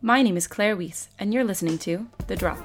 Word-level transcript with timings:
My 0.00 0.22
name 0.22 0.36
is 0.36 0.46
Claire 0.46 0.76
Weiss, 0.76 1.08
and 1.18 1.34
you're 1.34 1.42
listening 1.42 1.76
to 1.78 2.06
The 2.28 2.36
Drop. 2.36 2.56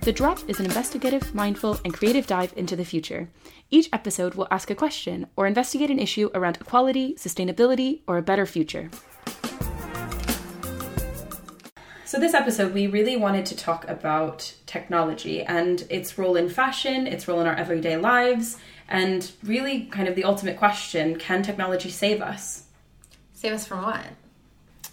The 0.00 0.12
Drop 0.14 0.38
is 0.48 0.58
an 0.58 0.64
investigative, 0.64 1.34
mindful, 1.34 1.78
and 1.84 1.92
creative 1.92 2.26
dive 2.26 2.54
into 2.56 2.74
the 2.74 2.86
future. 2.86 3.28
Each 3.70 3.90
episode 3.92 4.34
will 4.34 4.48
ask 4.50 4.70
a 4.70 4.74
question 4.74 5.26
or 5.36 5.46
investigate 5.46 5.90
an 5.90 5.98
issue 5.98 6.30
around 6.34 6.56
equality, 6.58 7.16
sustainability, 7.16 8.00
or 8.08 8.16
a 8.16 8.22
better 8.22 8.46
future. 8.46 8.90
So, 12.10 12.18
this 12.18 12.34
episode, 12.34 12.74
we 12.74 12.88
really 12.88 13.16
wanted 13.16 13.46
to 13.46 13.56
talk 13.56 13.88
about 13.88 14.52
technology 14.66 15.44
and 15.44 15.86
its 15.88 16.18
role 16.18 16.34
in 16.34 16.48
fashion, 16.48 17.06
its 17.06 17.28
role 17.28 17.40
in 17.40 17.46
our 17.46 17.54
everyday 17.54 17.96
lives, 17.98 18.56
and 18.88 19.30
really 19.44 19.82
kind 19.82 20.08
of 20.08 20.16
the 20.16 20.24
ultimate 20.24 20.56
question 20.56 21.20
can 21.20 21.44
technology 21.44 21.88
save 21.88 22.20
us? 22.20 22.64
Save 23.32 23.52
us 23.52 23.64
from 23.64 23.82
what? 23.82 24.06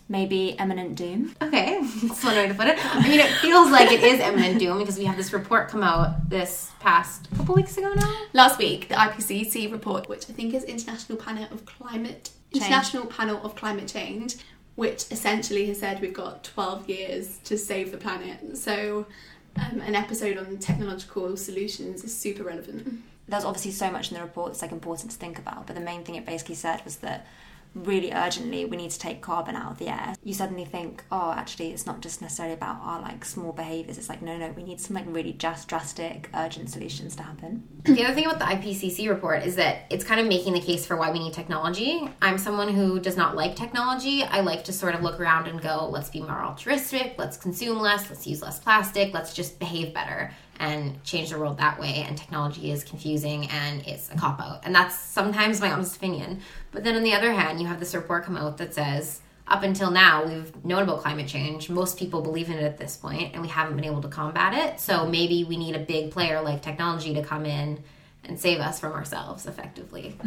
Maybe 0.07 0.49
imminent 0.59 0.93
doom. 0.93 1.35
Okay, 1.41 1.81
that's 2.03 2.23
one 2.23 2.35
way 2.35 2.49
to 2.49 2.53
put 2.53 2.67
it. 2.67 2.77
I 2.95 3.01
mean, 3.01 3.19
it 3.19 3.31
feels 3.37 3.71
like 3.71 3.91
it 3.91 4.03
is 4.03 4.19
imminent 4.19 4.59
doom 4.59 4.77
because 4.77 4.99
we 4.99 5.05
have 5.05 5.17
this 5.17 5.33
report 5.33 5.69
come 5.69 5.81
out 5.81 6.29
this 6.29 6.69
past 6.79 7.27
couple 7.35 7.55
weeks 7.55 7.79
ago 7.79 7.91
now. 7.95 8.15
Last 8.33 8.59
week, 8.59 8.89
the 8.89 8.93
IPCC 8.93 9.71
report, 9.71 10.07
which 10.07 10.29
I 10.29 10.33
think 10.33 10.53
is 10.53 10.63
International 10.65 11.17
Panel 11.17 11.47
of 11.49 11.65
Climate 11.65 12.29
Change. 12.53 12.63
International 12.63 13.07
Panel 13.07 13.43
of 13.43 13.55
Climate 13.55 13.87
Change, 13.87 14.35
which 14.77 15.11
essentially 15.11 15.65
has 15.65 15.79
said 15.79 15.99
we've 15.99 16.13
got 16.13 16.43
12 16.43 16.87
years 16.87 17.39
to 17.39 17.57
save 17.57 17.91
the 17.91 17.97
planet. 17.97 18.55
So, 18.55 19.07
um, 19.55 19.81
an 19.81 19.95
episode 19.95 20.37
on 20.37 20.59
technological 20.59 21.35
solutions 21.35 22.03
is 22.03 22.15
super 22.15 22.43
relevant. 22.43 23.03
There's 23.27 23.43
obviously 23.43 23.71
so 23.71 23.89
much 23.89 24.11
in 24.11 24.17
the 24.17 24.21
report 24.21 24.51
that's 24.51 24.61
like 24.61 24.71
important 24.71 25.09
to 25.09 25.17
think 25.17 25.39
about, 25.39 25.65
but 25.65 25.75
the 25.75 25.81
main 25.81 26.03
thing 26.03 26.13
it 26.13 26.27
basically 26.27 26.53
said 26.53 26.85
was 26.85 26.97
that 26.97 27.25
really 27.83 28.11
urgently 28.11 28.65
we 28.65 28.77
need 28.77 28.91
to 28.91 28.99
take 28.99 29.21
carbon 29.21 29.55
out 29.55 29.71
of 29.71 29.77
the 29.77 29.89
air. 29.89 30.15
You 30.23 30.33
suddenly 30.33 30.65
think, 30.65 31.03
oh, 31.11 31.31
actually, 31.31 31.71
it's 31.71 31.85
not 31.85 32.01
just 32.01 32.21
necessarily 32.21 32.53
about 32.53 32.79
our 32.81 33.01
like 33.01 33.25
small 33.25 33.51
behaviors. 33.51 33.97
It's 33.97 34.09
like, 34.09 34.21
no, 34.21 34.37
no, 34.37 34.51
we 34.51 34.63
need 34.63 34.79
some 34.79 34.95
like 34.95 35.05
really 35.07 35.33
just 35.33 35.67
drastic, 35.67 36.29
urgent 36.33 36.69
solutions 36.69 37.15
to 37.17 37.23
happen. 37.23 37.67
The 37.83 38.03
other 38.03 38.13
thing 38.13 38.25
about 38.25 38.39
the 38.39 38.45
IPCC 38.45 39.07
report 39.09 39.43
is 39.43 39.55
that 39.55 39.85
it's 39.89 40.03
kind 40.03 40.19
of 40.19 40.27
making 40.27 40.53
the 40.53 40.61
case 40.61 40.85
for 40.85 40.97
why 40.97 41.11
we 41.11 41.19
need 41.19 41.33
technology. 41.33 42.09
I'm 42.21 42.37
someone 42.37 42.69
who 42.69 42.99
does 42.99 43.15
not 43.15 43.35
like 43.35 43.55
technology. 43.55 44.23
I 44.23 44.41
like 44.41 44.63
to 44.65 44.73
sort 44.73 44.95
of 44.95 45.01
look 45.01 45.19
around 45.19 45.47
and 45.47 45.61
go, 45.61 45.87
let's 45.89 46.09
be 46.09 46.19
more 46.19 46.43
altruistic, 46.43 47.15
let's 47.17 47.37
consume 47.37 47.79
less, 47.79 48.09
let's 48.09 48.27
use 48.27 48.41
less 48.41 48.59
plastic, 48.59 49.13
let's 49.13 49.33
just 49.33 49.59
behave 49.59 49.93
better 49.93 50.31
and 50.59 51.03
change 51.03 51.29
the 51.29 51.39
world 51.39 51.57
that 51.57 51.79
way. 51.79 52.05
And 52.07 52.17
technology 52.17 52.71
is 52.71 52.83
confusing 52.83 53.47
and 53.49 53.85
it's 53.87 54.11
a 54.11 54.15
cop 54.15 54.39
out. 54.39 54.61
And 54.63 54.73
that's 54.73 54.97
sometimes 54.97 55.61
my 55.61 55.71
honest 55.71 55.95
opinion. 55.95 56.41
But 56.71 56.83
then 56.83 56.95
on 56.95 57.03
the 57.03 57.13
other 57.13 57.31
hand, 57.31 57.59
you 57.59 57.67
have 57.67 57.79
this 57.79 57.95
report 57.95 58.23
come 58.23 58.37
out 58.37 58.57
that 58.57 58.73
says, 58.73 59.21
up 59.47 59.63
until 59.63 59.91
now, 59.91 60.25
we've 60.25 60.65
known 60.65 60.83
about 60.83 60.99
climate 60.99 61.27
change. 61.27 61.69
Most 61.69 61.97
people 61.97 62.21
believe 62.21 62.49
in 62.49 62.57
it 62.57 62.63
at 62.63 62.77
this 62.77 62.97
point, 62.97 63.33
and 63.33 63.41
we 63.41 63.47
haven't 63.47 63.77
been 63.77 63.85
able 63.85 64.01
to 64.01 64.09
combat 64.09 64.53
it. 64.53 64.79
So 64.79 65.07
maybe 65.07 65.45
we 65.45 65.55
need 65.55 65.75
a 65.75 65.79
big 65.79 66.11
player 66.11 66.41
like 66.41 66.61
technology 66.61 67.13
to 67.13 67.23
come 67.23 67.45
in 67.45 67.81
and 68.27 68.39
save 68.39 68.59
us 68.59 68.79
from 68.79 68.93
ourselves 68.93 69.45
effectively. 69.45 70.15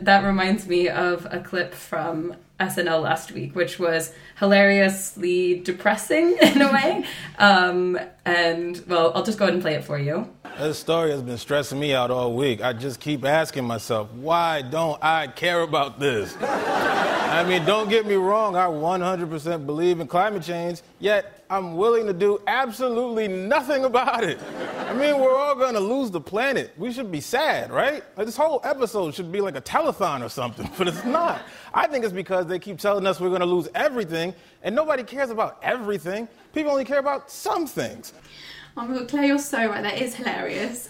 That 0.00 0.24
reminds 0.24 0.66
me 0.66 0.88
of 0.88 1.26
a 1.30 1.40
clip 1.40 1.74
from 1.74 2.34
SNL 2.58 3.02
last 3.02 3.30
week, 3.32 3.54
which 3.54 3.78
was 3.78 4.12
hilariously 4.38 5.60
depressing 5.60 6.36
in 6.42 6.62
a 6.62 6.72
way. 6.72 7.04
Um, 7.38 7.98
and 8.24 8.82
well, 8.88 9.12
I'll 9.14 9.22
just 9.22 9.38
go 9.38 9.44
ahead 9.44 9.54
and 9.54 9.62
play 9.62 9.74
it 9.74 9.84
for 9.84 9.98
you. 9.98 10.28
This 10.58 10.78
story 10.78 11.10
has 11.10 11.22
been 11.22 11.38
stressing 11.38 11.78
me 11.78 11.94
out 11.94 12.10
all 12.10 12.34
week. 12.34 12.62
I 12.62 12.72
just 12.72 13.00
keep 13.00 13.24
asking 13.24 13.64
myself, 13.64 14.10
why 14.12 14.62
don't 14.62 15.02
I 15.02 15.26
care 15.26 15.60
about 15.60 16.00
this? 16.00 16.36
I 16.40 17.44
mean, 17.48 17.64
don't 17.64 17.88
get 17.88 18.06
me 18.06 18.14
wrong, 18.14 18.56
I 18.56 18.66
100% 18.66 19.66
believe 19.66 20.00
in 20.00 20.06
climate 20.06 20.42
change, 20.42 20.82
yet 21.00 21.41
I'm 21.52 21.76
willing 21.76 22.06
to 22.06 22.14
do 22.14 22.40
absolutely 22.46 23.28
nothing 23.28 23.84
about 23.84 24.24
it. 24.24 24.40
I 24.88 24.94
mean, 24.94 25.18
we're 25.20 25.36
all 25.36 25.54
gonna 25.54 25.80
lose 25.80 26.10
the 26.10 26.18
planet. 26.20 26.72
We 26.78 26.90
should 26.94 27.12
be 27.12 27.20
sad, 27.20 27.70
right? 27.70 28.02
Like, 28.16 28.24
this 28.24 28.38
whole 28.38 28.62
episode 28.64 29.14
should 29.14 29.30
be 29.30 29.42
like 29.42 29.54
a 29.54 29.60
telethon 29.60 30.24
or 30.24 30.30
something, 30.30 30.70
but 30.78 30.88
it's 30.88 31.04
not. 31.04 31.42
I 31.74 31.88
think 31.88 32.06
it's 32.06 32.12
because 32.14 32.46
they 32.46 32.58
keep 32.58 32.78
telling 32.78 33.06
us 33.06 33.20
we're 33.20 33.28
gonna 33.28 33.44
lose 33.44 33.68
everything, 33.74 34.32
and 34.62 34.74
nobody 34.74 35.02
cares 35.02 35.28
about 35.28 35.58
everything. 35.62 36.26
People 36.54 36.72
only 36.72 36.86
care 36.86 37.00
about 37.00 37.30
some 37.30 37.66
things. 37.66 38.14
Oh 38.74 38.86
my 38.86 38.94
god, 39.00 39.08
Claire, 39.10 39.24
you're 39.26 39.38
so 39.38 39.68
right. 39.68 39.82
That 39.82 40.00
is 40.00 40.14
hilarious. 40.14 40.88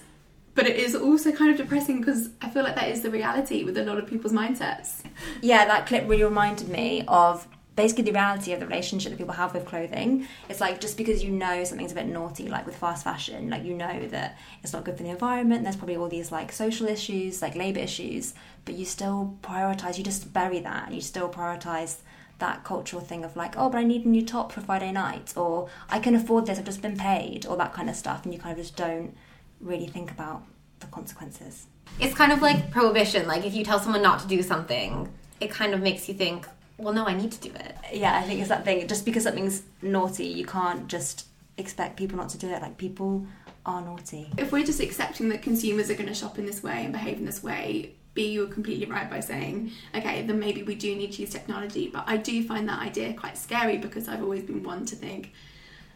But 0.55 0.69
it 0.69 0.77
is 0.77 0.95
also 0.95 1.33
kind 1.33 1.51
of 1.51 1.57
depressing 1.57 1.99
because 1.99 2.29
I 2.41 2.51
feel 2.51 2.63
like 2.63 2.77
that 2.77 2.89
is 2.89 3.01
the 3.01 3.11
reality 3.11 3.65
with 3.65 3.77
a 3.79 3.85
lot 3.85 3.99
of 3.99 4.07
people's 4.07 4.33
mindsets. 4.33 5.03
Yeah, 5.41 5.65
that 5.65 5.87
clip 5.87 6.09
really 6.09 6.23
reminded 6.23 6.69
me 6.69 7.05
of 7.09 7.49
basically 7.75 8.05
the 8.05 8.13
reality 8.13 8.53
of 8.53 8.61
the 8.61 8.67
relationship 8.67 9.11
that 9.11 9.19
people 9.19 9.35
have 9.35 9.55
with 9.55 9.65
clothing. 9.65 10.27
It's 10.49 10.61
like 10.61 10.81
just 10.81 10.97
because 10.97 11.25
you 11.25 11.31
know 11.31 11.65
something's 11.65 11.93
a 11.93 11.95
bit 11.95 12.07
naughty, 12.07 12.49
like 12.49 12.67
with 12.67 12.77
fast 12.77 13.05
fashion, 13.05 13.49
like 13.51 13.65
you 13.65 13.75
know 13.75 14.07
that 14.09 14.39
it's 14.63 14.73
not 14.73 14.85
good 14.85 14.97
for 14.97 15.03
the 15.03 15.11
environment, 15.11 15.63
there's 15.63 15.77
probably 15.77 15.97
all 15.97 16.09
these 16.09 16.31
like 16.31 16.53
social 16.53 16.87
issues, 16.87 17.41
like 17.41 17.55
labour 17.55 17.81
issues, 17.81 18.35
but 18.65 18.75
you 18.75 18.85
still 18.85 19.39
prioritise, 19.43 19.97
you 19.99 20.05
just 20.05 20.33
bury 20.33 20.61
that 20.61 20.87
and 20.87 20.95
you 20.95 21.01
still 21.01 21.29
prioritise 21.29 21.99
that 22.39 22.65
cultural 22.65 23.01
thing 23.01 23.25
of 23.25 23.37
like, 23.37 23.55
oh, 23.57 23.71
but 23.71 23.79
I 23.79 23.85
need 23.85 24.05
a 24.05 24.09
new 24.09 24.25
top 24.25 24.53
for 24.53 24.61
Friday 24.61 24.93
night, 24.93 25.33
or 25.37 25.69
I 25.89 25.99
can 25.99 26.15
afford 26.15 26.47
this, 26.47 26.59
I've 26.59 26.65
just 26.65 26.83
been 26.83 26.97
paid, 26.97 27.47
or 27.47 27.57
that 27.57 27.73
kind 27.73 27.89
of 27.89 27.97
stuff, 27.97 28.25
and 28.25 28.35
you 28.35 28.41
kind 28.41 28.59
of 28.59 28.65
just 28.65 28.77
don't 28.77 29.17
really 29.61 29.87
think 29.87 30.11
about 30.11 30.43
the 30.81 30.87
consequences. 30.89 31.67
It's 32.01 32.15
kind 32.15 32.33
of 32.33 32.43
like 32.43 32.71
prohibition. 32.71 33.27
Like 33.29 33.47
if 33.47 33.55
you 33.55 33.65
tell 33.65 33.79
someone 33.79 34.03
not 34.03 34.21
to 34.21 34.27
do 34.27 34.43
something, 34.43 35.09
it 35.41 35.51
kind 35.51 35.73
of 35.73 35.81
makes 35.81 36.09
you 36.09 36.15
think, 36.15 36.47
well, 36.83 36.93
no, 36.93 37.07
I 37.07 37.15
need 37.15 37.33
to 37.33 37.41
do 37.41 37.55
it. 37.55 37.77
Yeah, 37.93 38.19
I 38.19 38.23
think 38.23 38.41
it's 38.41 38.49
that 38.49 38.65
thing. 38.65 38.87
Just 38.89 39.05
because 39.05 39.25
something's 39.25 39.63
naughty, 39.81 40.27
you 40.27 40.45
can't 40.45 40.89
just 40.89 41.27
expect 41.57 41.97
people 41.97 42.19
not 42.19 42.29
to 42.31 42.39
do 42.39 42.49
it. 42.49 42.61
Like 42.61 42.77
people 42.77 43.27
are 43.65 43.81
naughty. 43.81 44.31
If 44.37 44.53
we're 44.53 44.65
just 44.65 44.81
accepting 44.81 45.29
that 45.29 45.43
consumers 45.43 45.91
are 45.91 45.95
going 45.95 46.09
to 46.09 46.15
shop 46.15 46.39
in 46.39 46.47
this 46.47 46.63
way 46.63 46.85
and 46.85 46.93
behave 46.93 47.19
in 47.19 47.25
this 47.25 47.43
way, 47.43 47.95
B, 48.15 48.33
you 48.33 48.41
were 48.41 48.53
completely 48.53 48.87
right 48.87 49.09
by 49.09 49.21
saying, 49.21 49.71
okay, 49.95 50.23
then 50.23 50.39
maybe 50.39 50.63
we 50.63 50.75
do 50.75 50.95
need 50.95 51.13
to 51.13 51.23
use 51.23 51.31
technology. 51.31 51.89
But 51.89 52.05
I 52.07 52.17
do 52.17 52.43
find 52.47 52.69
that 52.69 52.81
idea 52.81 53.15
quite 53.15 53.39
scary 53.39 53.79
because 53.79 54.09
I've 54.09 54.23
always 54.23 54.43
been 54.43 54.63
one 54.63 54.85
to 54.87 54.97
think, 54.97 55.33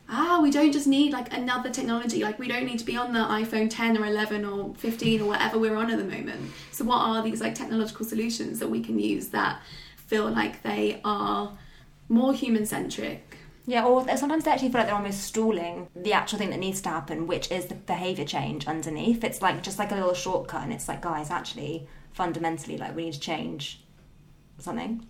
ah, 0.08 0.38
we 0.40 0.50
don't 0.50 0.72
just 0.72 0.86
need 0.86 1.12
like 1.12 1.32
another 1.32 1.68
technology. 1.68 2.22
Like 2.22 2.38
we 2.38 2.48
don't 2.48 2.64
need 2.64 2.78
to 2.78 2.84
be 2.84 2.96
on 2.96 3.12
the 3.12 3.20
iPhone 3.20 3.68
10 3.68 3.98
or 3.98 4.06
11 4.06 4.44
or 4.44 4.74
15 4.76 5.20
or 5.20 5.26
whatever 5.26 5.58
we're 5.58 5.76
on 5.76 5.90
at 5.90 5.98
the 5.98 6.04
moment. 6.04 6.52
So 6.72 6.84
what 6.84 6.98
are 6.98 7.22
these 7.22 7.40
like 7.40 7.54
technological 7.54 8.06
solutions 8.06 8.60
that 8.60 8.68
we 8.68 8.80
can 8.80 8.98
use 8.98 9.28
that 9.28 9.60
feel 10.06 10.30
like 10.30 10.62
they 10.62 11.00
are 11.04 11.56
more 12.08 12.32
human 12.32 12.66
centric? 12.66 13.36
Yeah, 13.68 13.84
or 13.84 14.06
sometimes 14.16 14.44
they 14.44 14.52
actually 14.52 14.68
feel 14.68 14.78
like 14.78 14.86
they're 14.86 14.96
almost 14.96 15.24
stalling 15.24 15.88
the 15.96 16.12
actual 16.12 16.38
thing 16.38 16.50
that 16.50 16.60
needs 16.60 16.80
to 16.82 16.88
happen, 16.88 17.26
which 17.26 17.50
is 17.50 17.66
the 17.66 17.74
behaviour 17.74 18.24
change 18.24 18.68
underneath. 18.68 19.24
It's 19.24 19.42
like 19.42 19.62
just 19.62 19.78
like 19.78 19.90
a 19.90 19.96
little 19.96 20.14
shortcut, 20.14 20.62
and 20.62 20.72
it's 20.72 20.86
like, 20.86 21.02
guys, 21.02 21.30
actually, 21.30 21.88
fundamentally, 22.12 22.78
like 22.78 22.94
we 22.94 23.06
need 23.06 23.14
to 23.14 23.20
change 23.20 23.82
something. 24.58 25.04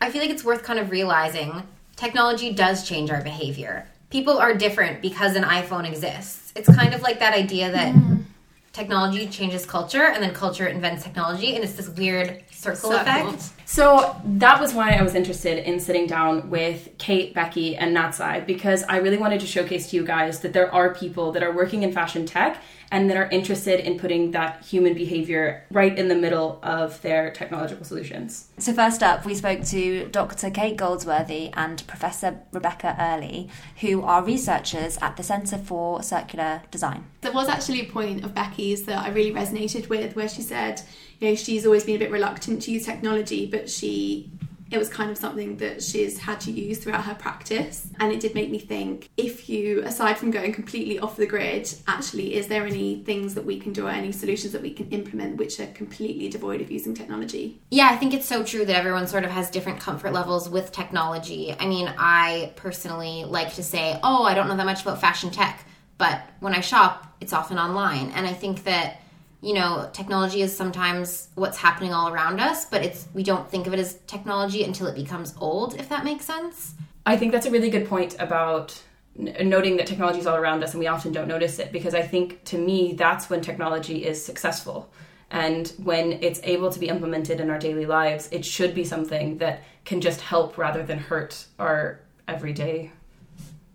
I 0.00 0.10
feel 0.10 0.22
like 0.22 0.30
it's 0.30 0.44
worth 0.44 0.64
kind 0.64 0.80
of 0.80 0.90
realizing 0.90 1.62
technology 1.94 2.52
does 2.52 2.88
change 2.88 3.10
our 3.10 3.22
behavior. 3.22 3.86
People 4.10 4.38
are 4.38 4.54
different 4.54 5.00
because 5.02 5.36
an 5.36 5.44
iPhone 5.44 5.88
exists. 5.88 6.52
It's 6.56 6.74
kind 6.74 6.94
of 6.94 7.02
like 7.02 7.20
that 7.20 7.32
idea 7.32 7.70
that 7.70 7.94
mm. 7.94 8.24
technology 8.72 9.28
changes 9.28 9.64
culture 9.64 10.06
and 10.06 10.20
then 10.20 10.34
culture 10.34 10.66
invents 10.66 11.04
technology, 11.04 11.54
and 11.54 11.62
it's 11.62 11.74
this 11.74 11.88
weird 11.90 12.42
circle, 12.60 12.90
Circle. 12.90 13.00
effect. 13.00 13.50
So 13.64 14.16
that 14.24 14.60
was 14.60 14.74
why 14.74 14.92
I 14.92 15.02
was 15.02 15.14
interested 15.14 15.66
in 15.66 15.80
sitting 15.80 16.06
down 16.06 16.50
with 16.50 16.90
Kate, 16.98 17.32
Becky, 17.32 17.76
and 17.76 17.96
Natsai 17.96 18.44
because 18.46 18.82
I 18.84 18.98
really 18.98 19.16
wanted 19.16 19.40
to 19.40 19.46
showcase 19.46 19.90
to 19.90 19.96
you 19.96 20.04
guys 20.04 20.40
that 20.40 20.52
there 20.52 20.72
are 20.74 20.94
people 20.94 21.32
that 21.32 21.42
are 21.42 21.52
working 21.52 21.82
in 21.82 21.92
fashion 21.92 22.26
tech 22.26 22.60
and 22.90 23.08
that 23.08 23.16
are 23.16 23.28
interested 23.30 23.80
in 23.80 23.98
putting 23.98 24.32
that 24.32 24.64
human 24.64 24.94
behavior 24.94 25.64
right 25.70 25.96
in 25.96 26.08
the 26.08 26.14
middle 26.14 26.58
of 26.62 27.00
their 27.02 27.30
technological 27.30 27.84
solutions. 27.84 28.48
So, 28.58 28.72
first 28.72 29.02
up, 29.02 29.24
we 29.24 29.34
spoke 29.34 29.64
to 29.66 30.08
Dr. 30.08 30.50
Kate 30.50 30.76
Goldsworthy 30.76 31.50
and 31.54 31.86
Professor 31.86 32.40
Rebecca 32.52 32.96
Earley, 32.98 33.48
who 33.80 34.02
are 34.02 34.24
researchers 34.24 34.98
at 35.00 35.16
the 35.16 35.22
Centre 35.22 35.58
for 35.58 36.02
Circular 36.02 36.62
Design. 36.70 37.04
There 37.20 37.32
was 37.32 37.48
actually 37.48 37.82
a 37.82 37.92
point 37.92 38.24
of 38.24 38.34
Becky's 38.34 38.84
that 38.84 38.98
I 38.98 39.10
really 39.10 39.32
resonated 39.32 39.88
with 39.88 40.16
where 40.16 40.28
she 40.28 40.42
said, 40.42 40.82
you 41.20 41.28
know, 41.28 41.34
she's 41.34 41.64
always 41.66 41.84
been 41.84 41.96
a 41.96 41.98
bit 41.98 42.10
reluctant 42.10 42.62
to 42.62 42.72
use 42.72 42.84
technology, 42.84 43.46
but 43.46 43.70
she 43.70 44.30
it 44.70 44.78
was 44.78 44.88
kind 44.88 45.10
of 45.10 45.18
something 45.18 45.56
that 45.56 45.82
she's 45.82 46.16
had 46.16 46.40
to 46.40 46.52
use 46.52 46.78
throughout 46.78 47.04
her 47.04 47.14
practice. 47.14 47.88
And 47.98 48.12
it 48.12 48.20
did 48.20 48.36
make 48.36 48.50
me 48.50 48.58
think 48.60 49.08
if 49.16 49.48
you, 49.48 49.82
aside 49.82 50.16
from 50.16 50.30
going 50.30 50.52
completely 50.52 51.00
off 51.00 51.16
the 51.16 51.26
grid, 51.26 51.68
actually, 51.88 52.36
is 52.36 52.46
there 52.46 52.64
any 52.64 53.02
things 53.02 53.34
that 53.34 53.44
we 53.44 53.58
can 53.58 53.72
do 53.72 53.88
or 53.88 53.90
any 53.90 54.12
solutions 54.12 54.52
that 54.52 54.62
we 54.62 54.72
can 54.72 54.88
implement 54.90 55.38
which 55.38 55.58
are 55.58 55.66
completely 55.68 56.28
devoid 56.28 56.60
of 56.60 56.70
using 56.70 56.94
technology? 56.94 57.60
Yeah, 57.70 57.88
I 57.90 57.96
think 57.96 58.14
it's 58.14 58.26
so 58.26 58.44
true 58.44 58.64
that 58.64 58.76
everyone 58.76 59.08
sort 59.08 59.24
of 59.24 59.30
has 59.32 59.50
different 59.50 59.80
comfort 59.80 60.12
levels 60.12 60.48
with 60.48 60.70
technology. 60.70 61.52
I 61.58 61.66
mean, 61.66 61.92
I 61.98 62.52
personally 62.54 63.24
like 63.24 63.54
to 63.54 63.64
say, 63.64 63.98
oh, 64.04 64.22
I 64.22 64.34
don't 64.34 64.46
know 64.46 64.56
that 64.56 64.66
much 64.66 64.82
about 64.82 65.00
fashion 65.00 65.30
tech. 65.30 65.64
but 65.98 66.22
when 66.38 66.54
I 66.54 66.60
shop, 66.60 67.06
it's 67.20 67.32
often 67.32 67.58
online. 67.58 68.10
And 68.12 68.26
I 68.26 68.32
think 68.32 68.64
that 68.64 69.02
you 69.42 69.54
know, 69.54 69.88
technology 69.92 70.42
is 70.42 70.54
sometimes 70.54 71.28
what's 71.34 71.56
happening 71.56 71.92
all 71.92 72.12
around 72.12 72.40
us, 72.40 72.66
but 72.66 72.84
it's 72.84 73.08
we 73.14 73.22
don't 73.22 73.48
think 73.50 73.66
of 73.66 73.72
it 73.72 73.78
as 73.78 73.94
technology 74.06 74.64
until 74.64 74.86
it 74.86 74.94
becomes 74.94 75.34
old, 75.40 75.74
if 75.80 75.88
that 75.88 76.04
makes 76.04 76.24
sense. 76.24 76.74
I 77.06 77.16
think 77.16 77.32
that's 77.32 77.46
a 77.46 77.50
really 77.50 77.70
good 77.70 77.88
point 77.88 78.16
about 78.18 78.80
n- 79.18 79.48
noting 79.48 79.78
that 79.78 79.86
technology 79.86 80.18
is 80.18 80.26
all 80.26 80.36
around 80.36 80.62
us 80.62 80.72
and 80.72 80.80
we 80.80 80.86
often 80.86 81.12
don't 81.12 81.28
notice 81.28 81.58
it 81.58 81.72
because 81.72 81.94
I 81.94 82.02
think 82.02 82.44
to 82.44 82.58
me 82.58 82.92
that's 82.92 83.30
when 83.30 83.40
technology 83.40 84.04
is 84.04 84.22
successful. 84.22 84.92
And 85.30 85.72
when 85.82 86.12
it's 86.24 86.40
able 86.42 86.70
to 86.70 86.78
be 86.78 86.88
implemented 86.88 87.40
in 87.40 87.50
our 87.50 87.58
daily 87.58 87.86
lives, 87.86 88.28
it 88.32 88.44
should 88.44 88.74
be 88.74 88.84
something 88.84 89.38
that 89.38 89.62
can 89.84 90.00
just 90.00 90.20
help 90.20 90.58
rather 90.58 90.82
than 90.82 90.98
hurt 90.98 91.46
our 91.58 92.00
everyday 92.28 92.90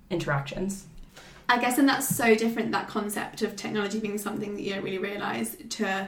interactions. 0.10 0.86
I 1.48 1.60
guess, 1.60 1.78
and 1.78 1.88
that's 1.88 2.08
so 2.08 2.36
different 2.36 2.72
that 2.72 2.88
concept 2.88 3.42
of 3.42 3.56
technology 3.56 4.00
being 4.00 4.18
something 4.18 4.56
that 4.56 4.62
you 4.62 4.74
don't 4.74 4.84
really 4.84 4.98
realise 4.98 5.56
to 5.70 6.08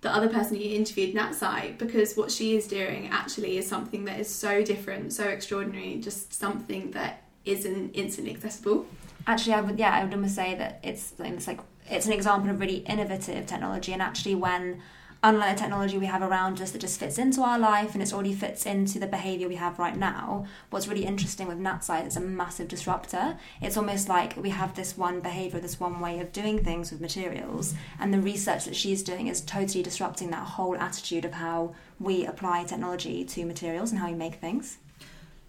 the 0.00 0.12
other 0.12 0.28
person 0.28 0.56
you 0.56 0.74
interviewed, 0.74 1.14
Natsai, 1.14 1.78
because 1.78 2.16
what 2.16 2.30
she 2.30 2.56
is 2.56 2.66
doing 2.66 3.08
actually 3.08 3.58
is 3.58 3.68
something 3.68 4.04
that 4.06 4.18
is 4.18 4.28
so 4.28 4.62
different, 4.62 5.12
so 5.12 5.28
extraordinary, 5.28 5.98
just 6.00 6.32
something 6.32 6.90
that 6.90 7.22
isn't 7.44 7.92
instantly 7.92 8.34
accessible. 8.34 8.86
Actually, 9.26 9.54
I 9.54 9.60
would 9.60 9.78
yeah, 9.78 9.94
I 9.94 10.02
would 10.02 10.12
almost 10.12 10.34
say 10.34 10.56
that 10.56 10.80
it's 10.82 11.10
that's 11.10 11.46
like 11.46 11.60
it's 11.88 12.06
an 12.06 12.12
example 12.12 12.50
of 12.50 12.58
really 12.58 12.78
innovative 12.78 13.46
technology, 13.46 13.92
and 13.92 14.02
actually 14.02 14.34
when 14.34 14.82
unlike 15.22 15.54
the 15.54 15.60
technology 15.60 15.98
we 15.98 16.06
have 16.06 16.22
around 16.22 16.60
us 16.60 16.72
that 16.72 16.80
just 16.80 16.98
fits 16.98 17.16
into 17.16 17.42
our 17.42 17.58
life 17.58 17.94
and 17.94 18.02
it 18.02 18.12
already 18.12 18.34
fits 18.34 18.66
into 18.66 18.98
the 18.98 19.06
behavior 19.06 19.48
we 19.48 19.54
have 19.54 19.78
right 19.78 19.96
now. 19.96 20.46
What's 20.70 20.88
really 20.88 21.04
interesting 21.04 21.46
with 21.46 21.58
Natsai 21.58 22.00
is 22.00 22.06
it's 22.08 22.16
a 22.16 22.20
massive 22.20 22.66
disruptor. 22.66 23.38
It's 23.60 23.76
almost 23.76 24.08
like 24.08 24.36
we 24.36 24.50
have 24.50 24.74
this 24.74 24.96
one 24.98 25.20
behavior, 25.20 25.60
this 25.60 25.78
one 25.78 26.00
way 26.00 26.18
of 26.18 26.32
doing 26.32 26.64
things 26.64 26.90
with 26.90 27.00
materials, 27.00 27.74
and 28.00 28.12
the 28.12 28.20
research 28.20 28.64
that 28.64 28.74
she's 28.74 29.02
doing 29.02 29.28
is 29.28 29.40
totally 29.40 29.82
disrupting 29.82 30.30
that 30.30 30.46
whole 30.46 30.76
attitude 30.76 31.24
of 31.24 31.34
how 31.34 31.74
we 32.00 32.26
apply 32.26 32.64
technology 32.64 33.24
to 33.24 33.44
materials 33.44 33.92
and 33.92 34.00
how 34.00 34.08
we 34.08 34.14
make 34.14 34.34
things. 34.34 34.78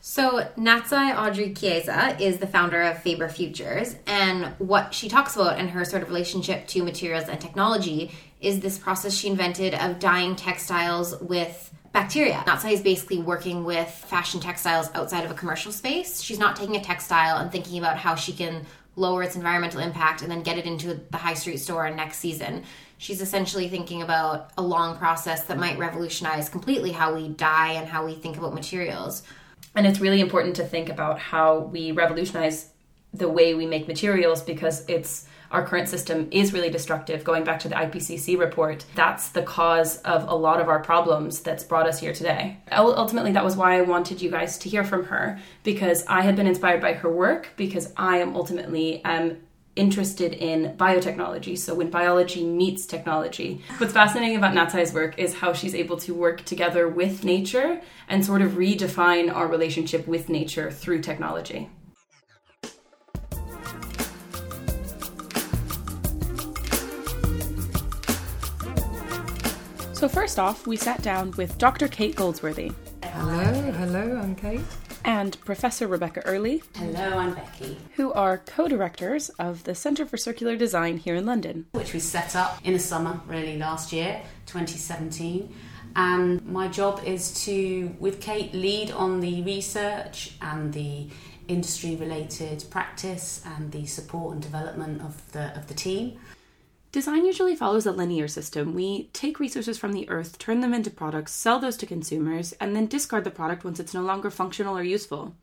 So, 0.06 0.46
Natsai 0.58 1.18
Audrey 1.18 1.52
Chieza 1.52 2.20
is 2.20 2.40
the 2.40 2.46
founder 2.46 2.82
of 2.82 3.02
Faber 3.02 3.30
Futures, 3.30 3.96
and 4.06 4.48
what 4.58 4.94
she 4.94 5.08
talks 5.08 5.38
about 5.38 5.58
in 5.58 5.70
her 5.70 5.86
sort 5.86 6.02
of 6.02 6.10
relationship 6.10 6.68
to 6.68 6.84
materials 6.84 7.30
and 7.30 7.40
technology 7.40 8.12
is 8.42 8.60
this 8.60 8.78
process 8.78 9.14
she 9.14 9.30
invented 9.30 9.74
of 9.74 10.00
dyeing 10.00 10.36
textiles 10.36 11.18
with 11.22 11.74
bacteria. 11.94 12.44
Natsai 12.46 12.74
is 12.74 12.82
basically 12.82 13.20
working 13.20 13.64
with 13.64 13.88
fashion 13.88 14.42
textiles 14.42 14.90
outside 14.94 15.24
of 15.24 15.32
a 15.32 15.36
commercial 15.36 15.72
space. 15.72 16.20
She's 16.20 16.38
not 16.38 16.58
taking 16.58 16.76
a 16.76 16.84
textile 16.84 17.38
and 17.38 17.50
thinking 17.50 17.80
about 17.80 17.96
how 17.96 18.16
she 18.16 18.34
can 18.34 18.66
lower 18.98 19.24
its 19.24 19.38
environmental 19.38 19.80
impact 19.80 20.22
and 20.22 20.30
then 20.30 20.44
get 20.44 20.58
it 20.58 20.66
into 20.66 21.00
the 21.12 21.18
high 21.18 21.34
street 21.34 21.62
store 21.62 21.90
next 21.90 22.18
season. 22.18 22.66
She's 22.98 23.22
essentially 23.22 23.70
thinking 23.70 24.02
about 24.02 24.52
a 24.58 24.64
long 24.64 24.98
process 24.98 25.46
that 25.46 25.58
might 25.58 25.78
revolutionize 25.80 26.50
completely 26.50 26.92
how 26.92 27.16
we 27.16 27.30
dye 27.30 27.72
and 27.72 27.88
how 27.88 28.06
we 28.06 28.16
think 28.16 28.36
about 28.36 28.54
materials. 28.54 29.24
And 29.76 29.88
it's 29.88 30.00
really 30.00 30.20
important 30.20 30.56
to 30.58 30.66
think 30.66 30.90
about 30.90 31.20
how 31.20 31.60
we 31.60 31.92
revolutionize 31.92 32.70
the 33.14 33.30
way 33.30 33.54
we 33.54 33.66
make 33.66 33.88
materials 33.88 34.42
because 34.42 34.84
it's 34.88 35.28
our 35.52 35.66
current 35.66 35.88
system 35.88 36.28
is 36.32 36.52
really 36.52 36.72
destructive. 36.72 37.24
Going 37.24 37.44
back 37.44 37.60
to 37.60 37.70
the 37.70 37.76
IPCC 37.76 38.40
report, 38.40 38.86
that's 38.96 39.30
the 39.30 39.44
cause 39.44 39.98
of 40.00 40.28
a 40.28 40.34
lot 40.34 40.60
of 40.60 40.68
our 40.68 40.80
problems 40.80 41.42
that's 41.42 41.64
brought 41.64 41.88
us 41.88 42.00
here 42.00 42.12
today. 42.12 42.58
Ultimately, 42.72 43.32
that 43.34 43.46
was 43.46 43.56
why 43.56 43.78
I 43.78 43.82
wanted 43.82 44.20
you 44.20 44.32
guys 44.32 44.58
to 44.60 44.70
hear 44.70 44.84
from 44.84 45.06
her 45.06 45.40
because 45.62 46.04
I 46.08 46.24
had 46.24 46.36
been 46.36 46.48
inspired 46.48 46.82
by 46.82 46.94
her 46.94 47.12
work 47.12 47.50
because 47.56 47.94
I 47.96 48.18
am 48.18 48.36
ultimately 48.36 49.06
um, 49.06 49.38
interested 49.76 50.34
in 50.34 50.76
biotechnology. 50.78 51.58
So 51.58 51.74
when 51.74 51.90
biology 51.90 52.46
meets 52.46 52.86
technology. 52.86 53.62
What's 53.78 53.94
fascinating 53.94 54.38
about 54.38 54.54
Natsai's 54.54 54.94
work 54.94 55.18
is 55.18 55.36
how 55.36 55.54
she's 55.54 55.74
able 55.74 55.98
to 55.98 56.14
work 56.14 56.46
together 56.46 56.88
with 56.88 57.24
nature 57.24 57.82
and 58.08 58.24
sort 58.24 58.42
of 58.42 58.52
redefine 58.52 59.34
our 59.34 59.48
relationship 59.48 60.08
with 60.08 60.30
nature 60.30 60.72
through 60.72 61.02
technology. 61.02 61.70
So, 70.04 70.10
first 70.10 70.38
off, 70.38 70.68
we 70.68 70.76
sat 70.76 71.02
down 71.02 71.32
with 71.38 71.58
Dr. 71.58 71.88
Kate 71.88 72.14
Goldsworthy. 72.14 72.74
Hello, 73.04 73.72
hello, 73.72 74.20
I'm 74.22 74.36
Kate. 74.36 74.60
And 75.06 75.40
Professor 75.42 75.88
Rebecca 75.88 76.22
Earley. 76.26 76.64
Hello, 76.76 77.18
I'm 77.18 77.34
Becky. 77.34 77.78
Who 77.96 78.14
are 78.14 78.38
co 78.38 78.68
directors 78.68 79.30
of 79.32 79.66
the 79.66 79.76
Centre 79.76 80.06
for 80.06 80.16
Circular 80.18 80.56
Design 80.56 80.98
here 80.98 81.16
in 81.16 81.26
London. 81.26 81.66
Which 81.72 81.94
we 81.94 82.00
set 82.00 82.36
up 82.36 82.60
in 82.64 82.74
the 82.74 82.80
summer, 82.80 83.20
really, 83.28 83.58
last 83.58 83.92
year, 83.92 84.22
2017. 84.46 85.54
And 85.96 86.46
my 86.46 86.70
job 86.70 87.02
is 87.06 87.44
to, 87.46 87.94
with 88.00 88.22
Kate, 88.22 88.54
lead 88.54 88.92
on 88.92 89.20
the 89.20 89.44
research 89.44 90.36
and 90.42 90.74
the 90.74 91.10
industry 91.48 91.96
related 91.98 92.64
practice 92.70 93.44
and 93.46 93.72
the 93.72 93.86
support 93.86 94.34
and 94.34 94.42
development 94.42 95.02
of 95.02 95.32
the, 95.34 95.56
of 95.58 95.68
the 95.68 95.74
team. 95.74 96.18
Design 96.94 97.26
usually 97.26 97.56
follows 97.56 97.88
a 97.88 97.92
linear 97.92 98.28
system. 98.28 98.76
We 98.76 99.10
take 99.14 99.40
resources 99.40 99.80
from 99.80 99.94
the 99.94 100.08
earth, 100.12 100.38
turn 100.38 100.60
them 100.60 100.76
into 100.76 100.92
products, 100.92 101.32
sell 101.32 101.58
those 101.58 101.76
to 101.78 101.88
consumers, 101.88 102.54
and 102.62 102.76
then 102.76 102.86
discard 102.86 103.24
the 103.24 103.32
product 103.32 103.64
once 103.64 103.80
it's 103.80 103.96
no 103.96 104.04
longer 104.04 104.30
functional 104.30 104.78
or 104.78 104.84
useful. 104.84 105.36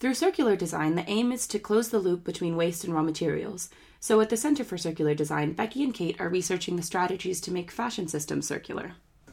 Through 0.00 0.14
circular 0.14 0.56
design, 0.56 0.94
the 0.94 1.08
aim 1.10 1.30
is 1.30 1.46
to 1.48 1.58
close 1.58 1.90
the 1.90 1.98
loop 1.98 2.24
between 2.24 2.56
waste 2.56 2.84
and 2.84 2.94
raw 2.94 3.02
materials. 3.02 3.68
So, 4.00 4.18
at 4.22 4.30
the 4.30 4.36
Center 4.38 4.64
for 4.64 4.78
Circular 4.78 5.14
Design, 5.14 5.52
Becky 5.52 5.84
and 5.84 5.92
Kate 5.92 6.18
are 6.18 6.30
researching 6.30 6.76
the 6.76 6.82
strategies 6.82 7.42
to 7.42 7.52
make 7.52 7.70
fashion 7.70 8.08
systems 8.08 8.48
circular. 8.48 8.92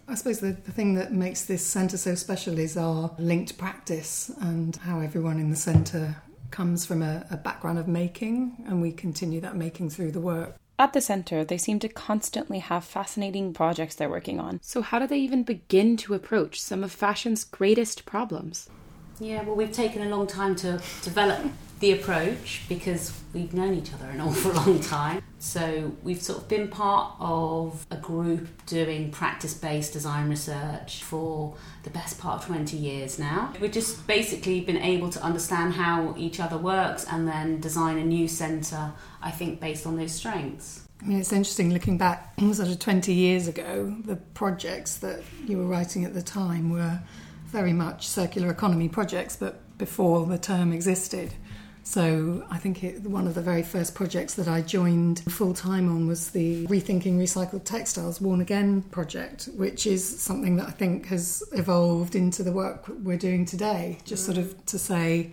I 0.10 0.16
suppose 0.16 0.42
the, 0.42 0.52
the 0.52 0.74
thing 0.74 0.96
that 0.96 1.14
makes 1.14 1.46
this 1.46 1.66
centre 1.66 1.96
so 1.96 2.16
special 2.16 2.60
is 2.60 2.76
our 2.76 3.16
linked 3.18 3.58
practice 3.58 4.30
and 4.42 4.76
how 4.76 5.00
everyone 5.00 5.40
in 5.40 5.52
the 5.52 5.56
centre 5.56 6.18
comes 6.52 6.86
from 6.86 7.02
a, 7.02 7.26
a 7.32 7.38
background 7.38 7.80
of 7.80 7.88
making, 7.88 8.66
and 8.68 8.82
we 8.82 8.92
continue 8.92 9.40
that 9.40 9.56
making 9.56 9.90
through 9.90 10.12
the 10.12 10.20
work. 10.20 10.58
At 10.80 10.94
the 10.94 11.02
centre, 11.02 11.44
they 11.44 11.58
seem 11.58 11.80
to 11.80 11.90
constantly 11.90 12.60
have 12.60 12.86
fascinating 12.86 13.54
projects 13.54 13.96
they're 13.96 14.10
working 14.10 14.40
on. 14.40 14.62
So, 14.64 14.82
how 14.82 14.98
do 15.00 15.08
they 15.08 15.20
even 15.20 15.44
begin 15.44 15.98
to 15.98 16.14
approach 16.14 16.62
some 16.62 16.86
of 16.86 16.92
fashion's 16.94 17.44
greatest 17.44 18.06
problems? 18.06 18.70
Yeah, 19.20 19.44
well, 19.44 19.58
we've 19.58 19.74
taken 19.74 20.02
a 20.02 20.08
long 20.08 20.26
time 20.26 20.56
to 20.56 20.82
develop 21.04 21.42
the 21.82 21.92
approach 21.92 22.62
because 22.70 23.14
we've 23.34 23.54
known 23.54 23.74
each 23.74 23.94
other 23.94 24.06
an 24.06 24.22
awful 24.22 24.54
long 24.54 24.80
time. 24.80 25.22
So 25.40 25.94
we've 26.02 26.22
sort 26.22 26.40
of 26.40 26.48
been 26.48 26.70
part 26.70 27.16
of 27.20 27.86
a 27.92 27.98
group 27.98 28.48
doing 28.66 29.12
practice 29.12 29.54
based 29.54 29.94
design 29.94 30.30
research 30.30 31.04
for 31.04 31.56
the 31.84 31.90
best 31.90 32.20
part 32.20 32.42
of 32.42 32.48
20 32.48 32.78
years 32.78 33.20
now. 33.20 33.54
We've 33.60 33.72
just 33.72 34.08
basically 34.08 34.62
been 34.62 34.78
able 34.78 35.10
to 35.10 35.22
understand 35.22 35.74
how 35.74 36.16
each 36.18 36.40
other 36.40 36.58
works 36.58 37.06
and 37.10 37.28
then 37.28 37.60
design 37.60 37.98
a 37.98 38.04
new 38.04 38.30
centre, 38.30 38.94
I 39.22 39.32
think, 39.32 39.60
based 39.60 39.86
on 39.86 39.98
those 39.98 40.12
strengths. 40.12 40.88
I 41.02 41.06
mean, 41.06 41.20
it's 41.20 41.32
interesting 41.32 41.74
looking 41.74 41.98
back 41.98 42.34
sort 42.40 42.70
of 42.70 42.80
20 42.80 43.14
years 43.14 43.48
ago, 43.48 43.96
the 44.04 44.18
projects 44.18 44.98
that 44.98 45.22
you 45.46 45.58
were 45.58 45.66
writing 45.66 46.04
at 46.04 46.14
the 46.14 46.22
time 46.22 46.70
were 46.70 47.00
very 47.46 47.74
much 47.74 48.08
circular 48.08 48.50
economy 48.50 48.90
projects, 48.90 49.36
but 49.36 49.62
before 49.78 50.26
the 50.26 50.38
term 50.38 50.74
existed. 50.74 51.34
So 51.84 52.46
I 52.52 52.60
think 52.60 52.84
it, 52.84 53.02
one 53.02 53.26
of 53.26 53.34
the 53.34 53.42
very 53.42 53.64
first 53.64 53.96
projects 53.96 54.36
that 54.36 54.48
I 54.48 54.62
joined 54.62 55.22
full 55.30 55.56
time 55.56 55.90
on 55.90 56.06
was 56.06 56.30
the 56.30 56.68
Rethinking 56.68 57.18
Recycled 57.18 57.64
Textiles 57.64 58.22
Worn 58.22 58.42
Again 58.42 58.84
project, 58.84 59.50
which 59.56 59.88
is 59.88 60.22
something 60.22 60.58
that 60.58 60.68
I 60.68 60.72
think 60.72 61.08
has 61.08 61.42
evolved 61.54 62.14
into 62.14 62.44
the 62.44 62.52
work 62.52 62.86
we're 63.04 63.18
doing 63.18 63.46
today. 63.46 63.98
Just 64.04 64.26
sort 64.26 64.38
of 64.38 64.64
to 64.68 64.78
say, 64.78 65.32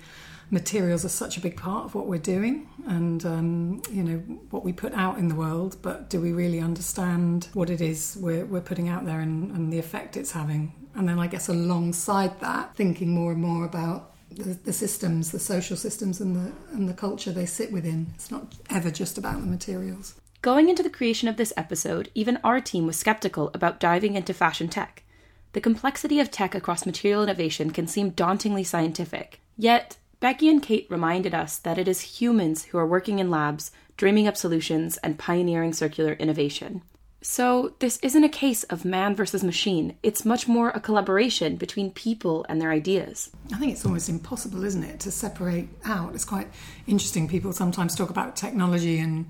materials 0.51 1.05
are 1.05 1.11
such 1.11 1.37
a 1.37 1.41
big 1.41 1.57
part 1.57 1.85
of 1.85 1.95
what 1.95 2.07
we're 2.07 2.19
doing 2.19 2.69
and 2.87 3.25
um, 3.27 3.83
you 3.91 4.03
know 4.03 4.19
what 4.51 4.65
we 4.65 4.73
put 4.73 4.93
out 4.95 5.19
in 5.19 5.29
the 5.29 5.35
world 5.35 5.77
but 5.83 6.09
do 6.09 6.21
we 6.21 6.33
really 6.33 6.61
understand 6.61 7.49
what 7.55 7.69
it 7.71 7.81
is 7.81 8.17
we're, 8.21 8.45
we're 8.47 8.61
putting 8.61 8.89
out 8.89 9.05
there 9.05 9.21
and, 9.21 9.51
and 9.53 9.73
the 9.73 9.79
effect 9.79 10.17
it's 10.17 10.33
having 10.33 10.73
and 10.95 11.09
then 11.09 11.19
i 11.19 11.27
guess 11.27 11.49
alongside 11.49 12.39
that 12.41 12.75
thinking 12.77 13.11
more 13.11 13.33
and 13.33 13.41
more 13.41 13.65
about 13.65 14.13
the, 14.31 14.55
the, 14.65 14.73
systems, 14.73 15.31
the 15.31 15.39
social 15.39 15.77
systems, 15.77 16.21
and 16.21 16.37
the 16.37 16.53
and 16.73 16.89
the 16.89 16.95
culture 16.95 17.33
they 17.33 17.47
sit 17.47 17.73
within. 17.73 18.09
It's 18.15 18.31
not 18.31 18.55
ever 18.69 18.91
just 18.91 19.17
about 19.17 19.41
the 19.41 19.47
materials. 19.47 20.15
Going 20.43 20.69
into 20.69 20.83
the 20.83 20.91
creation 20.91 21.29
of 21.29 21.37
this 21.37 21.53
episode, 21.57 22.11
even 22.15 22.39
our 22.45 22.61
team 22.61 22.87
was 22.87 22.97
skeptical 22.99 23.51
about 23.55 23.81
diving 23.81 24.15
into 24.15 24.35
fashion 24.35 24.69
tech. 24.69 25.05
The 25.53 25.61
complexity 25.61 26.21
of 26.21 26.31
tech 26.31 26.55
across 26.55 26.85
material 26.85 27.23
innovation 27.23 27.71
can 27.71 27.87
seem 27.87 28.11
dauntingly 28.11 28.63
scientific. 28.63 29.41
Yet, 29.57 29.97
Becky 30.19 30.49
and 30.49 30.63
Kate 30.63 30.87
reminded 30.89 31.35
us 31.35 31.59
that 31.59 31.79
it 31.79 31.87
is 31.87 32.21
humans 32.21 32.65
who 32.65 32.79
are 32.79 32.87
working 32.87 33.19
in 33.19 33.31
labs, 33.31 33.71
dreaming 33.97 34.27
up 34.27 34.37
solutions, 34.37 34.97
and 34.99 35.19
pioneering 35.19 35.73
circular 35.73 36.15
innovation. 36.15 36.83
So, 37.23 37.75
this 37.81 37.99
isn't 37.99 38.25
a 38.25 38.29
case 38.29 38.63
of 38.65 38.85
man 38.85 39.15
versus 39.17 39.43
machine. 39.43 39.97
It's 40.03 40.25
much 40.25 40.47
more 40.47 40.71
a 40.71 40.81
collaboration 40.81 41.57
between 41.57 41.91
people 41.91 42.47
and 42.49 42.61
their 42.61 42.71
ideas. 42.71 43.31
I 43.53 43.59
think 43.59 43.73
it's 43.73 43.85
almost 43.85 44.09
impossible, 44.09 44.65
isn't 44.65 44.85
it, 44.85 45.01
to 45.01 45.11
separate 45.11 45.69
out. 45.85 46.15
It's 46.15 46.25
quite 46.25 46.49
interesting. 46.87 47.27
People 47.27 47.53
sometimes 47.53 47.95
talk 47.95 48.11
about 48.11 48.37
technology 48.37 48.99
and 48.99 49.27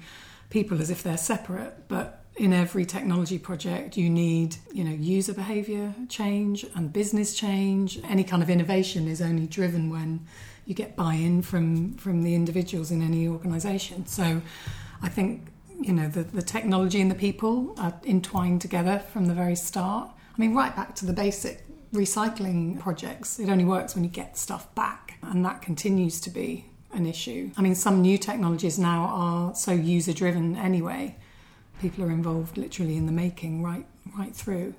people 0.50 0.80
as 0.80 0.90
if 0.90 1.02
they're 1.02 1.16
separate, 1.16 1.88
but 1.88 2.22
in 2.36 2.52
every 2.52 2.84
technology 2.84 3.38
project 3.38 3.96
you 3.96 4.10
need 4.10 4.54
you 4.70 4.84
know 4.84 4.90
user 4.90 5.32
behavior 5.32 5.94
change 6.10 6.66
and 6.74 6.92
business 6.92 7.34
change 7.34 7.98
any 8.04 8.22
kind 8.22 8.42
of 8.42 8.50
innovation 8.50 9.08
is 9.08 9.22
only 9.22 9.46
driven 9.46 9.88
when 9.88 10.20
you 10.66 10.75
get 10.75 10.96
buy-in 10.96 11.42
from 11.42 11.94
from 11.94 12.23
the 12.23 12.35
individuals 12.35 12.90
in 12.90 13.00
any 13.00 13.26
organization. 13.26 14.06
So 14.06 14.42
i 15.02 15.08
think 15.08 15.49
you 15.78 15.92
know 15.92 16.08
the, 16.08 16.23
the 16.23 16.42
technology 16.42 17.00
and 17.00 17.11
the 17.11 17.14
people 17.14 17.75
are 17.78 17.94
entwined 18.04 18.61
together 18.61 18.99
from 19.12 19.26
the 19.26 19.35
very 19.35 19.56
start. 19.56 20.11
I 20.37 20.40
mean 20.40 20.54
right 20.54 20.75
back 20.75 20.94
to 20.96 21.06
the 21.06 21.12
basic 21.12 21.64
recycling 21.92 22.78
projects. 22.80 23.38
It 23.38 23.49
only 23.49 23.64
works 23.64 23.94
when 23.94 24.04
you 24.04 24.11
get 24.11 24.37
stuff 24.37 24.75
back 24.75 25.18
and 25.23 25.44
that 25.44 25.62
continues 25.62 26.20
to 26.23 26.30
be 26.30 26.66
an 26.92 27.06
issue. 27.06 27.50
I 27.56 27.62
mean 27.62 27.75
some 27.75 28.02
new 28.02 28.18
technologies 28.18 28.78
now 28.78 29.04
are 29.04 29.54
so 29.54 29.73
user 29.73 30.12
driven 30.12 30.56
anyway. 30.56 31.16
People 31.80 32.04
are 32.04 32.11
involved 32.11 32.56
literally 32.58 32.96
in 32.96 33.06
the 33.06 33.12
making 33.12 33.62
right 33.62 33.87
right 34.18 34.35
through. 34.35 34.75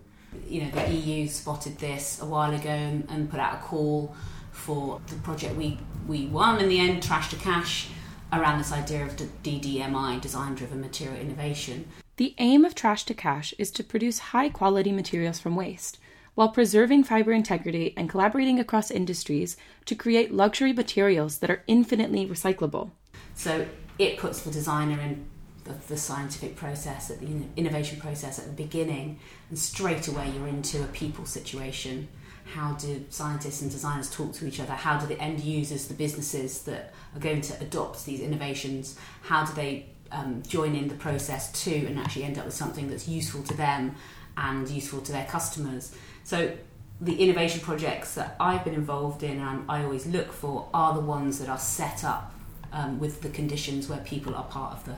You 0.48 0.64
know, 0.64 0.72
the 0.72 0.94
EU 0.94 1.28
spotted 1.28 1.78
this 1.78 2.22
a 2.22 2.26
while 2.26 2.54
ago 2.54 2.70
and, 2.70 3.08
and 3.10 3.30
put 3.30 3.40
out 3.40 3.56
a 3.56 3.58
call 3.60 4.14
for 4.58 5.00
the 5.08 5.16
project 5.18 5.56
we 5.56 5.78
we 6.08 6.26
won 6.28 6.60
in 6.60 6.70
the 6.70 6.80
end, 6.80 7.04
Trash 7.04 7.30
to 7.30 7.36
Cash, 7.36 7.90
around 8.34 8.58
this 8.58 8.72
idea 8.72 9.04
of 9.04 9.16
DDMI, 9.16 10.20
design 10.20 10.56
driven 10.56 10.82
material 10.82 11.18
innovation. 11.18 11.88
The 12.18 12.34
aim 12.40 12.66
of 12.66 12.74
Trash 12.74 13.04
to 13.06 13.14
Cash 13.14 13.54
is 13.58 13.72
to 13.72 13.84
produce 13.84 14.20
high 14.20 14.50
quality 14.50 14.92
materials 14.92 15.40
from 15.40 15.56
waste 15.56 16.00
while 16.34 16.50
preserving 16.50 17.04
fiber 17.04 17.32
integrity 17.32 17.94
and 17.98 18.10
collaborating 18.10 18.60
across 18.60 18.92
industries 18.92 19.58
to 19.86 19.96
create 19.96 20.32
luxury 20.32 20.72
materials 20.72 21.40
that 21.40 21.50
are 21.50 21.64
infinitely 21.66 22.28
recyclable. 22.28 22.92
So 23.34 23.66
it 23.98 24.18
puts 24.18 24.42
the 24.42 24.52
designer 24.52 25.00
in 25.02 25.26
the, 25.64 25.74
the 25.88 25.98
scientific 25.98 26.56
process, 26.56 27.10
at 27.10 27.20
the 27.20 27.28
innovation 27.56 28.00
process 28.00 28.38
at 28.38 28.46
the 28.46 28.64
beginning, 28.64 29.20
and 29.50 29.58
straight 29.58 30.08
away 30.08 30.30
you're 30.30 30.48
into 30.48 30.84
a 30.84 30.88
people 30.88 31.26
situation. 31.26 32.08
How 32.54 32.74
do 32.74 33.06
scientists 33.10 33.62
and 33.62 33.70
designers 33.70 34.10
talk 34.10 34.34
to 34.34 34.48
each 34.48 34.60
other? 34.60 34.74
How 34.74 35.00
do 35.00 35.06
the 35.06 35.20
end 35.22 35.42
users, 35.42 35.88
the 35.88 35.94
businesses 35.94 36.64
that 36.64 36.94
are 37.16 37.20
going 37.20 37.42
to 37.42 37.62
adopt 37.62 38.06
these 38.06 38.22
innovations, 38.22 38.98
how 39.24 39.46
do 39.46 39.54
they 39.54 39.88
um, 40.12 40.42
join 40.48 40.76
in 40.76 40.88
the 40.88 40.96
process 40.96 41.52
too 41.52 41.86
and 41.88 42.00
actually 42.00 42.24
end 42.24 42.38
up 42.38 42.46
with 42.46 42.54
something 42.54 42.90
that's 42.90 43.08
useful 43.08 43.44
to 43.44 43.56
them 43.56 43.96
and 44.38 44.70
useful 44.70 45.02
to 45.02 45.12
their 45.12 45.26
customers? 45.26 45.94
So 46.24 46.56
the 47.00 47.16
innovation 47.16 47.62
projects 47.62 48.16
that 48.16 48.36
I've 48.40 48.64
been 48.64 48.74
involved 48.74 49.24
in 49.24 49.40
and 49.40 49.64
I 49.70 49.84
always 49.84 50.08
look 50.08 50.32
for 50.32 50.68
are 50.74 50.94
the 50.94 51.02
ones 51.02 51.40
that 51.40 51.50
are 51.50 51.60
set 51.60 52.04
up 52.04 52.34
um, 52.74 53.00
with 53.00 53.22
the 53.22 53.30
conditions 53.30 53.88
where 53.88 54.00
people 54.00 54.36
are 54.36 54.46
part 54.46 54.74
of 54.74 54.86
the 54.86 54.96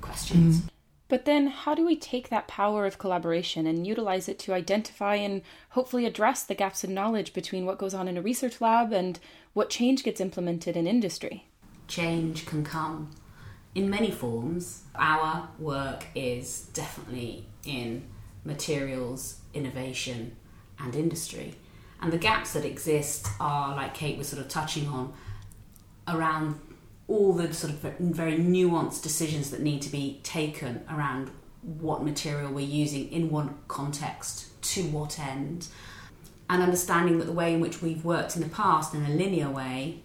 questions. 0.00 0.60
Mm. 0.60 0.68
But 1.08 1.26
then, 1.26 1.48
how 1.48 1.74
do 1.74 1.84
we 1.84 1.96
take 1.96 2.30
that 2.30 2.48
power 2.48 2.86
of 2.86 2.98
collaboration 2.98 3.66
and 3.66 3.86
utilize 3.86 4.28
it 4.28 4.38
to 4.40 4.54
identify 4.54 5.16
and 5.16 5.42
hopefully 5.70 6.06
address 6.06 6.42
the 6.42 6.54
gaps 6.54 6.82
in 6.82 6.94
knowledge 6.94 7.34
between 7.34 7.66
what 7.66 7.78
goes 7.78 7.92
on 7.92 8.08
in 8.08 8.16
a 8.16 8.22
research 8.22 8.60
lab 8.60 8.92
and 8.92 9.20
what 9.52 9.68
change 9.68 10.02
gets 10.02 10.20
implemented 10.20 10.76
in 10.76 10.86
industry? 10.86 11.46
Change 11.88 12.46
can 12.46 12.64
come 12.64 13.10
in 13.74 13.90
many 13.90 14.10
forms. 14.10 14.84
Our 14.94 15.48
work 15.58 16.06
is 16.14 16.70
definitely 16.72 17.46
in 17.66 18.04
materials, 18.44 19.40
innovation, 19.52 20.36
and 20.78 20.94
industry. 20.94 21.54
And 22.00 22.12
the 22.12 22.18
gaps 22.18 22.54
that 22.54 22.64
exist 22.64 23.26
are, 23.40 23.76
like 23.76 23.94
Kate 23.94 24.16
was 24.16 24.28
sort 24.28 24.42
of 24.42 24.48
touching 24.48 24.88
on, 24.88 25.12
around 26.08 26.60
all 27.06 27.32
the 27.32 27.52
sort 27.52 27.72
of 27.72 27.78
very 27.98 28.36
nuanced 28.36 29.02
decisions 29.02 29.50
that 29.50 29.60
need 29.60 29.82
to 29.82 29.90
be 29.90 30.20
taken 30.22 30.84
around 30.90 31.30
what 31.62 32.02
material 32.02 32.52
we're 32.52 32.66
using 32.66 33.10
in 33.12 33.30
one 33.30 33.56
context 33.68 34.60
to 34.62 34.82
what 34.84 35.18
end. 35.18 35.68
And 36.48 36.62
understanding 36.62 37.18
that 37.18 37.24
the 37.24 37.32
way 37.32 37.54
in 37.54 37.60
which 37.60 37.82
we've 37.82 38.04
worked 38.04 38.36
in 38.36 38.42
the 38.42 38.48
past 38.48 38.94
in 38.94 39.04
a 39.04 39.10
linear 39.10 39.50
way 39.50 40.00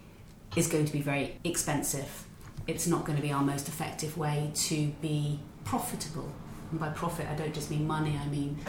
is 0.55 0.67
going 0.67 0.85
to 0.85 0.93
be 0.93 1.01
very 1.01 1.37
expensive. 1.43 2.25
It's 2.67 2.87
not 2.87 3.05
going 3.05 3.17
to 3.17 3.21
be 3.21 3.31
our 3.31 3.43
most 3.43 3.67
effective 3.67 4.17
way 4.17 4.51
to 4.53 4.87
be 5.01 5.39
profitable. 5.63 6.31
And 6.71 6.79
by 6.79 6.89
profit 6.89 7.27
i 7.27 7.35
don't 7.35 7.53
just 7.53 7.71
mean 7.71 7.87
money 7.87 8.19
i 8.23 8.27
mean 8.27 8.59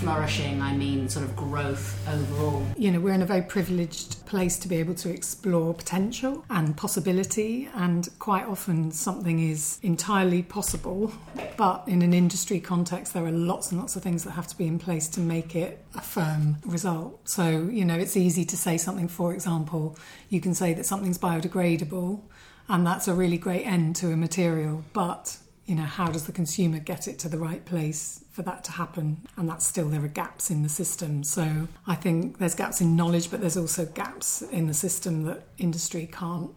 flourishing, 0.00 0.60
I 0.60 0.76
mean 0.76 1.08
sort 1.08 1.24
of 1.24 1.36
growth 1.36 1.96
overall. 2.08 2.64
You 2.76 2.90
know, 2.90 3.00
we're 3.00 3.14
in 3.14 3.22
a 3.22 3.26
very 3.26 3.42
privileged 3.42 4.24
place 4.26 4.58
to 4.60 4.68
be 4.68 4.76
able 4.76 4.94
to 4.94 5.10
explore 5.10 5.74
potential 5.74 6.44
and 6.50 6.76
possibility, 6.76 7.68
and 7.74 8.08
quite 8.18 8.44
often 8.44 8.90
something 8.90 9.38
is 9.38 9.78
entirely 9.82 10.42
possible, 10.42 11.12
but 11.56 11.84
in 11.86 12.02
an 12.02 12.12
industry 12.12 12.60
context, 12.60 13.14
there 13.14 13.24
are 13.24 13.32
lots 13.32 13.70
and 13.70 13.80
lots 13.80 13.94
of 13.96 14.02
things 14.02 14.24
that 14.24 14.32
have 14.32 14.46
to 14.48 14.56
be 14.58 14.66
in 14.66 14.78
place 14.78 15.08
to 15.08 15.20
make 15.20 15.54
it 15.54 15.84
a 15.94 16.00
firm 16.00 16.56
result. 16.64 17.28
So, 17.28 17.68
you 17.70 17.84
know, 17.84 17.96
it's 17.96 18.16
easy 18.16 18.44
to 18.46 18.56
say 18.56 18.78
something, 18.78 19.08
for 19.08 19.32
example, 19.32 19.96
you 20.28 20.40
can 20.40 20.54
say 20.54 20.74
that 20.74 20.86
something's 20.86 21.18
biodegradable. 21.18 22.20
And 22.68 22.86
that's 22.86 23.08
a 23.08 23.12
really 23.12 23.38
great 23.38 23.66
end 23.66 23.96
to 23.96 24.12
a 24.12 24.16
material, 24.16 24.84
but 24.92 25.36
you 25.72 25.78
know, 25.78 25.84
how 25.84 26.08
does 26.08 26.26
the 26.26 26.32
consumer 26.32 26.78
get 26.78 27.08
it 27.08 27.18
to 27.20 27.30
the 27.30 27.38
right 27.38 27.64
place 27.64 28.22
for 28.30 28.42
that 28.42 28.62
to 28.64 28.72
happen? 28.72 29.26
And 29.38 29.48
that's 29.48 29.66
still, 29.66 29.88
there 29.88 30.04
are 30.04 30.08
gaps 30.08 30.50
in 30.50 30.62
the 30.62 30.68
system. 30.68 31.24
So 31.24 31.66
I 31.86 31.94
think 31.94 32.36
there's 32.36 32.54
gaps 32.54 32.82
in 32.82 32.94
knowledge, 32.94 33.30
but 33.30 33.40
there's 33.40 33.56
also 33.56 33.86
gaps 33.86 34.42
in 34.42 34.66
the 34.66 34.74
system 34.74 35.22
that 35.22 35.44
industry 35.56 36.10
can't, 36.12 36.50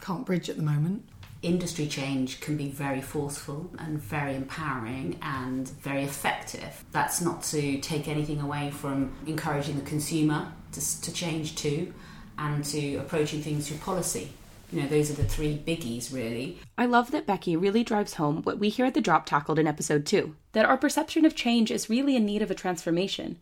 can't 0.00 0.24
bridge 0.24 0.48
at 0.48 0.56
the 0.56 0.62
moment. 0.62 1.08
Industry 1.42 1.88
change 1.88 2.40
can 2.40 2.56
be 2.56 2.68
very 2.68 3.00
forceful 3.00 3.72
and 3.76 3.98
very 4.00 4.36
empowering 4.36 5.18
and 5.20 5.68
very 5.68 6.04
effective. 6.04 6.84
That's 6.92 7.20
not 7.20 7.42
to 7.44 7.80
take 7.80 8.06
anything 8.06 8.40
away 8.40 8.70
from 8.70 9.16
encouraging 9.26 9.80
the 9.80 9.84
consumer 9.84 10.52
to, 10.70 11.00
to 11.00 11.12
change 11.12 11.56
too 11.56 11.92
and 12.38 12.64
to 12.66 12.98
approaching 12.98 13.42
things 13.42 13.66
through 13.66 13.78
policy 13.78 14.30
you 14.70 14.82
know, 14.82 14.88
those 14.88 15.10
are 15.10 15.14
the 15.14 15.24
three 15.24 15.56
biggies, 15.66 16.12
really. 16.12 16.58
I 16.76 16.86
love 16.86 17.10
that 17.10 17.26
Becky 17.26 17.56
really 17.56 17.82
drives 17.82 18.14
home 18.14 18.42
what 18.42 18.58
we 18.58 18.68
here 18.68 18.86
at 18.86 18.94
the 18.94 19.00
Drop 19.00 19.26
tackled 19.26 19.58
in 19.58 19.66
episode 19.66 20.04
two 20.04 20.36
that 20.52 20.64
our 20.64 20.76
perception 20.76 21.24
of 21.24 21.34
change 21.34 21.70
is 21.70 21.90
really 21.90 22.16
in 22.16 22.26
need 22.26 22.42
of 22.42 22.50
a 22.50 22.54
transformation. 22.54 23.38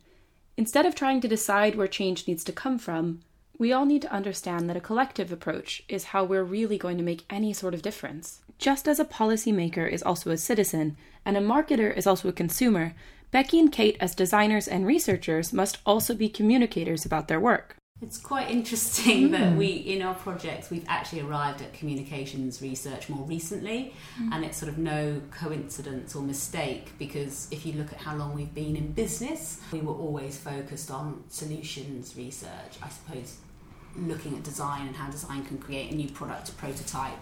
Instead 0.55 0.85
of 0.85 0.95
trying 0.95 1.21
to 1.21 1.27
decide 1.27 1.75
where 1.75 1.87
change 1.87 2.27
needs 2.27 2.43
to 2.43 2.51
come 2.51 2.77
from, 2.77 3.21
we 3.57 3.73
all 3.73 3.85
need 3.85 4.01
to 4.03 4.11
understand 4.11 4.69
that 4.69 4.77
a 4.77 4.81
collective 4.81 5.31
approach 5.31 5.83
is 5.87 6.05
how 6.05 6.23
we're 6.23 6.43
really 6.43 6.77
going 6.77 6.97
to 6.97 7.03
make 7.03 7.25
any 7.29 7.53
sort 7.53 7.73
of 7.73 7.81
difference. 7.81 8.41
Just 8.57 8.87
as 8.87 8.99
a 8.99 9.05
policymaker 9.05 9.89
is 9.89 10.03
also 10.03 10.31
a 10.31 10.37
citizen, 10.37 10.97
and 11.25 11.37
a 11.37 11.41
marketer 11.41 11.95
is 11.95 12.07
also 12.07 12.29
a 12.29 12.33
consumer, 12.33 12.93
Becky 13.31 13.59
and 13.59 13.71
Kate, 13.71 13.97
as 13.99 14.15
designers 14.15 14.67
and 14.67 14.85
researchers, 14.85 15.51
must 15.51 15.79
also 15.85 16.15
be 16.15 16.29
communicators 16.29 17.05
about 17.05 17.27
their 17.27 17.39
work. 17.39 17.76
It's 17.99 18.19
quite 18.19 18.51
interesting 18.51 19.29
mm. 19.29 19.31
that 19.37 19.57
we, 19.57 19.67
in 19.67 20.03
our 20.03 20.13
projects, 20.13 20.69
we've 20.69 20.85
actually 20.87 21.21
arrived 21.21 21.61
at 21.61 21.73
communications 21.73 22.61
research 22.61 23.09
more 23.09 23.25
recently, 23.25 23.93
mm. 24.21 24.29
and 24.31 24.45
it's 24.45 24.57
sort 24.57 24.71
of 24.71 24.77
no 24.77 25.19
coincidence 25.31 26.15
or 26.15 26.21
mistake 26.21 26.91
because 26.99 27.47
if 27.49 27.65
you 27.65 27.73
look 27.73 27.91
at 27.91 27.97
how 27.99 28.15
long 28.15 28.35
we've 28.35 28.53
been 28.53 28.75
in 28.75 28.91
business, 28.91 29.59
we 29.71 29.79
were 29.79 29.95
always 29.95 30.37
focused 30.37 30.91
on 30.91 31.23
solutions 31.29 32.15
research, 32.15 32.77
I 32.83 32.89
suppose, 32.89 33.37
looking 33.95 34.35
at 34.35 34.43
design 34.43 34.85
and 34.85 34.95
how 34.95 35.09
design 35.09 35.43
can 35.43 35.57
create 35.57 35.91
a 35.91 35.95
new 35.95 36.09
product, 36.09 36.55
prototype, 36.57 37.17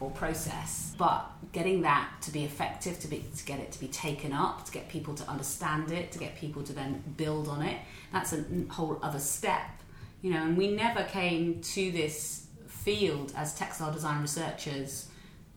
or 0.00 0.10
process. 0.10 0.94
But 0.96 1.26
getting 1.52 1.82
that 1.82 2.08
to 2.22 2.30
be 2.30 2.44
effective, 2.44 2.98
to, 3.00 3.08
be, 3.08 3.24
to 3.36 3.44
get 3.44 3.58
it 3.58 3.72
to 3.72 3.80
be 3.80 3.88
taken 3.88 4.32
up, 4.32 4.64
to 4.64 4.72
get 4.72 4.88
people 4.88 5.14
to 5.16 5.28
understand 5.28 5.90
it, 5.90 6.12
to 6.12 6.18
get 6.18 6.36
people 6.36 6.62
to 6.62 6.72
then 6.72 7.02
build 7.18 7.48
on 7.48 7.60
it, 7.60 7.78
that's 8.10 8.32
a 8.32 8.44
whole 8.70 8.98
other 9.02 9.18
step 9.18 9.77
you 10.22 10.30
know, 10.30 10.42
and 10.42 10.56
we 10.56 10.70
never 10.70 11.04
came 11.04 11.60
to 11.60 11.90
this 11.90 12.46
field 12.66 13.32
as 13.36 13.54
textile 13.54 13.92
design 13.92 14.20
researchers 14.20 15.08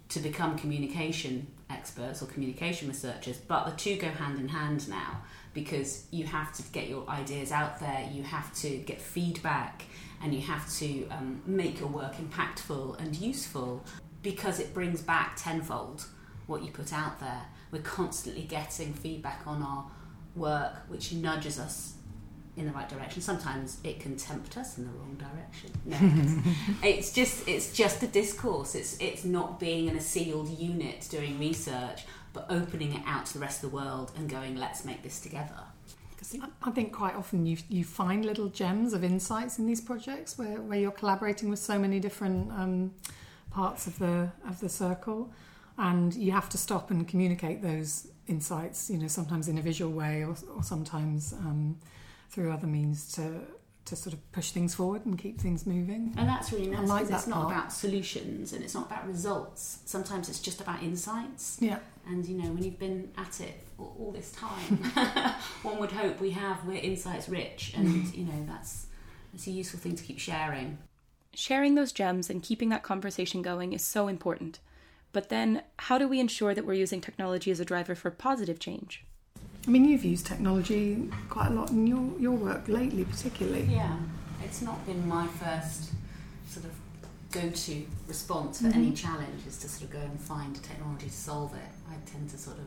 to 0.09 0.19
become 0.19 0.57
communication 0.57 1.47
experts 1.69 2.21
or 2.21 2.25
communication 2.25 2.87
researchers, 2.87 3.37
but 3.37 3.65
the 3.65 3.71
two 3.71 3.95
go 3.97 4.09
hand 4.09 4.39
in 4.39 4.47
hand 4.47 4.87
now 4.89 5.21
because 5.53 6.05
you 6.11 6.25
have 6.25 6.53
to 6.53 6.63
get 6.71 6.87
your 6.87 7.07
ideas 7.09 7.51
out 7.51 7.79
there, 7.79 8.09
you 8.11 8.23
have 8.23 8.53
to 8.55 8.77
get 8.77 9.01
feedback, 9.01 9.83
and 10.23 10.33
you 10.33 10.41
have 10.41 10.71
to 10.73 11.07
um, 11.09 11.41
make 11.45 11.79
your 11.79 11.89
work 11.89 12.13
impactful 12.15 12.99
and 13.01 13.15
useful 13.15 13.83
because 14.21 14.59
it 14.59 14.73
brings 14.73 15.01
back 15.01 15.35
tenfold 15.35 16.05
what 16.47 16.63
you 16.63 16.71
put 16.71 16.93
out 16.93 17.19
there. 17.19 17.41
We're 17.71 17.81
constantly 17.81 18.43
getting 18.43 18.93
feedback 18.93 19.41
on 19.45 19.63
our 19.63 19.85
work 20.35 20.73
which 20.87 21.11
nudges 21.11 21.59
us 21.59 21.95
in 22.61 22.67
the 22.67 22.73
right 22.73 22.87
direction. 22.87 23.21
Sometimes 23.21 23.77
it 23.83 23.99
can 23.99 24.15
tempt 24.15 24.57
us 24.57 24.77
in 24.77 24.85
the 24.85 24.91
wrong 24.91 25.15
direction. 25.17 25.71
No, 25.85 25.97
it's, 26.81 26.83
it's 26.83 27.13
just 27.13 27.47
it's 27.47 27.73
just 27.73 28.01
a 28.03 28.07
discourse. 28.07 28.75
It's 28.75 28.97
it's 28.99 29.25
not 29.25 29.59
being 29.59 29.87
in 29.87 29.97
a 29.97 30.01
sealed 30.01 30.49
unit 30.49 31.07
doing 31.09 31.37
research, 31.39 32.05
but 32.33 32.45
opening 32.49 32.93
it 32.93 33.03
out 33.05 33.25
to 33.27 33.33
the 33.33 33.39
rest 33.39 33.63
of 33.63 33.71
the 33.71 33.75
world 33.75 34.11
and 34.15 34.29
going, 34.29 34.55
let's 34.55 34.85
make 34.85 35.03
this 35.03 35.19
together. 35.19 35.63
I 36.63 36.71
think 36.71 36.93
quite 36.93 37.15
often 37.15 37.45
you 37.45 37.57
you 37.67 37.83
find 37.83 38.23
little 38.23 38.47
gems 38.47 38.93
of 38.93 39.03
insights 39.03 39.59
in 39.59 39.65
these 39.65 39.81
projects 39.81 40.37
where, 40.37 40.61
where 40.61 40.79
you're 40.79 40.91
collaborating 40.91 41.49
with 41.49 41.59
so 41.59 41.77
many 41.77 41.99
different 41.99 42.51
um, 42.51 42.93
parts 43.49 43.87
of 43.87 43.99
the 43.99 44.29
of 44.47 44.59
the 44.59 44.69
circle, 44.69 45.31
and 45.77 46.13
you 46.13 46.31
have 46.31 46.47
to 46.49 46.57
stop 46.57 46.91
and 46.91 47.07
communicate 47.07 47.61
those 47.61 48.07
insights. 48.27 48.89
You 48.89 48.99
know, 48.99 49.07
sometimes 49.07 49.47
in 49.47 49.57
a 49.57 49.61
visual 49.61 49.91
way, 49.91 50.23
or, 50.23 50.35
or 50.55 50.63
sometimes 50.63 51.33
um, 51.33 51.77
through 52.31 52.51
other 52.51 52.67
means 52.67 53.11
to 53.13 53.41
to 53.83 53.95
sort 53.95 54.13
of 54.13 54.31
push 54.31 54.51
things 54.51 54.75
forward 54.75 55.05
and 55.05 55.17
keep 55.17 55.41
things 55.41 55.65
moving. 55.65 56.13
And 56.15 56.29
that's 56.29 56.53
really 56.53 56.67
nice 56.67 56.87
like 56.87 57.07
because 57.07 57.21
it's 57.21 57.27
not 57.27 57.47
part. 57.47 57.51
about 57.51 57.73
solutions 57.73 58.53
and 58.53 58.63
it's 58.63 58.75
not 58.75 58.85
about 58.85 59.07
results. 59.07 59.79
Sometimes 59.85 60.29
it's 60.29 60.39
just 60.39 60.61
about 60.61 60.83
insights. 60.83 61.57
Yeah. 61.59 61.79
And 62.07 62.25
you 62.25 62.37
know, 62.37 62.49
when 62.51 62.63
you've 62.63 62.79
been 62.79 63.11
at 63.17 63.41
it 63.41 63.59
all, 63.77 63.95
all 63.99 64.11
this 64.11 64.31
time, 64.31 64.77
one 65.63 65.79
would 65.79 65.91
hope 65.91 66.19
we 66.21 66.31
have 66.31 66.63
we're 66.65 66.81
insights 66.81 67.27
rich, 67.29 67.73
and 67.75 67.87
mm-hmm. 67.87 68.19
you 68.19 68.25
know 68.25 68.45
that's 68.47 68.87
it's 69.33 69.47
a 69.47 69.51
useful 69.51 69.79
thing 69.79 69.95
to 69.95 70.03
keep 70.03 70.19
sharing. 70.19 70.77
Sharing 71.33 71.75
those 71.75 71.91
gems 71.91 72.29
and 72.29 72.43
keeping 72.43 72.69
that 72.69 72.83
conversation 72.83 73.41
going 73.41 73.73
is 73.73 73.83
so 73.83 74.07
important. 74.07 74.59
But 75.13 75.29
then, 75.29 75.63
how 75.77 75.97
do 75.97 76.07
we 76.07 76.19
ensure 76.19 76.53
that 76.53 76.65
we're 76.65 76.73
using 76.73 77.01
technology 77.01 77.51
as 77.51 77.59
a 77.59 77.65
driver 77.65 77.95
for 77.95 78.11
positive 78.11 78.59
change? 78.59 79.05
I 79.67 79.69
mean, 79.69 79.85
you've 79.85 80.03
used 80.03 80.25
technology 80.25 81.09
quite 81.29 81.47
a 81.47 81.53
lot 81.53 81.69
in 81.69 81.85
your, 81.85 82.19
your 82.19 82.31
work 82.31 82.67
lately, 82.67 83.05
particularly. 83.05 83.63
Yeah, 83.69 83.95
it's 84.43 84.61
not 84.61 84.83
been 84.85 85.07
my 85.07 85.27
first 85.27 85.91
sort 86.47 86.65
of 86.65 86.71
go-to 87.31 87.85
response 88.07 88.61
for 88.61 88.67
any 88.67 88.87
mm-hmm. 88.87 88.93
challenge 88.93 89.47
is 89.47 89.57
to 89.59 89.69
sort 89.69 89.83
of 89.83 89.91
go 89.91 89.99
and 89.99 90.19
find 90.19 90.55
a 90.55 90.59
technology 90.59 91.07
to 91.07 91.11
solve 91.11 91.53
it. 91.53 91.69
I 91.89 91.93
tend 92.09 92.29
to 92.31 92.37
sort 92.37 92.57
of 92.57 92.65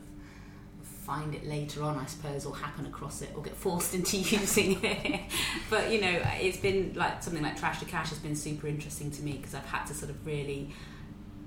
find 0.84 1.34
it 1.34 1.44
later 1.44 1.82
on, 1.82 1.98
I 1.98 2.06
suppose, 2.06 2.46
or 2.46 2.56
happen 2.56 2.86
across 2.86 3.20
it, 3.22 3.30
or 3.34 3.42
get 3.42 3.54
forced 3.54 3.94
into 3.94 4.16
using 4.16 4.82
it. 4.82 5.20
but 5.70 5.90
you 5.90 6.00
know, 6.00 6.20
it's 6.40 6.58
been 6.58 6.94
like 6.94 7.22
something 7.22 7.42
like 7.42 7.58
Trash 7.58 7.80
to 7.80 7.84
Cash 7.86 8.10
has 8.10 8.18
been 8.18 8.36
super 8.36 8.68
interesting 8.68 9.10
to 9.10 9.22
me 9.22 9.32
because 9.32 9.54
I've 9.54 9.66
had 9.66 9.84
to 9.86 9.94
sort 9.94 10.10
of 10.10 10.26
really, 10.26 10.70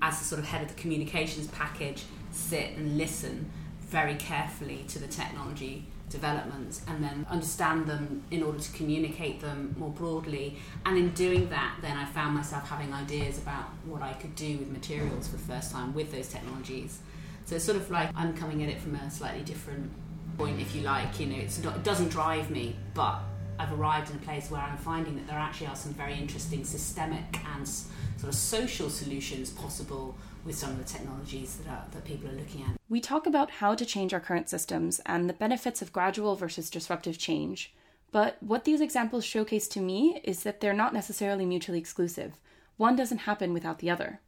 as 0.02 0.18
the 0.18 0.24
sort 0.24 0.38
of 0.40 0.46
head 0.46 0.62
of 0.62 0.68
the 0.68 0.80
communications 0.80 1.48
package, 1.48 2.04
sit 2.30 2.76
and 2.76 2.98
listen 2.98 3.50
very 3.88 4.14
carefully 4.16 4.84
to 4.88 4.98
the 4.98 5.06
technology 5.06 5.86
developments 6.10 6.82
and 6.88 7.02
then 7.02 7.26
understand 7.28 7.86
them 7.86 8.22
in 8.30 8.42
order 8.42 8.58
to 8.58 8.72
communicate 8.72 9.40
them 9.40 9.74
more 9.78 9.90
broadly. 9.90 10.56
And 10.86 10.96
in 10.96 11.10
doing 11.10 11.48
that, 11.50 11.76
then 11.82 11.96
I 11.96 12.04
found 12.06 12.34
myself 12.34 12.68
having 12.68 12.92
ideas 12.92 13.38
about 13.38 13.66
what 13.84 14.02
I 14.02 14.12
could 14.14 14.34
do 14.34 14.58
with 14.58 14.68
materials 14.68 15.28
for 15.28 15.36
the 15.36 15.42
first 15.42 15.70
time 15.70 15.94
with 15.94 16.12
those 16.12 16.28
technologies. 16.28 17.00
So 17.44 17.56
it's 17.56 17.64
sort 17.64 17.76
of 17.76 17.90
like 17.90 18.10
I'm 18.14 18.34
coming 18.34 18.62
at 18.62 18.68
it 18.68 18.80
from 18.80 18.94
a 18.94 19.10
slightly 19.10 19.42
different 19.42 19.90
point, 20.36 20.60
if 20.60 20.74
you 20.74 20.82
like. 20.82 21.18
You 21.18 21.26
know, 21.26 21.46
not, 21.64 21.76
it 21.76 21.84
doesn't 21.84 22.08
drive 22.08 22.50
me, 22.50 22.76
but 22.94 23.20
I've 23.58 23.72
arrived 23.72 24.10
in 24.10 24.16
a 24.16 24.20
place 24.20 24.50
where 24.50 24.60
I'm 24.60 24.76
finding 24.76 25.16
that 25.16 25.26
there 25.26 25.38
actually 25.38 25.68
are 25.68 25.76
some 25.76 25.92
very 25.94 26.14
interesting 26.14 26.64
systemic 26.64 27.40
and 27.56 27.66
sort 27.66 28.28
of 28.28 28.34
social 28.34 28.88
solutions 28.88 29.50
possible 29.50 30.16
with 30.48 30.56
some 30.56 30.70
of 30.70 30.78
the 30.78 30.84
technologies 30.84 31.56
that, 31.58 31.70
are, 31.70 31.84
that 31.92 32.04
people 32.04 32.28
are 32.28 32.32
looking 32.32 32.62
at. 32.62 32.70
We 32.88 33.00
talk 33.00 33.26
about 33.26 33.50
how 33.50 33.74
to 33.74 33.84
change 33.84 34.12
our 34.14 34.18
current 34.18 34.48
systems 34.48 35.00
and 35.04 35.28
the 35.28 35.34
benefits 35.34 35.82
of 35.82 35.92
gradual 35.92 36.34
versus 36.34 36.70
disruptive 36.70 37.18
change. 37.18 37.74
But 38.10 38.38
what 38.40 38.64
these 38.64 38.80
examples 38.80 39.24
showcase 39.26 39.68
to 39.68 39.80
me 39.80 40.20
is 40.24 40.42
that 40.44 40.60
they're 40.60 40.72
not 40.72 40.94
necessarily 40.94 41.44
mutually 41.44 41.78
exclusive. 41.78 42.32
One 42.78 42.96
doesn't 42.96 43.18
happen 43.18 43.52
without 43.52 43.80
the 43.80 43.90
other. 43.90 44.20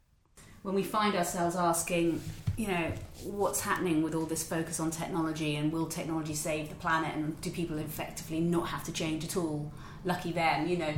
when 0.63 0.75
we 0.75 0.83
find 0.83 1.15
ourselves 1.15 1.55
asking, 1.55 2.21
you 2.55 2.67
know, 2.67 2.91
what's 3.23 3.61
happening 3.61 4.03
with 4.03 4.13
all 4.13 4.25
this 4.25 4.43
focus 4.43 4.79
on 4.79 4.91
technology 4.91 5.55
and 5.55 5.71
will 5.71 5.87
technology 5.87 6.35
save 6.35 6.69
the 6.69 6.75
planet 6.75 7.15
and 7.15 7.39
do 7.41 7.49
people 7.49 7.77
effectively 7.77 8.39
not 8.39 8.67
have 8.67 8.83
to 8.83 8.91
change 8.91 9.23
at 9.23 9.35
all? 9.35 9.71
Lucky 10.05 10.31
them, 10.31 10.67
you 10.67 10.77
know, 10.77 10.93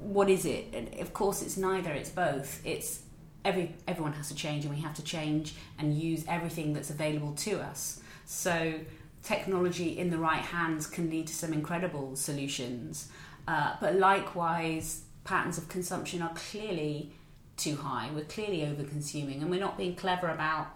what 0.00 0.30
is 0.30 0.46
it? 0.46 0.66
And 0.72 0.98
of 1.00 1.12
course, 1.12 1.42
it's 1.42 1.56
neither, 1.56 1.90
it's 1.92 2.10
both. 2.10 2.64
It's 2.64 3.00
every 3.44 3.74
everyone 3.86 4.12
has 4.14 4.28
to 4.28 4.34
change 4.34 4.64
and 4.64 4.74
we 4.74 4.80
have 4.80 4.94
to 4.94 5.02
change 5.02 5.54
and 5.78 5.94
use 5.94 6.24
everything 6.28 6.72
that's 6.72 6.90
available 6.90 7.32
to 7.34 7.60
us. 7.60 8.00
So, 8.24 8.74
technology 9.22 9.98
in 9.98 10.10
the 10.10 10.18
right 10.18 10.42
hands 10.42 10.86
can 10.86 11.10
lead 11.10 11.26
to 11.28 11.34
some 11.34 11.52
incredible 11.52 12.16
solutions. 12.16 13.08
Uh, 13.46 13.74
but 13.80 13.96
likewise, 13.96 15.02
patterns 15.24 15.58
of 15.58 15.68
consumption 15.68 16.22
are 16.22 16.32
clearly 16.34 17.12
too 17.56 17.76
high. 17.76 18.10
We're 18.14 18.24
clearly 18.24 18.64
over 18.64 18.84
consuming 18.84 19.42
and 19.42 19.50
we're 19.50 19.60
not 19.60 19.76
being 19.76 19.94
clever 19.94 20.28
about 20.28 20.68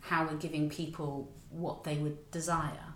how 0.00 0.26
we're 0.26 0.36
giving 0.36 0.68
people 0.68 1.30
what 1.50 1.84
they 1.84 1.96
would 1.96 2.30
desire. 2.30 2.94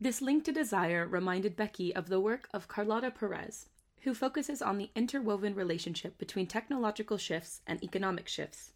This 0.00 0.20
link 0.20 0.44
to 0.44 0.52
desire 0.52 1.06
reminded 1.06 1.56
Becky 1.56 1.94
of 1.94 2.08
the 2.08 2.20
work 2.20 2.48
of 2.52 2.68
Carlota 2.68 3.10
Perez, 3.10 3.66
who 4.04 4.14
focuses 4.14 4.60
on 4.60 4.78
the 4.78 4.90
interwoven 4.94 5.54
relationship 5.54 6.18
between 6.18 6.46
technological 6.46 7.16
shifts 7.16 7.62
and 7.66 7.82
economic 7.82 8.28
shifts. 8.28 8.70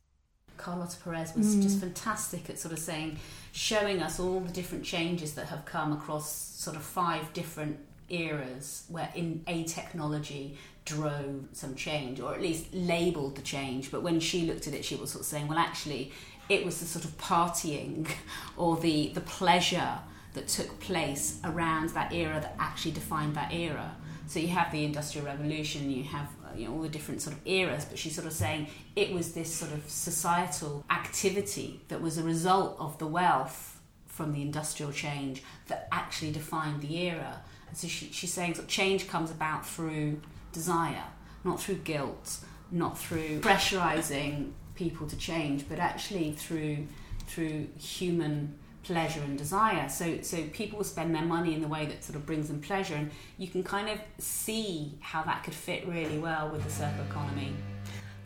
Carlota 0.56 0.96
Perez 1.04 1.34
was 1.36 1.54
just 1.56 1.76
mm. 1.76 1.80
fantastic 1.80 2.50
at 2.50 2.58
sort 2.58 2.72
of 2.72 2.80
saying, 2.80 3.18
showing 3.52 4.02
us 4.02 4.18
all 4.18 4.40
the 4.40 4.52
different 4.52 4.84
changes 4.84 5.34
that 5.34 5.46
have 5.46 5.64
come 5.64 5.92
across 5.92 6.32
sort 6.32 6.76
of 6.76 6.82
five 6.82 7.32
different 7.32 7.78
eras 8.08 8.84
where 8.88 9.10
in 9.14 9.42
a 9.46 9.64
technology 9.64 10.56
drove 10.86 11.44
some 11.52 11.74
change 11.74 12.20
or 12.20 12.34
at 12.34 12.40
least 12.40 12.66
labeled 12.72 13.36
the 13.36 13.42
change. 13.42 13.90
But 13.90 14.02
when 14.02 14.18
she 14.20 14.46
looked 14.46 14.66
at 14.66 14.74
it 14.74 14.84
she 14.84 14.96
was 14.96 15.10
sort 15.10 15.20
of 15.20 15.26
saying 15.26 15.46
well 15.46 15.58
actually 15.58 16.10
it 16.48 16.64
was 16.64 16.80
the 16.80 16.86
sort 16.86 17.04
of 17.04 17.16
partying 17.18 18.08
or 18.56 18.78
the 18.78 19.08
the 19.10 19.20
pleasure 19.20 19.98
that 20.32 20.48
took 20.48 20.80
place 20.80 21.38
around 21.44 21.90
that 21.90 22.12
era 22.12 22.40
that 22.40 22.54
actually 22.58 22.92
defined 22.92 23.34
that 23.34 23.52
era 23.52 23.94
so 24.28 24.38
you 24.38 24.48
have 24.48 24.70
the 24.70 24.84
industrial 24.84 25.26
revolution 25.26 25.90
you 25.90 26.04
have 26.04 26.28
uh, 26.44 26.56
you 26.56 26.66
know 26.66 26.74
all 26.74 26.82
the 26.82 26.88
different 26.88 27.20
sort 27.20 27.34
of 27.34 27.46
eras 27.46 27.84
but 27.84 27.98
she's 27.98 28.14
sort 28.14 28.26
of 28.26 28.32
saying 28.32 28.68
it 28.94 29.12
was 29.12 29.32
this 29.32 29.52
sort 29.52 29.72
of 29.72 29.88
societal 29.88 30.84
activity 30.90 31.80
that 31.88 32.00
was 32.00 32.18
a 32.18 32.22
result 32.22 32.76
of 32.78 32.98
the 32.98 33.06
wealth 33.06 33.80
from 34.18 34.32
the 34.32 34.42
industrial 34.42 34.90
change 34.90 35.44
that 35.68 35.86
actually 35.92 36.32
defined 36.32 36.80
the 36.80 36.98
era. 36.98 37.40
And 37.68 37.76
so 37.76 37.86
she, 37.86 38.10
she's 38.10 38.32
saying 38.32 38.54
that 38.54 38.66
change 38.66 39.06
comes 39.06 39.30
about 39.30 39.64
through 39.64 40.20
desire 40.52 41.04
not 41.44 41.60
through 41.60 41.76
guilt 41.76 42.38
not 42.70 42.98
through 42.98 43.40
pressurizing 43.40 44.50
people 44.74 45.06
to 45.06 45.16
change 45.16 45.68
but 45.68 45.78
actually 45.78 46.32
through 46.32 46.86
through 47.26 47.68
human 47.78 48.58
pleasure 48.88 49.20
and 49.20 49.36
desire 49.36 49.88
so 49.88 50.20
so 50.22 50.42
people 50.52 50.82
spend 50.82 51.14
their 51.14 51.28
money 51.36 51.54
in 51.54 51.60
the 51.60 51.68
way 51.68 51.84
that 51.84 52.02
sort 52.02 52.16
of 52.16 52.24
brings 52.24 52.48
them 52.48 52.60
pleasure 52.60 52.94
and 52.94 53.10
you 53.36 53.46
can 53.46 53.62
kind 53.62 53.88
of 53.88 53.98
see 54.18 54.98
how 55.00 55.22
that 55.22 55.44
could 55.44 55.54
fit 55.54 55.86
really 55.86 56.18
well 56.18 56.48
with 56.50 56.64
the 56.64 56.70
circular 56.70 57.04
economy 57.04 57.52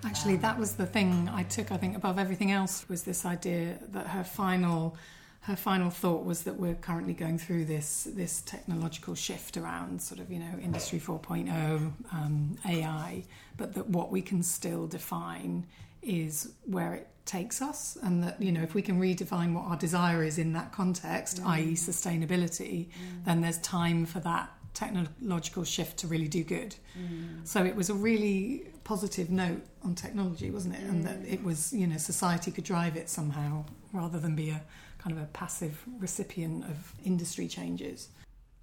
Actually, 0.05 0.37
that 0.37 0.59
was 0.59 0.75
the 0.75 0.87
thing 0.87 1.31
I 1.33 1.44
took. 1.44 1.70
I 1.70 1.77
think 1.77 1.96
above 1.96 2.18
everything 2.18 2.51
else 2.51 2.88
was 2.88 3.05
this 3.05 3.25
idea 3.25 3.79
that 3.92 4.09
her 4.09 4.25
final, 4.25 4.96
her 5.42 5.55
final 5.55 5.90
thought 5.90 6.25
was 6.25 6.42
that 6.42 6.57
we're 6.57 6.75
currently 6.75 7.14
going 7.14 7.38
through 7.38 7.66
this 7.66 8.09
this 8.12 8.42
technological 8.42 9.14
shift 9.14 9.57
around 9.57 10.03
sort 10.03 10.20
of 10.20 10.31
you 10.31 10.40
know 10.40 10.59
industry 10.61 10.98
4.0, 10.98 11.92
um, 12.12 12.59
AI, 12.68 13.22
but 13.57 13.75
that 13.75 13.88
what 13.88 14.11
we 14.11 14.22
can 14.22 14.42
still 14.42 14.88
define 14.88 15.66
is 16.03 16.53
where 16.64 16.94
it 16.94 17.09
takes 17.24 17.62
us, 17.62 17.96
and 18.02 18.22
that 18.22 18.40
you 18.40 18.52
know 18.52 18.62
if 18.62 18.74
we 18.74 18.82
can 18.82 19.00
redefine 19.00 19.54
what 19.54 19.64
our 19.64 19.76
desire 19.76 20.22
is 20.22 20.38
in 20.38 20.52
that 20.52 20.72
context, 20.72 21.42
mm. 21.42 21.46
i.e., 21.46 21.74
sustainability, 21.74 22.87
mm. 22.87 23.24
then 23.24 23.40
there's 23.40 23.58
time 23.58 24.06
for 24.06 24.20
that 24.20 24.50
technological 24.74 25.64
shift 25.64 25.98
to 25.98 26.06
really 26.06 26.28
do 26.28 26.42
good. 26.42 26.74
Mm. 26.98 27.46
So 27.46 27.64
it 27.64 27.76
was 27.76 27.90
a 27.90 27.94
really 27.94 28.66
positive 28.85 29.30
note 29.30 29.62
on 29.82 29.94
technology, 29.94 30.50
wasn't 30.50 30.74
it? 30.76 30.82
And 30.82 31.04
that 31.04 31.18
it 31.26 31.44
was, 31.44 31.72
you 31.72 31.87
know, 31.87 31.98
society 31.98 32.50
could 32.50 32.64
drive 32.64 32.96
it 32.96 33.08
somehow 33.08 33.64
rather 33.92 34.18
than 34.18 34.35
be 34.35 34.50
a 34.50 34.62
kind 34.98 35.16
of 35.16 35.22
a 35.22 35.26
passive 35.26 35.82
recipient 35.98 36.64
of 36.64 36.94
industry 37.04 37.48
changes. 37.48 38.08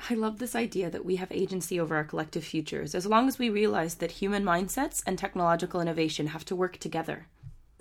I 0.10 0.14
love 0.14 0.40
this 0.40 0.56
idea 0.56 0.90
that 0.90 1.04
we 1.04 1.18
have 1.18 1.32
agency 1.32 1.80
over 1.80 1.96
our 1.96 2.06
collective 2.06 2.46
futures 2.46 2.96
as 2.96 3.06
long 3.06 3.28
as 3.28 3.38
we 3.38 3.50
realize 3.50 3.96
that 3.96 4.12
human 4.12 4.44
mindsets 4.44 5.04
and 5.06 5.18
technological 5.18 5.82
innovation 5.82 6.28
have 6.28 6.46
to 6.46 6.56
work 6.56 6.78
together. 6.78 7.28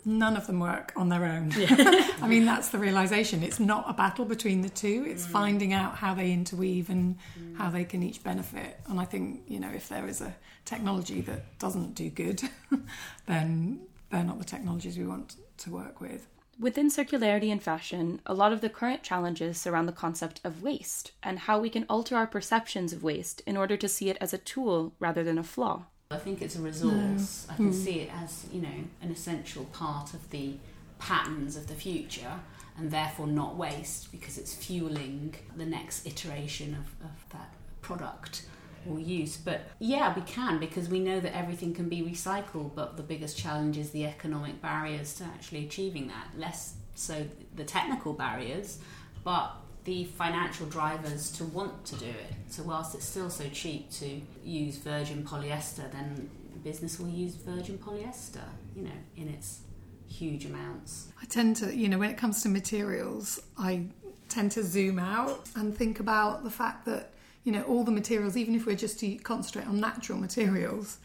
None 0.04 0.36
of 0.36 0.46
them 0.46 0.60
work 0.60 0.92
on 0.96 1.08
their 1.08 1.24
own. 1.24 1.52
I 1.56 2.26
mean, 2.28 2.44
that's 2.44 2.68
the 2.68 2.78
realization. 2.78 3.42
It's 3.42 3.60
not 3.60 3.84
a 3.88 3.92
battle 3.92 4.24
between 4.24 4.62
the 4.62 4.68
two. 4.68 5.04
It's 5.06 5.26
mm. 5.26 5.30
finding 5.30 5.72
out 5.72 5.96
how 5.96 6.14
they 6.14 6.32
interweave 6.32 6.88
and 6.88 7.16
mm. 7.38 7.56
how 7.56 7.70
they 7.70 7.84
can 7.84 8.02
each 8.02 8.22
benefit. 8.22 8.80
And 8.86 9.00
I 9.00 9.04
think, 9.04 9.42
you 9.48 9.60
know, 9.60 9.70
if 9.70 9.88
there 9.88 10.06
is 10.06 10.20
a 10.20 10.34
technology 10.64 11.20
that 11.22 11.58
doesn't 11.58 11.94
do 11.94 12.10
good, 12.10 12.42
then 13.26 13.80
they're 14.10 14.24
not 14.24 14.38
the 14.38 14.44
technologies 14.44 14.96
we 14.96 15.06
want 15.06 15.36
to 15.58 15.70
work 15.70 16.00
with. 16.00 16.26
Within 16.60 16.88
circularity 16.90 17.52
and 17.52 17.62
fashion, 17.62 18.20
a 18.26 18.34
lot 18.34 18.52
of 18.52 18.60
the 18.60 18.68
current 18.68 19.04
challenges 19.04 19.60
surround 19.60 19.86
the 19.86 19.92
concept 19.92 20.40
of 20.42 20.62
waste 20.62 21.12
and 21.22 21.38
how 21.38 21.60
we 21.60 21.70
can 21.70 21.86
alter 21.88 22.16
our 22.16 22.26
perceptions 22.26 22.92
of 22.92 23.04
waste 23.04 23.42
in 23.46 23.56
order 23.56 23.76
to 23.76 23.88
see 23.88 24.10
it 24.10 24.18
as 24.20 24.34
a 24.34 24.38
tool 24.38 24.92
rather 24.98 25.22
than 25.22 25.38
a 25.38 25.44
flaw. 25.44 25.84
I 26.10 26.16
think 26.16 26.40
it's 26.40 26.56
a 26.56 26.62
resource. 26.62 27.46
I 27.50 27.54
can 27.56 27.66
hmm. 27.66 27.72
see 27.72 28.00
it 28.00 28.10
as, 28.14 28.46
you 28.50 28.62
know, 28.62 28.84
an 29.02 29.10
essential 29.10 29.66
part 29.66 30.14
of 30.14 30.30
the 30.30 30.54
patterns 30.98 31.54
of 31.54 31.66
the 31.66 31.74
future 31.74 32.40
and 32.78 32.90
therefore 32.90 33.26
not 33.26 33.56
waste 33.56 34.10
because 34.10 34.38
it's 34.38 34.54
fueling 34.54 35.34
the 35.54 35.66
next 35.66 36.06
iteration 36.06 36.72
of, 36.72 37.06
of 37.06 37.28
that 37.32 37.52
product 37.82 38.46
or 38.88 38.98
use. 38.98 39.36
But 39.36 39.68
yeah, 39.80 40.14
we 40.14 40.22
can 40.22 40.58
because 40.58 40.88
we 40.88 40.98
know 40.98 41.20
that 41.20 41.36
everything 41.36 41.74
can 41.74 41.90
be 41.90 42.00
recycled, 42.00 42.74
but 42.74 42.96
the 42.96 43.02
biggest 43.02 43.36
challenge 43.36 43.76
is 43.76 43.90
the 43.90 44.06
economic 44.06 44.62
barriers 44.62 45.12
to 45.16 45.24
actually 45.24 45.66
achieving 45.66 46.08
that. 46.08 46.28
Less 46.38 46.76
so 46.94 47.26
the 47.54 47.64
technical 47.64 48.14
barriers, 48.14 48.78
but 49.24 49.50
the 49.88 50.04
financial 50.04 50.66
drivers 50.66 51.30
to 51.30 51.44
want 51.44 51.86
to 51.86 51.96
do 51.96 52.04
it. 52.04 52.34
So 52.50 52.62
whilst 52.62 52.94
it's 52.94 53.06
still 53.06 53.30
so 53.30 53.48
cheap 53.48 53.90
to 53.92 54.20
use 54.44 54.76
virgin 54.76 55.24
polyester, 55.24 55.90
then 55.90 56.28
business 56.62 57.00
will 57.00 57.08
use 57.08 57.34
virgin 57.36 57.78
polyester, 57.78 58.44
you 58.76 58.82
know, 58.82 58.98
in 59.16 59.28
its 59.28 59.60
huge 60.06 60.44
amounts. 60.44 61.08
I 61.22 61.24
tend 61.24 61.56
to, 61.56 61.74
you 61.74 61.88
know, 61.88 61.96
when 61.96 62.10
it 62.10 62.18
comes 62.18 62.42
to 62.42 62.50
materials, 62.50 63.40
I 63.56 63.86
tend 64.28 64.52
to 64.52 64.62
zoom 64.62 64.98
out 64.98 65.48
and 65.56 65.74
think 65.74 66.00
about 66.00 66.44
the 66.44 66.50
fact 66.50 66.84
that, 66.84 67.12
you 67.44 67.52
know, 67.52 67.62
all 67.62 67.82
the 67.82 67.90
materials, 67.90 68.36
even 68.36 68.54
if 68.54 68.66
we're 68.66 68.76
just 68.76 69.00
to 69.00 69.16
concentrate 69.16 69.66
on 69.66 69.80
natural 69.80 70.18
materials, 70.18 70.98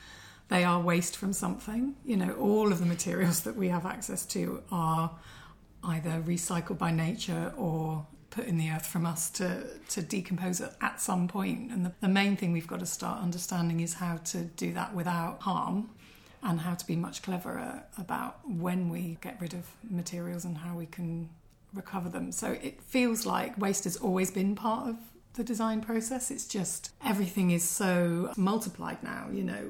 they 0.50 0.66
are 0.66 0.82
waste 0.82 1.16
from 1.16 1.32
something. 1.32 1.96
You 2.04 2.18
know, 2.18 2.34
all 2.34 2.74
of 2.74 2.80
the 2.80 2.86
materials 2.86 3.44
that 3.44 3.56
we 3.56 3.70
have 3.70 3.86
access 3.86 4.26
to 4.26 4.62
are 4.74 5.10
either 5.86 6.22
recycled 6.26 6.78
by 6.78 6.92
nature 6.92 7.54
or 7.56 8.06
put 8.34 8.46
in 8.48 8.58
the 8.58 8.70
earth 8.72 8.88
from 8.88 9.06
us 9.06 9.30
to, 9.30 9.64
to 9.90 10.02
decompose 10.02 10.60
it 10.60 10.72
at 10.82 11.00
some 11.00 11.28
point. 11.28 11.72
And 11.72 11.86
the, 11.86 11.92
the 12.02 12.08
main 12.08 12.36
thing 12.36 12.52
we've 12.52 12.68
got 12.68 12.80
to 12.80 12.86
start 12.86 13.22
understanding 13.22 13.80
is 13.80 13.94
how 13.96 14.18
to 14.18 14.38
do 14.42 14.74
that 14.74 14.96
without 14.96 15.42
harm 15.42 15.92
and 16.42 16.60
how 16.62 16.74
to 16.74 16.86
be 16.86 16.96
much 16.96 17.22
cleverer 17.22 17.84
about 17.98 18.40
when 18.50 18.90
we 18.90 19.18
get 19.22 19.40
rid 19.40 19.54
of 19.54 19.68
materials 19.90 20.46
and 20.46 20.58
how 20.58 20.76
we 20.76 20.88
can 20.88 21.30
recover 21.74 22.10
them. 22.10 22.32
So 22.32 22.54
it 22.54 22.82
feels 22.82 23.26
like 23.26 23.58
waste 23.58 23.84
has 23.84 23.98
always 23.98 24.32
been 24.32 24.56
part 24.56 24.90
of 24.90 24.98
the 25.36 25.44
design 25.44 25.82
process. 25.82 26.32
It's 26.32 26.48
just 26.48 26.92
everything 27.06 27.52
is 27.52 27.64
so 27.64 28.34
multiplied 28.36 29.04
now, 29.04 29.28
you 29.32 29.44
know, 29.44 29.64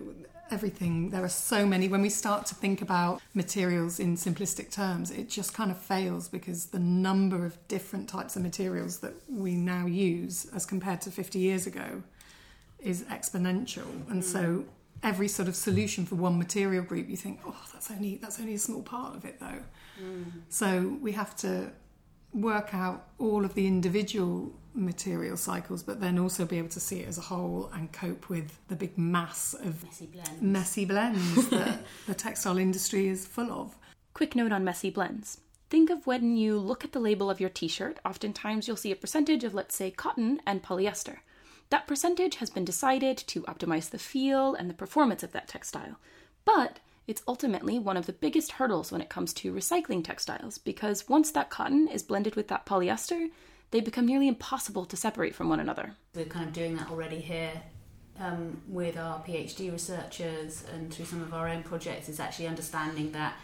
everything, 0.54 1.10
there 1.10 1.24
are 1.24 1.30
so 1.30 1.66
many. 1.66 1.88
When 1.88 2.02
we 2.02 2.10
start 2.10 2.46
to 2.48 2.56
think 2.56 2.82
about 2.82 3.22
materials 3.34 4.00
in 4.00 4.16
simplistic 4.16 4.72
terms, 4.72 5.10
it 5.10 5.28
just 5.28 5.54
kind 5.54 5.72
of 5.72 5.78
fails 5.78 6.30
because 6.30 6.68
the 6.68 6.80
number 6.80 7.44
of 7.46 7.58
different 7.68 8.08
types 8.08 8.36
of 8.36 8.44
materials 8.44 9.00
that 9.00 9.14
we 9.28 9.56
now 9.56 9.88
use 9.88 10.46
as 10.54 10.66
compared 10.66 11.02
to 11.02 11.12
50 11.12 11.40
years 11.40 11.66
ago 11.66 12.04
is 12.80 13.02
exponential. 13.04 13.88
And 14.12 14.24
so 14.24 14.42
mm. 14.44 14.66
every 15.02 15.28
sort 15.28 15.48
of 15.48 15.56
solution 15.56 16.06
for 16.06 16.16
one 16.16 16.38
material 16.38 16.84
group, 16.84 17.10
you 17.10 17.18
think, 17.18 17.40
oh, 17.48 17.62
that's 17.74 17.90
only 17.90 18.18
that's 18.18 18.40
only 18.40 18.54
a 18.54 18.60
small 18.60 18.84
part 18.84 19.16
of 19.16 19.26
it, 19.26 19.40
though. 19.40 19.64
Mm. 20.02 20.26
So 20.50 20.98
we 21.02 21.14
have 21.14 21.36
to 21.38 21.72
work 22.34 22.74
out 22.74 23.08
all 23.20 23.46
of 23.46 23.54
the 23.54 23.68
individual 23.68 24.54
material 24.74 25.38
cycles, 25.38 25.84
but 25.84 26.02
then 26.02 26.18
also 26.18 26.46
be 26.46 26.58
able 26.58 26.70
to 26.70 26.80
see 26.80 27.00
it 27.02 27.08
as 27.08 27.18
a 27.18 27.22
whole 27.22 27.70
and 27.74 27.92
cope 27.92 28.30
with 28.30 28.58
the 28.68 28.76
big 28.76 28.98
mass 28.98 29.54
of 29.54 29.84
Messy 29.84 30.08
blends. 30.08 30.42
messy 30.42 30.86
blends 30.86 31.50
that 31.50 31.80
the 32.08 32.16
textile 32.16 32.58
industry 32.58 33.08
is 33.08 33.28
full 33.28 33.52
of. 33.52 33.76
Quick 34.14 34.36
note 34.36 34.52
on 34.52 34.64
messy 34.64 34.90
blends. 34.90 35.40
Think 35.70 35.90
of 35.90 36.06
when 36.06 36.38
you 36.38 36.60
look 36.60 36.84
at 36.84 36.92
the 36.92 37.00
label 37.00 37.30
of 37.30 37.40
your 37.40 37.50
t 37.50 37.68
shirt, 37.68 38.00
oftentimes 38.06 38.68
you'll 38.68 38.78
see 38.78 38.92
a 38.92 38.96
percentage 38.96 39.44
of, 39.44 39.54
let's 39.54 39.76
say, 39.76 39.90
cotton 39.90 40.40
and 40.46 40.62
polyester. 40.62 41.20
That 41.70 41.88
percentage 41.88 42.36
has 42.36 42.52
been 42.52 42.66
decided 42.66 43.18
to 43.18 43.42
optimize 43.44 43.90
the 43.90 43.98
feel 43.98 44.54
and 44.54 44.70
the 44.70 44.76
performance 44.76 45.24
of 45.24 45.32
that 45.32 45.48
textile. 45.48 45.98
But 46.46 46.80
it's 47.08 47.24
ultimately 47.28 47.80
one 47.80 47.98
of 47.98 48.06
the 48.06 48.14
biggest 48.14 48.54
hurdles 48.54 48.92
when 48.92 49.02
it 49.02 49.10
comes 49.10 49.34
to 49.34 49.54
recycling 49.54 50.04
textiles 50.04 50.58
because 50.58 51.10
once 51.10 51.32
that 51.32 51.50
cotton 51.50 51.88
is 51.88 52.04
blended 52.04 52.36
with 52.36 52.48
that 52.48 52.66
polyester, 52.66 53.30
they 53.72 53.82
become 53.82 54.06
nearly 54.06 54.28
impossible 54.28 54.86
to 54.86 54.96
separate 54.96 55.36
from 55.36 55.50
one 55.50 55.60
another. 55.60 55.96
We're 56.16 56.26
kind 56.26 56.48
of 56.48 56.54
doing 56.54 56.76
that 56.78 56.90
already 56.90 57.20
here 57.20 57.52
um, 58.20 58.62
with 58.68 58.98
our 58.98 59.20
PhD 59.24 59.72
researchers 59.72 60.64
and 60.74 60.94
through 60.94 61.06
some 61.06 61.22
of 61.22 61.34
our 61.34 61.50
own 61.50 61.64
projects. 61.64 62.08
Is 62.08 62.20
actually 62.20 62.48
understanding 62.48 63.12
that 63.14 63.36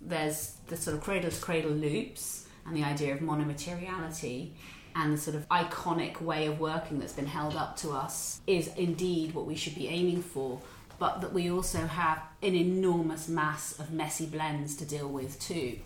there's 0.00 0.56
the 0.66 0.76
sort 0.76 0.96
of 0.96 1.02
cradle 1.02 1.30
to 1.30 1.40
cradle 1.40 1.70
loops 1.70 2.46
and 2.66 2.76
the 2.76 2.84
idea 2.84 3.14
of 3.14 3.20
monomateriality 3.20 4.50
and 4.94 5.12
the 5.12 5.18
sort 5.18 5.36
of 5.36 5.48
iconic 5.48 6.20
way 6.20 6.46
of 6.46 6.58
working 6.58 6.98
that's 6.98 7.12
been 7.12 7.26
held 7.26 7.54
up 7.54 7.76
to 7.76 7.90
us 7.90 8.40
is 8.46 8.68
indeed 8.76 9.34
what 9.34 9.46
we 9.46 9.54
should 9.54 9.74
be 9.74 9.88
aiming 9.88 10.22
for. 10.22 10.60
But 10.98 11.20
that 11.20 11.32
we 11.32 11.50
also 11.50 11.86
have 11.86 12.22
an 12.42 12.54
enormous 12.54 13.28
mass 13.28 13.78
of 13.78 13.92
messy 13.92 14.26
blends 14.26 14.76
to 14.76 14.84
deal 14.84 15.08
with 15.08 15.38
too. 15.38 15.78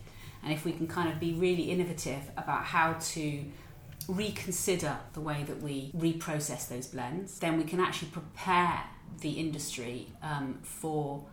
And 0.42 0.52
if 0.52 0.64
we 0.64 0.72
can 0.72 0.86
kind 0.86 1.08
of 1.12 1.20
be 1.20 1.34
really 1.34 1.70
innovative 1.70 2.30
about 2.36 2.64
how 2.64 2.94
to 2.94 3.44
reconsider 4.08 4.96
the 5.12 5.20
way 5.20 5.44
that 5.44 5.62
we 5.62 5.92
reprocess 5.96 6.68
those 6.68 6.86
blends, 6.86 7.38
then 7.38 7.58
we 7.58 7.64
can 7.64 7.78
actually 7.78 8.08
prepare 8.08 8.84
the 9.20 9.32
industry 9.32 10.08
um, 10.22 10.58
for 10.62 11.24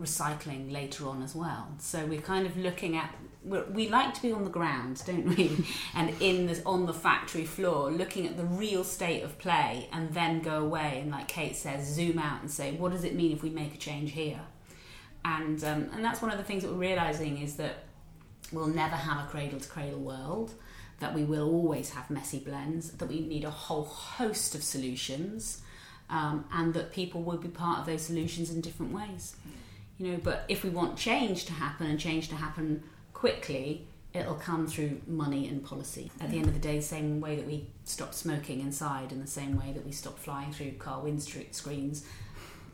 recycling 0.00 0.72
later 0.72 1.06
on 1.06 1.22
as 1.22 1.34
well. 1.34 1.68
So 1.78 2.04
we're 2.06 2.20
kind 2.20 2.46
of 2.46 2.56
looking 2.56 2.96
at 2.96 3.14
we 3.44 3.88
like 3.88 4.14
to 4.14 4.22
be 4.22 4.32
on 4.32 4.44
the 4.44 4.50
ground, 4.50 5.02
don't 5.06 5.36
we? 5.36 5.66
and 5.94 6.10
in 6.20 6.46
this 6.46 6.62
on 6.64 6.86
the 6.86 6.94
factory 6.94 7.44
floor, 7.44 7.90
looking 7.90 8.26
at 8.26 8.36
the 8.36 8.44
real 8.44 8.84
state 8.84 9.22
of 9.22 9.38
play, 9.38 9.88
and 9.92 10.12
then 10.14 10.40
go 10.40 10.60
away 10.60 11.00
and, 11.02 11.10
like 11.10 11.28
Kate 11.28 11.54
says, 11.54 11.86
zoom 11.86 12.18
out 12.18 12.40
and 12.40 12.50
say, 12.50 12.72
what 12.72 12.92
does 12.92 13.04
it 13.04 13.14
mean 13.14 13.32
if 13.32 13.42
we 13.42 13.50
make 13.50 13.74
a 13.74 13.78
change 13.78 14.12
here? 14.12 14.40
And 15.24 15.62
um, 15.64 15.88
and 15.92 16.04
that's 16.04 16.20
one 16.20 16.30
of 16.30 16.38
the 16.38 16.44
things 16.44 16.62
that 16.62 16.70
we're 16.70 16.78
realizing 16.78 17.38
is 17.38 17.56
that 17.56 17.84
we'll 18.52 18.66
never 18.66 18.96
have 18.96 19.24
a 19.24 19.28
cradle 19.28 19.60
to 19.60 19.68
cradle 19.68 20.00
world. 20.00 20.52
That 21.00 21.14
we 21.14 21.24
will 21.24 21.50
always 21.50 21.90
have 21.90 22.10
messy 22.10 22.38
blends. 22.38 22.92
That 22.92 23.08
we 23.08 23.20
need 23.20 23.44
a 23.44 23.50
whole 23.50 23.84
host 23.84 24.54
of 24.54 24.62
solutions, 24.62 25.62
um, 26.10 26.44
and 26.52 26.74
that 26.74 26.92
people 26.92 27.22
will 27.22 27.38
be 27.38 27.48
part 27.48 27.80
of 27.80 27.86
those 27.86 28.02
solutions 28.02 28.50
in 28.50 28.60
different 28.60 28.92
ways 28.92 29.36
you 29.98 30.10
know 30.10 30.18
but 30.22 30.44
if 30.48 30.64
we 30.64 30.70
want 30.70 30.96
change 30.96 31.44
to 31.44 31.52
happen 31.52 31.86
and 31.86 32.00
change 32.00 32.28
to 32.28 32.34
happen 32.34 32.82
quickly 33.24 33.86
it'll 34.12 34.34
come 34.34 34.66
through 34.66 35.00
money 35.06 35.48
and 35.48 35.64
policy 35.64 36.10
at 36.20 36.30
the 36.30 36.36
end 36.36 36.46
of 36.46 36.52
the 36.52 36.60
day 36.60 36.78
same 36.78 37.22
way 37.22 37.34
that 37.36 37.46
we 37.46 37.66
stopped 37.84 38.14
smoking 38.14 38.60
inside 38.60 39.10
in 39.12 39.18
the 39.18 39.26
same 39.26 39.58
way 39.58 39.72
that 39.72 39.84
we 39.86 39.90
stopped 39.90 40.18
flying 40.18 40.52
through 40.52 40.70
car 40.72 41.02
windscreens 41.02 42.04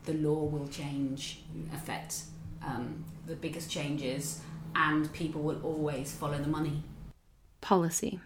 the 0.06 0.12
law 0.14 0.42
will 0.44 0.66
change 0.66 1.42
affect 1.72 2.22
um, 2.66 3.04
the 3.28 3.36
biggest 3.36 3.70
changes 3.70 4.40
and 4.74 5.12
people 5.12 5.40
will 5.40 5.60
always 5.62 6.12
follow 6.12 6.38
the 6.38 6.48
money 6.48 6.82
Policy. 7.60 8.20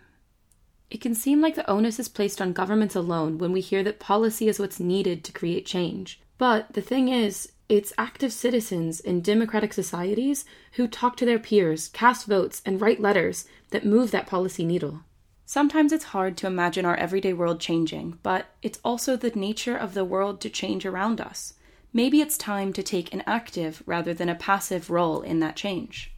It 0.91 1.01
can 1.01 1.15
seem 1.15 1.41
like 1.41 1.57
the 1.57 1.69
onus 1.69 1.99
is 1.99 2.09
placed 2.09 2.41
on 2.41 2.53
governments 2.53 2.95
alone 2.95 3.37
when 3.39 3.53
we 3.53 3.61
hear 3.61 3.83
that 3.83 3.99
policy 3.99 4.49
is 4.49 4.59
what's 4.59 4.79
needed 4.79 5.25
to 5.25 5.33
create 5.33 5.67
change. 5.67 6.21
But 6.39 6.73
the 6.73 6.81
thing 6.81 7.09
is, 7.09 7.51
it's 7.69 7.93
active 7.97 8.33
citizens 8.33 9.01
in 9.01 9.21
democratic 9.21 9.73
societies 9.73 10.45
who 10.73 10.87
talk 10.87 11.17
to 11.17 11.25
their 11.25 11.39
peers, 11.39 11.89
cast 11.89 12.27
votes, 12.27 12.61
and 12.67 12.81
write 12.81 13.01
letters 13.01 13.47
that 13.71 13.87
move 13.87 14.11
that 14.11 14.27
policy 14.27 14.65
needle. 14.65 15.01
Sometimes 15.47 15.93
it's 15.93 16.05
hard 16.07 16.37
to 16.39 16.47
imagine 16.47 16.85
our 16.85 16.97
everyday 16.97 17.33
world 17.33 17.61
changing, 17.61 18.19
but 18.23 18.47
it's 18.63 18.81
also 18.85 19.17
the 19.17 19.31
nature 19.31 19.77
of 19.77 19.95
the 19.95 20.05
world 20.05 20.41
to 20.41 20.51
change 20.51 20.87
around 20.87 21.21
us. 21.21 21.55
Maybe 21.93 22.21
it's 22.21 22.37
time 22.37 22.73
to 22.73 22.83
take 22.83 23.13
an 23.15 23.23
active 23.27 23.83
rather 23.87 24.13
than 24.13 24.29
a 24.29 24.35
passive 24.35 24.91
role 24.91 25.21
in 25.21 25.41
that 25.41 25.57
change. 25.57 26.13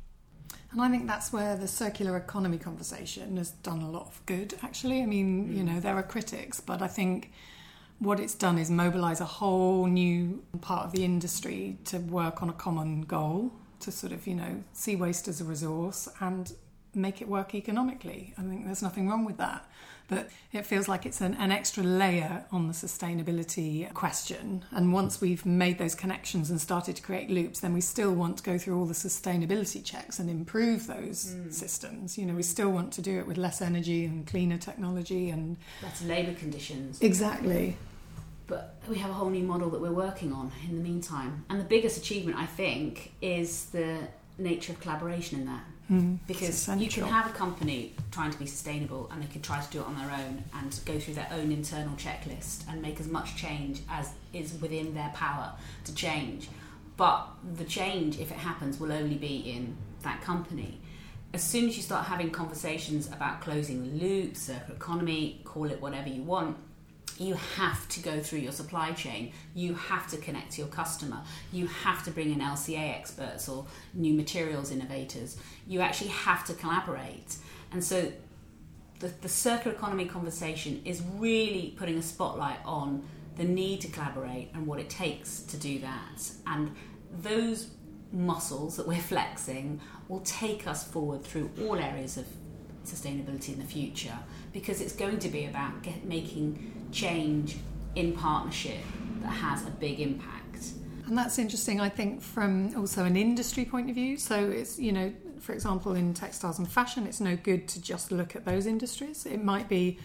And 0.73 0.81
I 0.81 0.91
think 0.91 1.07
that's 1.07 1.33
where 1.33 1.57
the 1.57 1.69
circular 1.69 2.17
economy 2.17 2.59
conversation 2.59 3.37
has 3.37 3.51
done 3.51 3.83
a 3.83 3.91
lot 3.91 4.07
of 4.07 4.25
good, 4.27 4.55
actually. 4.63 5.03
I 5.03 5.07
mean, 5.07 5.53
you 5.57 5.63
mm. 5.63 5.67
know, 5.67 5.81
there 5.81 5.95
are 5.97 6.03
critics, 6.03 6.61
but 6.61 6.83
I 6.83 6.89
think 6.89 7.31
what 7.99 8.21
it's 8.21 8.35
done 8.35 8.59
is 8.59 8.71
mobilize 8.71 9.21
a 9.21 9.25
whole 9.25 9.87
new 9.87 10.43
part 10.61 10.85
of 10.85 10.93
the 10.93 11.05
industry 11.05 11.79
to 11.87 11.99
work 11.99 12.43
on 12.43 12.51
a 12.51 12.53
common 12.53 13.03
goal 13.03 13.53
to 13.81 13.91
sort 13.91 14.13
of, 14.13 14.27
you 14.27 14.35
know, 14.35 14.63
see 14.73 14.97
waste 14.97 15.29
as 15.29 15.41
a 15.41 15.45
resource 15.45 16.09
and 16.21 16.53
make 16.95 17.21
it 17.21 17.29
work 17.29 17.55
economically. 17.55 18.35
I 18.39 18.43
think 18.43 18.65
there's 18.65 18.83
nothing 18.83 19.09
wrong 19.09 19.25
with 19.25 19.39
that. 19.39 19.69
But 20.09 20.29
it 20.53 20.65
feels 20.65 20.89
like 20.89 21.05
it's 21.05 21.21
an, 21.21 21.35
an 21.35 21.51
extra 21.51 21.83
layer 21.83 22.45
on 22.53 22.69
the 22.69 22.73
sustainability 22.73 23.93
question. 23.93 24.65
And 24.71 24.93
once 24.93 25.21
we've 25.21 25.45
made 25.45 25.79
those 25.79 25.95
connections 25.95 26.49
and 26.51 26.61
started 26.61 26.97
to 26.97 27.03
create 27.03 27.29
loops, 27.29 27.61
then 27.61 27.73
we 27.73 27.81
still 27.81 28.15
want 28.15 28.39
to 28.39 28.43
go 28.45 28.57
through 28.57 28.79
all 28.79 28.87
the 28.87 28.95
sustainability 28.95 29.85
checks 29.85 30.19
and 30.19 30.31
improve 30.31 30.87
those 30.87 31.35
hmm. 31.35 31.51
systems. 31.51 32.17
You 32.17 32.27
know, 32.27 32.35
we 32.35 32.43
still 32.43 32.71
want 32.71 32.93
to 32.95 33.03
do 33.03 33.19
it 33.19 33.27
with 33.27 33.37
less 33.37 33.61
energy 33.61 34.05
and 34.05 34.27
cleaner 34.27 34.59
technology 34.59 35.31
and 35.31 35.57
better 35.83 36.05
labour 36.05 36.35
conditions 36.35 37.01
exactly. 37.03 37.77
but 38.47 38.77
we 38.89 38.97
have 38.99 39.11
a 39.11 39.15
whole 39.15 39.31
new 39.31 39.43
model 39.43 39.71
that 39.71 39.81
we're 39.81 39.91
working 39.91 40.33
on 40.33 40.53
in 40.69 40.77
the 40.77 40.83
meantime. 40.83 41.45
And 41.51 41.61
the 41.61 41.65
biggest 41.65 41.99
achievement, 41.99 42.39
I 42.39 42.47
think, 42.47 43.13
is 43.21 43.67
the 43.67 43.99
nature 44.39 44.73
of 44.73 44.81
collaboration 44.81 45.41
in 45.41 45.47
that. 45.47 45.65
Mm-hmm. 45.91 46.17
because 46.27 46.67
you 46.69 46.89
can 46.89 47.05
have 47.05 47.31
a 47.31 47.33
company 47.33 47.95
trying 48.11 48.33
to 48.33 48.39
be 48.41 48.47
sustainable 48.47 49.09
and 49.13 49.23
they 49.23 49.29
could 49.29 49.45
try 49.45 49.61
to 49.61 49.71
do 49.71 49.79
it 49.79 49.87
on 49.87 49.95
their 49.95 50.11
own 50.11 50.43
and 50.53 50.81
go 50.85 50.99
through 50.99 51.15
their 51.15 51.29
own 51.31 51.53
internal 51.53 51.95
checklist 51.95 52.69
and 52.69 52.83
make 52.83 52.99
as 52.99 53.07
much 53.07 53.37
change 53.37 53.83
as 53.89 54.11
is 54.33 54.61
within 54.61 54.95
their 54.95 55.11
power 55.15 55.53
to 55.85 55.95
change. 55.95 56.49
But 56.97 57.29
the 57.57 57.65
change, 57.65 58.19
if 58.19 58.33
it 58.33 58.39
happens, 58.39 58.81
will 58.81 58.91
only 58.91 59.15
be 59.15 59.37
in 59.37 59.77
that 60.03 60.23
company. 60.23 60.81
As 61.33 61.45
soon 61.45 61.69
as 61.69 61.77
you 61.77 61.85
start 61.85 62.07
having 62.07 62.31
conversations 62.31 63.07
about 63.07 63.41
closing 63.41 63.83
the 63.83 64.05
loop, 64.05 64.37
circular 64.37 64.75
economy, 64.75 65.41
call 65.45 65.71
it 65.71 65.81
whatever 65.81 66.09
you 66.09 66.23
want, 66.23 66.57
you 67.19 67.35
have 67.35 67.89
to 67.89 68.01
go 68.01 68.21
through 68.21 68.41
your 68.41 68.53
supply 68.53 68.93
chain. 68.93 69.33
You 69.55 69.75
have 69.75 70.07
to 70.09 70.17
connect 70.19 70.53
to 70.53 70.63
your 70.63 70.69
customer. 70.69 71.23
You 71.53 71.67
have 71.67 72.05
to 72.05 72.11
bring 72.11 72.33
in 72.33 72.41
LCA 72.41 72.95
experts 72.95 73.49
or 73.49 73.67
new 73.95 74.13
materials 74.13 74.71
innovators. 74.71 75.39
You 75.67 75.81
actually 75.81 76.11
have 76.11 76.45
to 76.47 76.55
collaborate. 76.55 77.37
And 77.73 77.83
so 77.83 78.13
the, 79.01 79.09
the 79.21 79.29
circular 79.29 79.77
economy 79.77 80.07
conversation 80.07 80.83
is 80.85 81.03
really 81.17 81.75
putting 81.77 81.99
a 81.99 82.03
spotlight 82.03 82.59
on 82.65 83.07
the 83.37 83.45
need 83.45 83.81
to 83.83 83.89
collaborate 83.89 84.51
and 84.55 84.67
what 84.67 84.79
it 84.79 84.91
takes 84.91 85.41
to 85.41 85.57
do 85.57 85.79
that. 85.81 86.31
And 86.47 86.75
those 87.23 87.71
muscles 88.13 88.77
that 88.77 88.87
we're 88.87 88.97
flexing 89.01 89.81
will 90.09 90.21
take 90.21 90.67
us 90.67 90.85
forward 90.85 91.23
through 91.23 91.51
all 91.61 91.77
areas 91.77 92.17
of 92.17 92.27
sustainability 92.85 93.53
in 93.53 93.59
the 93.59 93.65
future 93.65 94.17
because 94.57 94.81
it's 94.81 94.95
going 94.95 95.19
to 95.19 95.29
be 95.29 95.45
about 95.45 95.83
get, 95.83 96.03
making 96.07 96.89
change 96.91 97.59
in 97.95 98.15
partnership 98.15 98.79
that 99.21 99.29
has 99.29 99.67
a 99.67 99.71
big 99.71 100.01
impact. 100.01 100.73
And 101.07 101.17
that's 101.17 101.39
interesting, 101.39 101.79
I 101.79 101.91
think, 101.91 102.23
from 102.23 102.75
also 102.75 103.05
an 103.05 103.19
industry 103.19 103.67
point 103.67 103.91
of 103.91 103.95
view. 103.95 104.17
So 104.17 104.37
it's, 104.51 104.79
you 104.79 104.93
know, 104.93 105.13
for 105.41 105.53
example, 105.53 105.95
in 105.95 106.15
textiles 106.15 106.59
and 106.59 106.67
fashion, 106.67 107.07
it's 107.07 107.21
no 107.21 107.37
good 107.37 107.69
to 107.69 107.83
just 107.83 108.11
look 108.11 108.35
at 108.35 108.47
those 108.47 108.65
industries. 108.65 109.27
It 109.27 109.45
might 109.45 109.69
be 109.69 109.99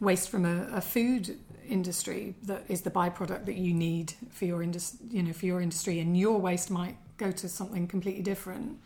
waste 0.00 0.28
from 0.28 0.44
a, 0.44 0.68
a 0.74 0.82
food 0.82 1.38
industry 1.66 2.34
that 2.42 2.62
is 2.68 2.82
the 2.82 2.90
byproduct 2.90 3.46
that 3.46 3.54
you 3.54 3.72
need 3.72 4.12
for 4.30 4.44
your 4.44 4.62
indus- 4.62 4.98
you 5.08 5.22
know 5.22 5.32
for 5.32 5.46
your 5.46 5.62
industry 5.62 5.98
and 5.98 6.14
your 6.14 6.38
waste 6.38 6.70
might 6.70 6.98
go 7.16 7.30
to 7.30 7.48
something 7.48 7.86
completely 7.86 8.22
different 8.22 8.78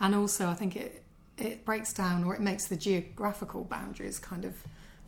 and 0.00 0.14
also 0.14 0.46
i 0.46 0.52
think 0.52 0.76
it 0.76 1.05
it 1.38 1.64
breaks 1.64 1.92
down 1.92 2.24
or 2.24 2.34
it 2.34 2.40
makes 2.40 2.66
the 2.66 2.76
geographical 2.76 3.64
boundaries 3.64 4.18
kind 4.18 4.44
of 4.44 4.54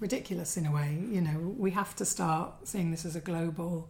ridiculous 0.01 0.57
in 0.57 0.67
a 0.67 0.73
way 0.73 0.99
you 1.11 1.21
know 1.21 1.55
we 1.59 1.71
have 1.71 1.95
to 1.97 2.05
start 2.05 2.53
seeing 2.64 2.91
this 2.91 3.05
as 3.05 3.17
a 3.17 3.21
global 3.21 3.88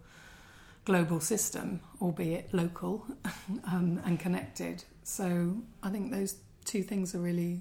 global 0.85 1.21
system 1.21 1.81
albeit 2.01 2.53
local 2.55 3.07
um, 3.65 4.01
and 4.05 4.19
connected 4.19 4.85
so 5.03 5.57
i 5.83 5.91
think 5.91 6.11
those 6.11 6.37
two 6.65 6.83
things 6.83 7.15
are 7.15 7.21
really 7.21 7.61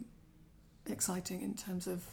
exciting 0.89 1.41
in 1.41 1.53
terms 1.53 1.87
of 1.87 2.05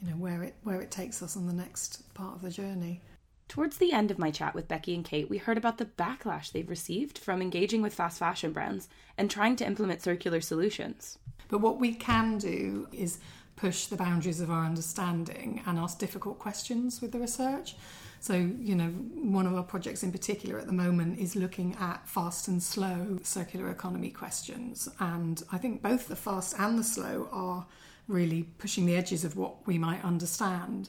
you 0.00 0.10
know 0.10 0.16
where 0.16 0.42
it 0.42 0.54
where 0.62 0.80
it 0.80 0.90
takes 0.90 1.22
us 1.22 1.36
on 1.36 1.46
the 1.46 1.52
next 1.52 2.12
part 2.14 2.36
of 2.36 2.42
the 2.42 2.50
journey. 2.50 3.00
Towards 3.48 3.76
the 3.76 3.92
end 3.92 4.10
of 4.10 4.18
my 4.18 4.30
chat 4.30 4.54
with 4.54 4.68
Becky 4.68 4.94
and 4.94 5.04
Kate, 5.04 5.28
we 5.28 5.36
heard 5.38 5.58
about 5.58 5.78
the 5.78 5.84
backlash 5.84 6.50
they've 6.50 6.68
received 6.68 7.18
from 7.18 7.42
engaging 7.42 7.82
with 7.82 7.94
fast 7.94 8.18
fashion 8.18 8.52
brands 8.52 8.88
and 9.18 9.30
trying 9.30 9.54
to 9.56 9.66
implement 9.66 10.02
circular 10.02 10.40
solutions. 10.40 11.18
But 11.48 11.58
what 11.58 11.78
we 11.78 11.94
can 11.94 12.38
do 12.38 12.88
is 12.92 13.18
push 13.56 13.86
the 13.86 13.96
boundaries 13.96 14.40
of 14.40 14.50
our 14.50 14.64
understanding 14.64 15.62
and 15.66 15.78
ask 15.78 15.98
difficult 15.98 16.38
questions 16.38 17.00
with 17.00 17.12
the 17.12 17.18
research. 17.18 17.76
So, 18.20 18.34
you 18.34 18.74
know, 18.74 18.88
one 18.88 19.46
of 19.46 19.54
our 19.54 19.62
projects 19.62 20.02
in 20.02 20.10
particular 20.10 20.58
at 20.58 20.66
the 20.66 20.72
moment 20.72 21.18
is 21.18 21.36
looking 21.36 21.76
at 21.78 22.08
fast 22.08 22.48
and 22.48 22.62
slow 22.62 23.18
circular 23.22 23.70
economy 23.70 24.10
questions. 24.10 24.88
And 24.98 25.42
I 25.52 25.58
think 25.58 25.82
both 25.82 26.08
the 26.08 26.16
fast 26.16 26.54
and 26.58 26.78
the 26.78 26.84
slow 26.84 27.28
are 27.30 27.66
really 28.08 28.44
pushing 28.58 28.86
the 28.86 28.96
edges 28.96 29.24
of 29.24 29.36
what 29.36 29.66
we 29.66 29.78
might 29.78 30.02
understand. 30.04 30.88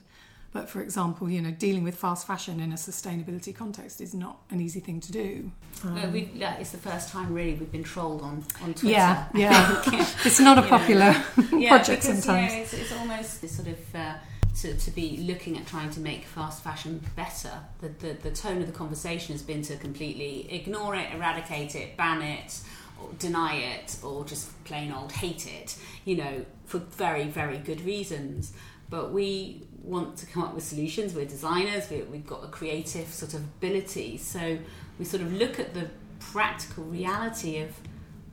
But 0.56 0.70
for 0.70 0.82
example, 0.82 1.30
you 1.30 1.42
know, 1.42 1.52
dealing 1.52 1.84
with 1.84 1.96
fast 1.98 2.26
fashion 2.26 2.62
in 2.62 2.72
a 2.72 2.76
sustainability 2.76 3.54
context 3.54 4.00
is 4.00 4.14
not 4.14 4.38
an 4.52 4.62
easy 4.62 4.80
thing 4.80 5.02
to 5.02 5.12
do. 5.12 5.52
Uh, 5.84 6.08
we, 6.14 6.30
yeah, 6.34 6.56
it's 6.56 6.72
the 6.72 6.78
first 6.78 7.10
time 7.10 7.34
really 7.34 7.56
we've 7.56 7.74
been 7.74 7.84
trolled 7.84 8.22
on, 8.22 8.42
on 8.64 8.74
Twitter. 8.74 8.88
Yeah, 8.88 9.28
yeah. 9.34 9.84
It's 10.24 10.40
not 10.40 10.58
a 10.58 10.62
popular 10.62 11.14
yeah, 11.52 11.68
project 11.76 12.04
because, 12.04 12.24
sometimes. 12.24 12.54
You 12.54 12.58
know, 12.58 12.64
it's, 12.64 12.74
it's 12.74 12.94
almost 12.94 13.42
this 13.42 13.54
sort 13.54 13.68
of 13.68 13.96
uh, 13.96 14.14
to, 14.62 14.78
to 14.78 14.92
be 14.92 15.18
looking 15.28 15.58
at 15.58 15.68
trying 15.68 15.90
to 15.90 16.00
make 16.00 16.24
fast 16.24 16.64
fashion 16.64 17.02
better. 17.18 17.52
The, 17.82 17.90
the, 17.90 18.14
the 18.14 18.32
tone 18.32 18.62
of 18.62 18.68
the 18.68 18.72
conversation 18.72 19.34
has 19.34 19.42
been 19.42 19.62
to 19.64 19.76
completely 19.76 20.48
ignore 20.54 20.96
it, 20.96 21.14
eradicate 21.14 21.76
it, 21.76 21.98
ban 21.98 22.22
it, 22.22 22.62
or 23.02 23.10
deny 23.20 23.56
it, 23.56 23.98
or 24.02 24.24
just 24.24 24.64
plain 24.64 24.94
old 24.94 25.12
hate 25.12 25.48
it, 25.48 25.78
you 26.06 26.16
know, 26.16 26.46
for 26.66 26.80
very, 26.80 27.26
very 27.26 27.58
good 27.58 27.82
reasons. 27.82 28.54
But 28.90 29.12
we 29.12 29.64
want 29.82 30.18
to 30.18 30.26
come 30.26 30.44
up 30.44 30.54
with 30.54 30.64
solutions. 30.64 31.14
We're 31.14 31.26
designers, 31.26 31.90
we, 31.90 32.02
we've 32.04 32.26
got 32.26 32.44
a 32.44 32.48
creative 32.48 33.08
sort 33.14 33.34
of 33.34 33.42
ability. 33.42 34.18
So 34.18 34.58
we 35.00 35.06
sort 35.06 35.22
of 35.22 35.34
look 35.34 35.60
at 35.60 35.74
the 35.74 35.90
practical 36.20 36.84
reality 36.86 37.60
of 37.60 37.70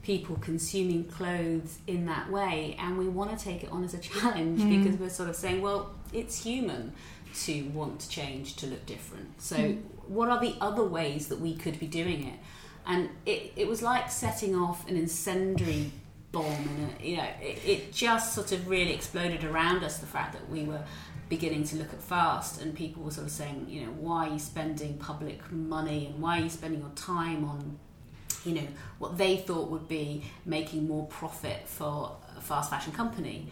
people 0.02 0.36
consuming 0.36 1.04
clothes 1.04 1.78
in 1.86 2.06
that 2.06 2.30
way 2.30 2.76
and 2.80 2.98
we 2.98 3.08
want 3.08 3.36
to 3.36 3.44
take 3.44 3.62
it 3.62 3.70
on 3.70 3.84
as 3.84 3.94
a 3.94 3.98
challenge 3.98 4.60
mm. 4.60 4.82
because 4.82 4.98
we're 4.98 5.08
sort 5.08 5.28
of 5.28 5.36
saying 5.36 5.62
well 5.62 5.94
it's 6.12 6.42
human 6.42 6.92
to 7.34 7.62
want 7.68 8.00
to 8.00 8.08
change 8.08 8.56
to 8.56 8.66
look 8.66 8.84
different. 8.86 9.40
So 9.40 9.56
mm. 9.56 9.80
what 10.06 10.28
are 10.28 10.40
the 10.40 10.54
other 10.60 10.84
ways 10.84 11.28
that 11.28 11.40
we 11.40 11.54
could 11.54 11.78
be 11.78 11.86
doing 11.86 12.26
it? 12.26 12.38
And 12.86 13.10
it, 13.26 13.52
it 13.56 13.68
was 13.68 13.82
like 13.82 14.10
setting 14.10 14.54
off 14.54 14.88
an 14.88 14.96
incendiary 14.96 15.92
bomb 16.32 16.44
and 16.46 16.90
a, 17.00 17.06
you 17.06 17.16
know 17.18 17.28
it, 17.40 17.58
it 17.64 17.92
just 17.92 18.34
sort 18.34 18.52
of 18.52 18.68
really 18.68 18.92
exploded 18.92 19.44
around 19.44 19.84
us 19.84 19.98
the 19.98 20.06
fact 20.06 20.32
that 20.32 20.48
we 20.48 20.64
were 20.64 20.82
beginning 21.28 21.62
to 21.64 21.76
look 21.76 21.92
at 21.92 22.02
fast 22.02 22.60
and 22.60 22.74
people 22.74 23.02
were 23.02 23.10
sort 23.10 23.26
of 23.26 23.32
saying 23.32 23.66
you 23.68 23.82
know 23.82 23.92
why 23.92 24.28
are 24.28 24.32
you 24.32 24.38
spending 24.38 24.96
public 24.98 25.50
money 25.52 26.06
and 26.06 26.20
why 26.20 26.38
are 26.38 26.42
you 26.42 26.50
spending 26.50 26.80
your 26.80 26.90
time 26.90 27.44
on 27.44 27.78
you 28.44 28.54
know 28.54 28.66
what 28.98 29.16
they 29.16 29.36
thought 29.36 29.68
would 29.70 29.86
be 29.88 30.24
making 30.44 30.88
more 30.88 31.06
profit 31.06 31.68
for 31.68 32.16
a 32.36 32.40
fast 32.40 32.70
fashion 32.70 32.92
company 32.92 33.46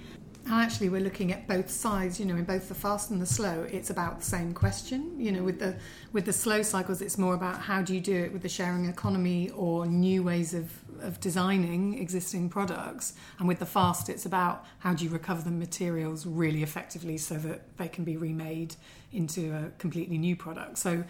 And 0.46 0.54
actually, 0.54 0.88
we're 0.88 1.02
looking 1.02 1.32
at 1.32 1.46
both 1.46 1.70
sides. 1.70 2.18
You 2.18 2.24
know, 2.24 2.36
in 2.36 2.44
both 2.44 2.68
the 2.68 2.74
fast 2.74 3.10
and 3.10 3.20
the 3.20 3.26
slow, 3.26 3.66
it's 3.70 3.90
about 3.90 4.20
the 4.20 4.24
same 4.24 4.54
question. 4.54 5.20
You 5.20 5.32
know, 5.32 5.42
with 5.42 5.58
the 5.58 5.76
with 6.12 6.24
the 6.24 6.32
slow 6.32 6.62
cycles, 6.62 7.02
it's 7.02 7.18
more 7.18 7.34
about 7.34 7.60
how 7.60 7.82
do 7.82 7.94
you 7.94 8.00
do 8.00 8.16
it 8.16 8.32
with 8.32 8.42
the 8.42 8.48
sharing 8.48 8.86
economy 8.86 9.50
or 9.50 9.86
new 9.86 10.22
ways 10.22 10.54
of 10.54 10.72
of 11.02 11.20
designing 11.20 11.98
existing 11.98 12.48
products. 12.48 13.14
And 13.38 13.48
with 13.48 13.58
the 13.58 13.66
fast, 13.66 14.08
it's 14.08 14.26
about 14.26 14.64
how 14.80 14.94
do 14.94 15.04
you 15.04 15.10
recover 15.10 15.42
the 15.42 15.50
materials 15.50 16.26
really 16.26 16.62
effectively 16.62 17.18
so 17.18 17.36
that 17.36 17.76
they 17.76 17.88
can 17.88 18.04
be 18.04 18.16
remade 18.16 18.76
into 19.12 19.54
a 19.54 19.70
completely 19.78 20.18
new 20.18 20.36
product. 20.36 20.78
So, 20.78 21.04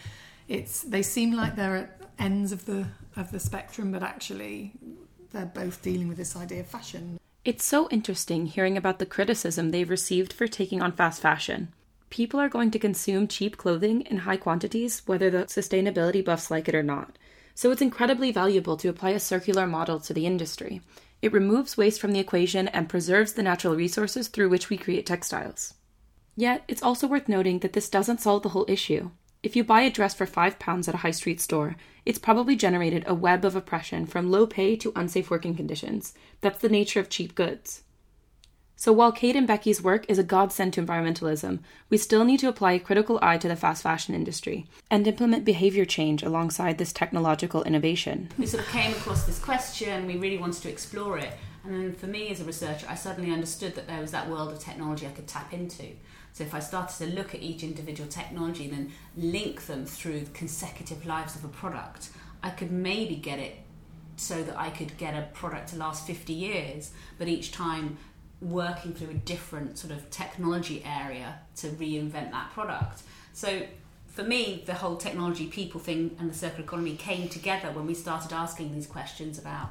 it's 0.48 0.82
they 0.82 1.02
seem 1.02 1.32
like 1.32 1.54
they're 1.54 1.76
at 1.76 2.00
ends 2.18 2.52
of 2.52 2.66
the 2.66 2.86
of 3.16 3.30
the 3.30 3.40
spectrum, 3.40 3.92
but 3.92 4.02
actually, 4.02 4.72
they're 5.32 5.46
both 5.46 5.82
dealing 5.82 6.08
with 6.08 6.16
this 6.16 6.36
idea 6.36 6.60
of 6.60 6.66
fashion. 6.66 7.18
It's 7.44 7.64
so 7.64 7.88
interesting 7.90 8.46
hearing 8.46 8.76
about 8.76 8.98
the 8.98 9.06
criticism 9.06 9.70
they've 9.70 9.88
received 9.88 10.32
for 10.32 10.46
taking 10.46 10.82
on 10.82 10.92
fast 10.92 11.22
fashion. 11.22 11.68
People 12.10 12.40
are 12.40 12.48
going 12.48 12.70
to 12.72 12.78
consume 12.78 13.28
cheap 13.28 13.56
clothing 13.56 14.02
in 14.02 14.18
high 14.18 14.36
quantities, 14.36 15.02
whether 15.06 15.30
the 15.30 15.44
sustainability 15.44 16.24
buffs 16.24 16.50
like 16.50 16.68
it 16.68 16.74
or 16.74 16.82
not. 16.82 17.16
So 17.60 17.70
it's 17.70 17.82
incredibly 17.82 18.32
valuable 18.32 18.78
to 18.78 18.88
apply 18.88 19.10
a 19.10 19.20
circular 19.20 19.66
model 19.66 20.00
to 20.00 20.14
the 20.14 20.24
industry. 20.24 20.80
It 21.20 21.34
removes 21.34 21.76
waste 21.76 22.00
from 22.00 22.12
the 22.12 22.18
equation 22.18 22.68
and 22.68 22.88
preserves 22.88 23.34
the 23.34 23.42
natural 23.42 23.76
resources 23.76 24.28
through 24.28 24.48
which 24.48 24.70
we 24.70 24.78
create 24.78 25.04
textiles. 25.04 25.74
Yet, 26.34 26.64
it's 26.68 26.82
also 26.82 27.06
worth 27.06 27.28
noting 27.28 27.58
that 27.58 27.74
this 27.74 27.90
doesn't 27.90 28.22
solve 28.22 28.44
the 28.44 28.48
whole 28.48 28.64
issue. 28.66 29.10
If 29.42 29.56
you 29.56 29.62
buy 29.62 29.82
a 29.82 29.90
dress 29.90 30.14
for 30.14 30.24
£5 30.24 30.88
at 30.88 30.94
a 30.94 31.02
high 31.04 31.10
street 31.10 31.38
store, 31.38 31.76
it's 32.06 32.18
probably 32.18 32.56
generated 32.56 33.04
a 33.06 33.12
web 33.12 33.44
of 33.44 33.54
oppression 33.54 34.06
from 34.06 34.30
low 34.30 34.46
pay 34.46 34.74
to 34.76 34.94
unsafe 34.96 35.28
working 35.28 35.54
conditions. 35.54 36.14
That's 36.40 36.60
the 36.60 36.70
nature 36.70 36.98
of 36.98 37.10
cheap 37.10 37.34
goods. 37.34 37.82
So 38.80 38.94
while 38.94 39.12
Kate 39.12 39.36
and 39.36 39.46
Becky's 39.46 39.82
work 39.82 40.06
is 40.08 40.18
a 40.18 40.24
godsend 40.24 40.72
to 40.72 40.82
environmentalism, 40.82 41.58
we 41.90 41.98
still 41.98 42.24
need 42.24 42.40
to 42.40 42.48
apply 42.48 42.72
a 42.72 42.80
critical 42.80 43.18
eye 43.20 43.36
to 43.36 43.46
the 43.46 43.54
fast 43.54 43.82
fashion 43.82 44.14
industry 44.14 44.64
and 44.90 45.06
implement 45.06 45.44
behavior 45.44 45.84
change 45.84 46.22
alongside 46.22 46.78
this 46.78 46.90
technological 46.90 47.62
innovation. 47.64 48.30
we 48.38 48.46
sort 48.46 48.64
of 48.64 48.70
came 48.70 48.92
across 48.92 49.24
this 49.24 49.38
question 49.38 50.06
we 50.06 50.16
really 50.16 50.38
wanted 50.38 50.62
to 50.62 50.70
explore 50.70 51.18
it 51.18 51.34
and 51.64 51.74
then 51.74 51.92
for 51.92 52.06
me 52.06 52.30
as 52.30 52.40
a 52.40 52.44
researcher 52.44 52.86
i 52.88 52.94
suddenly 52.94 53.30
understood 53.30 53.74
that 53.74 53.86
there 53.86 54.00
was 54.00 54.12
that 54.12 54.30
world 54.30 54.50
of 54.50 54.58
technology 54.58 55.06
i 55.06 55.10
could 55.10 55.26
tap 55.26 55.52
into 55.52 55.88
so 56.32 56.42
if 56.42 56.54
i 56.54 56.58
started 56.58 56.96
to 56.96 57.14
look 57.14 57.34
at 57.34 57.42
each 57.42 57.62
individual 57.62 58.08
technology 58.08 58.64
and 58.64 58.72
then 58.72 58.92
link 59.14 59.66
them 59.66 59.84
through 59.84 60.20
the 60.20 60.30
consecutive 60.30 61.04
lives 61.04 61.36
of 61.36 61.44
a 61.44 61.48
product 61.48 62.08
i 62.42 62.48
could 62.48 62.72
maybe 62.72 63.16
get 63.16 63.38
it 63.38 63.56
so 64.20 64.42
that 64.42 64.58
I 64.58 64.68
could 64.68 64.98
get 64.98 65.14
a 65.14 65.26
product 65.32 65.70
to 65.70 65.76
last 65.76 66.06
50 66.06 66.34
years, 66.34 66.90
but 67.18 67.26
each 67.26 67.52
time 67.52 67.96
working 68.40 68.94
through 68.94 69.10
a 69.10 69.14
different 69.14 69.78
sort 69.78 69.92
of 69.92 70.10
technology 70.10 70.82
area 70.84 71.38
to 71.56 71.68
reinvent 71.68 72.30
that 72.30 72.50
product. 72.52 73.02
So 73.32 73.62
for 74.08 74.22
me, 74.22 74.62
the 74.66 74.74
whole 74.74 74.96
technology 74.96 75.46
people 75.46 75.80
thing 75.80 76.16
and 76.18 76.30
the 76.30 76.34
circular 76.34 76.64
economy 76.64 76.96
came 76.96 77.28
together 77.28 77.70
when 77.70 77.86
we 77.86 77.94
started 77.94 78.32
asking 78.32 78.74
these 78.74 78.86
questions 78.86 79.38
about 79.38 79.70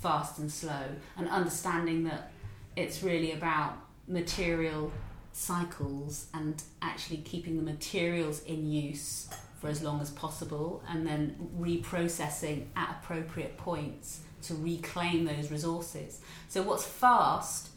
fast 0.00 0.38
and 0.38 0.50
slow, 0.50 0.84
and 1.16 1.28
understanding 1.28 2.04
that 2.04 2.30
it's 2.76 3.02
really 3.02 3.32
about 3.32 3.76
material 4.06 4.92
cycles 5.32 6.26
and 6.34 6.62
actually 6.82 7.18
keeping 7.18 7.56
the 7.56 7.62
materials 7.62 8.42
in 8.44 8.70
use 8.70 9.28
for 9.60 9.68
as 9.68 9.82
long 9.82 10.00
as 10.00 10.10
possible 10.10 10.82
and 10.88 11.06
then 11.06 11.34
reprocessing 11.58 12.66
at 12.76 12.98
appropriate 13.02 13.56
points 13.56 14.20
to 14.42 14.54
reclaim 14.54 15.24
those 15.24 15.50
resources. 15.50 16.20
So, 16.48 16.62
what's 16.62 16.84
fast 16.84 17.67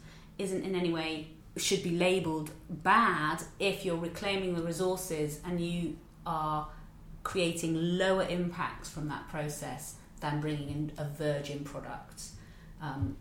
isn't 0.42 0.64
in 0.64 0.74
any 0.74 0.92
way 0.92 1.28
should 1.56 1.82
be 1.82 1.90
labeled 1.90 2.50
bad 2.68 3.42
if 3.58 3.84
you're 3.84 3.96
reclaiming 3.96 4.54
the 4.54 4.62
resources 4.62 5.40
and 5.44 5.60
you 5.60 5.96
are 6.24 6.68
creating 7.22 7.74
lower 7.98 8.26
impacts 8.28 8.88
from 8.88 9.08
that 9.08 9.28
process 9.28 9.96
than 10.20 10.40
bringing 10.40 10.68
in 10.68 10.92
a 10.98 11.04
virgin 11.04 11.62
product 11.64 12.22
um, 12.80 13.16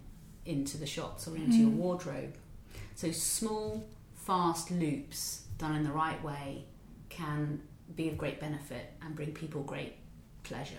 into 0.45 0.77
the 0.77 0.85
shops 0.85 1.27
or 1.27 1.35
into 1.35 1.51
mm. 1.51 1.59
your 1.61 1.69
wardrobe. 1.69 2.33
So, 2.95 3.11
small, 3.11 3.83
fast 4.15 4.71
loops 4.71 5.43
done 5.57 5.75
in 5.75 5.83
the 5.83 5.91
right 5.91 6.21
way 6.23 6.65
can 7.09 7.61
be 7.95 8.09
of 8.09 8.17
great 8.17 8.39
benefit 8.39 8.93
and 9.01 9.15
bring 9.15 9.33
people 9.33 9.61
great 9.63 9.95
pleasure. 10.43 10.75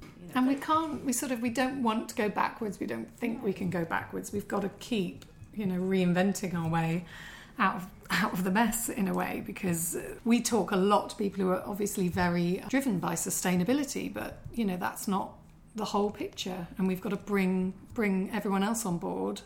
You 0.00 0.28
know, 0.28 0.32
and 0.36 0.48
we 0.48 0.54
can't, 0.54 1.04
we 1.04 1.12
sort 1.12 1.32
of, 1.32 1.42
we 1.42 1.50
don't 1.50 1.82
want 1.82 2.08
to 2.10 2.14
go 2.14 2.28
backwards. 2.28 2.80
We 2.80 2.86
don't 2.86 3.10
think 3.18 3.42
we 3.42 3.52
can 3.52 3.70
go 3.70 3.84
backwards. 3.84 4.32
We've 4.32 4.48
got 4.48 4.62
to 4.62 4.70
keep, 4.78 5.24
you 5.54 5.66
know, 5.66 5.80
reinventing 5.80 6.54
our 6.54 6.68
way 6.68 7.04
out 7.58 7.76
of 7.76 7.86
out 8.10 8.32
of 8.34 8.44
the 8.44 8.50
mess 8.50 8.90
in 8.90 9.08
a 9.08 9.14
way 9.14 9.42
because 9.46 9.96
we 10.24 10.40
talk 10.40 10.70
a 10.70 10.76
lot 10.76 11.08
to 11.08 11.16
people 11.16 11.42
who 11.42 11.50
are 11.50 11.62
obviously 11.64 12.08
very 12.08 12.62
driven 12.68 12.98
by 12.98 13.14
sustainability 13.14 14.12
but 14.12 14.42
you 14.52 14.66
know 14.66 14.76
that's 14.76 15.08
not 15.08 15.32
the 15.74 15.86
whole 15.86 16.10
picture 16.10 16.66
and 16.76 16.86
we've 16.86 17.00
got 17.00 17.08
to 17.08 17.16
bring 17.16 17.72
bring 17.94 18.30
everyone 18.32 18.62
else 18.62 18.84
on 18.84 18.98
board 18.98 19.40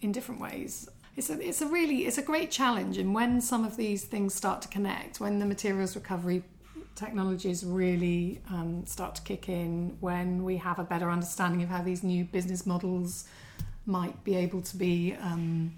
in 0.00 0.12
different 0.12 0.40
ways. 0.40 0.88
It's 1.16 1.30
a, 1.30 1.46
it's 1.46 1.60
a 1.60 1.66
really 1.66 2.06
it's 2.06 2.18
a 2.18 2.22
great 2.22 2.50
challenge 2.50 2.96
and 2.98 3.14
when 3.14 3.40
some 3.40 3.64
of 3.64 3.76
these 3.76 4.04
things 4.04 4.34
start 4.34 4.62
to 4.62 4.68
connect 4.68 5.20
when 5.20 5.38
the 5.38 5.44
materials 5.44 5.94
recovery 5.94 6.42
technologies 6.94 7.64
really 7.64 8.40
um, 8.50 8.84
start 8.86 9.14
to 9.16 9.22
kick 9.22 9.48
in 9.48 9.96
when 10.00 10.42
we 10.42 10.56
have 10.56 10.78
a 10.78 10.84
better 10.84 11.10
understanding 11.10 11.62
of 11.62 11.68
how 11.68 11.82
these 11.82 12.02
new 12.02 12.24
business 12.24 12.64
models 12.66 13.26
might 13.86 14.22
be 14.24 14.36
able 14.36 14.62
to 14.62 14.76
be 14.76 15.14
um, 15.20 15.72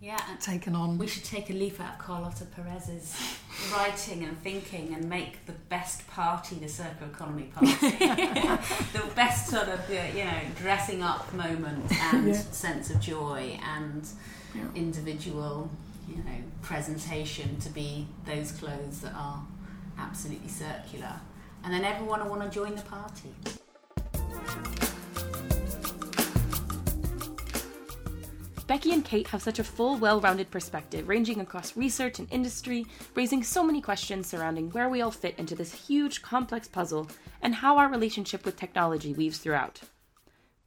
yeah, 0.00 0.18
taken 0.40 0.74
on. 0.74 0.96
We 0.96 1.06
should 1.06 1.24
take 1.24 1.50
a 1.50 1.52
leaf 1.52 1.78
out 1.78 1.94
of 1.94 1.98
Carlota 1.98 2.46
Perez's 2.46 3.14
writing 3.72 4.24
and 4.24 4.40
thinking 4.42 4.94
and 4.94 5.08
make 5.08 5.44
the 5.44 5.52
best 5.52 6.08
party 6.08 6.56
the 6.56 6.68
circular 6.68 7.12
economy 7.12 7.50
party. 7.54 7.68
the 7.78 9.02
best 9.14 9.48
sort 9.48 9.68
of, 9.68 9.80
you 9.90 10.24
know, 10.24 10.40
dressing 10.56 11.02
up 11.02 11.32
moment 11.34 11.92
and 11.92 12.28
yeah. 12.28 12.32
sense 12.32 12.88
of 12.88 12.98
joy 13.00 13.60
and 13.62 14.08
yeah. 14.54 14.62
individual, 14.74 15.70
you 16.08 16.16
know, 16.16 16.42
presentation 16.62 17.60
to 17.60 17.68
be 17.68 18.06
those 18.24 18.52
clothes 18.52 19.02
that 19.02 19.12
are 19.14 19.42
absolutely 19.98 20.48
circular. 20.48 21.20
And 21.62 21.74
then 21.74 21.84
everyone 21.84 22.22
will 22.22 22.30
want 22.30 22.42
to 22.42 22.48
join 22.48 22.74
the 22.74 22.82
party. 22.82 23.34
Becky 28.70 28.92
and 28.92 29.04
Kate 29.04 29.26
have 29.26 29.42
such 29.42 29.58
a 29.58 29.64
full, 29.64 29.96
well 29.96 30.20
rounded 30.20 30.48
perspective, 30.52 31.08
ranging 31.08 31.40
across 31.40 31.76
research 31.76 32.20
and 32.20 32.28
industry, 32.30 32.86
raising 33.16 33.42
so 33.42 33.64
many 33.64 33.80
questions 33.80 34.28
surrounding 34.28 34.70
where 34.70 34.88
we 34.88 35.02
all 35.02 35.10
fit 35.10 35.34
into 35.38 35.56
this 35.56 35.88
huge, 35.88 36.22
complex 36.22 36.68
puzzle 36.68 37.08
and 37.42 37.56
how 37.56 37.78
our 37.78 37.88
relationship 37.88 38.44
with 38.44 38.56
technology 38.56 39.12
weaves 39.12 39.38
throughout. 39.38 39.80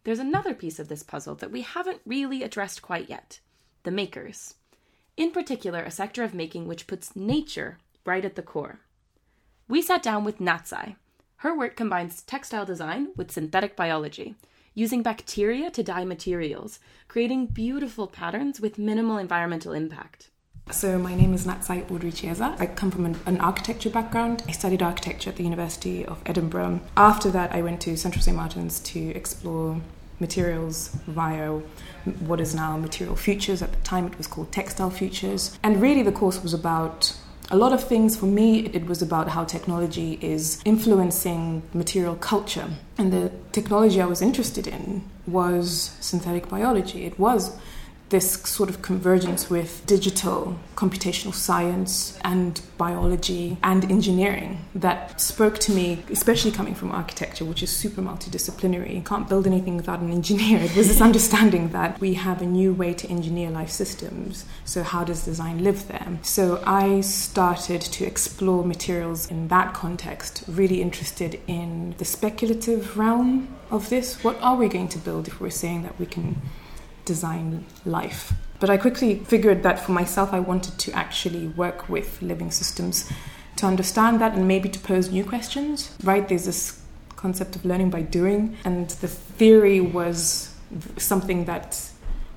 There's 0.03 0.19
another 0.19 0.53
piece 0.53 0.79
of 0.79 0.89
this 0.89 1.01
puzzle 1.01 1.35
that 1.35 1.49
we 1.49 1.61
haven't 1.61 2.01
really 2.05 2.43
addressed 2.43 2.81
quite 2.81 3.09
yet 3.09 3.39
the 3.83 3.91
makers. 3.91 4.55
In 5.15 5.31
particular, 5.31 5.81
a 5.81 5.89
sector 5.89 6.25
of 6.25 6.33
making 6.33 6.67
which 6.67 6.87
puts 6.87 7.15
nature 7.15 7.77
right 8.03 8.25
at 8.25 8.35
the 8.35 8.41
core. 8.41 8.81
We 9.69 9.81
sat 9.81 10.03
down 10.03 10.25
with 10.25 10.39
Natsai. 10.39 10.97
Her 11.37 11.57
work 11.57 11.77
combines 11.77 12.21
textile 12.21 12.65
design 12.65 13.13
with 13.15 13.31
synthetic 13.31 13.77
biology 13.77 14.35
using 14.73 15.03
bacteria 15.03 15.69
to 15.71 15.83
dye 15.83 16.05
materials, 16.05 16.79
creating 17.07 17.47
beautiful 17.47 18.07
patterns 18.07 18.59
with 18.59 18.77
minimal 18.77 19.17
environmental 19.17 19.73
impact. 19.73 20.29
So, 20.71 20.97
my 20.97 21.13
name 21.13 21.33
is 21.33 21.45
Natsai 21.45 21.91
Audrey 21.91 22.12
Chieza. 22.12 22.55
I 22.57 22.67
come 22.67 22.89
from 22.89 23.05
an, 23.05 23.19
an, 23.25 23.41
architecture 23.41 23.89
background. 23.89 24.43
I 24.47 24.53
studied 24.53 24.81
architecture 24.81 25.29
at 25.29 25.36
the 25.36 25.43
University 25.43 26.05
of 26.05 26.21
Edinburgh. 26.25 26.79
After 26.95 27.29
that, 27.31 27.53
I 27.53 27.62
went 27.62 27.81
to 27.81 27.97
Central 27.97 28.23
St. 28.23 28.36
Martin's 28.36 28.79
to 28.79 29.09
explore 29.09 29.81
materials 30.19 30.88
via 31.05 31.59
what 32.27 32.39
is 32.39 32.55
now 32.55 32.77
Material 32.77 33.17
Futures. 33.17 33.62
At 33.62 33.73
the 33.73 33.81
time, 33.81 34.05
it 34.07 34.17
was 34.17 34.25
called 34.25 34.53
Textile 34.53 34.89
Futures. 34.89 35.59
And 35.63 35.81
really, 35.81 36.01
the 36.01 36.13
course 36.13 36.41
was 36.41 36.53
about 36.53 37.13
a 37.53 37.55
lot 37.55 37.71
of 37.71 37.83
things 37.83 38.17
for 38.17 38.25
me 38.25 38.65
it 38.73 38.87
was 38.87 39.03
about 39.03 39.27
how 39.29 39.43
technology 39.43 40.17
is 40.21 40.59
influencing 40.65 41.61
material 41.71 42.15
culture. 42.15 42.67
And 42.97 43.13
the 43.13 43.31
technology 43.51 44.01
i 44.01 44.05
was 44.05 44.23
interested 44.23 44.65
in 44.65 45.03
was 45.27 45.95
synthetic 46.01 46.49
biology. 46.49 47.05
It 47.05 47.19
was 47.19 47.55
this 48.09 48.33
sort 48.43 48.69
of 48.69 48.81
convergence 48.81 49.49
with 49.49 49.83
digital 49.85 50.59
computational 50.75 51.33
science 51.33 52.19
and 52.23 52.61
biology 52.77 53.57
and 53.63 53.89
engineering 53.89 54.65
that 54.75 55.19
spoke 55.19 55.57
to 55.57 55.71
me, 55.71 56.03
especially 56.11 56.51
coming 56.51 56.75
from 56.75 56.91
architecture, 56.91 57.45
which 57.45 57.63
is 57.63 57.69
super 57.69 58.01
multidisciplinary. 58.01 58.95
You 58.95 59.01
can't 59.01 59.27
build 59.27 59.47
anything 59.47 59.77
without 59.77 59.99
an 59.99 60.11
engineer. 60.11 60.59
Was 60.75 60.87
this 60.87 61.01
understanding 61.01 61.69
that 61.69 61.99
we 61.99 62.15
have 62.15 62.41
a 62.41 62.45
new 62.45 62.73
way 62.73 62.93
to 62.93 63.07
engineer 63.07 63.49
life 63.49 63.69
systems. 63.69 64.45
So, 64.65 64.83
how 64.83 65.03
does 65.03 65.25
design 65.25 65.63
live 65.63 65.87
there? 65.87 66.19
So, 66.21 66.61
I 66.65 67.01
started 67.01 67.81
to 67.81 68.05
explore 68.05 68.63
materials 68.63 69.29
in 69.29 69.47
that 69.47 69.73
context, 69.73 70.43
really 70.47 70.81
interested 70.81 71.39
in 71.47 71.95
the 71.97 72.05
speculative 72.05 72.97
realm 72.97 73.47
of 73.71 73.89
this. 73.89 74.23
What 74.23 74.39
are 74.41 74.55
we 74.55 74.67
going 74.67 74.89
to 74.89 74.99
build 74.99 75.27
if 75.27 75.39
we're 75.39 75.49
saying 75.49 75.83
that 75.83 75.99
we 75.99 76.05
can? 76.05 76.41
Design 77.05 77.65
life. 77.85 78.33
But 78.59 78.69
I 78.69 78.77
quickly 78.77 79.19
figured 79.19 79.63
that 79.63 79.79
for 79.79 79.91
myself, 79.91 80.33
I 80.33 80.39
wanted 80.39 80.77
to 80.79 80.91
actually 80.93 81.47
work 81.47 81.89
with 81.89 82.21
living 82.21 82.51
systems 82.51 83.11
to 83.57 83.65
understand 83.65 84.21
that 84.21 84.33
and 84.35 84.47
maybe 84.47 84.69
to 84.69 84.79
pose 84.79 85.11
new 85.11 85.23
questions, 85.23 85.95
right? 86.03 86.27
There's 86.27 86.45
this 86.45 86.79
concept 87.15 87.55
of 87.55 87.65
learning 87.65 87.89
by 87.89 88.01
doing, 88.01 88.57
and 88.65 88.89
the 88.89 89.07
theory 89.07 89.79
was 89.79 90.53
something 90.97 91.45
that 91.45 91.79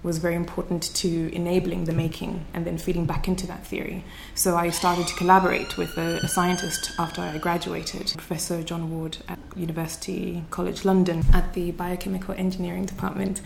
was 0.07 0.19
very 0.19 0.37
important 0.37 0.95
to 0.95 1.35
enabling 1.35 1.85
the 1.85 1.93
making 1.93 2.47
and 2.55 2.65
then 2.65 2.79
feeding 2.79 3.05
back 3.07 3.27
into 3.27 3.45
that 3.49 3.67
theory. 3.67 4.05
So 4.37 4.57
I 4.57 4.71
started 4.71 5.09
to 5.09 5.15
collaborate 5.17 5.77
with 5.77 5.99
a, 5.99 6.21
a, 6.23 6.29
scientist 6.29 6.93
after 6.97 7.21
I 7.21 7.37
graduated, 7.39 8.13
Professor 8.17 8.63
John 8.63 8.91
Ward 8.93 9.19
at 9.29 9.41
University 9.57 10.45
College 10.51 10.85
London 10.85 11.25
at 11.33 11.55
the 11.55 11.73
Biochemical 11.73 12.35
Engineering 12.39 12.85
Department. 12.85 13.43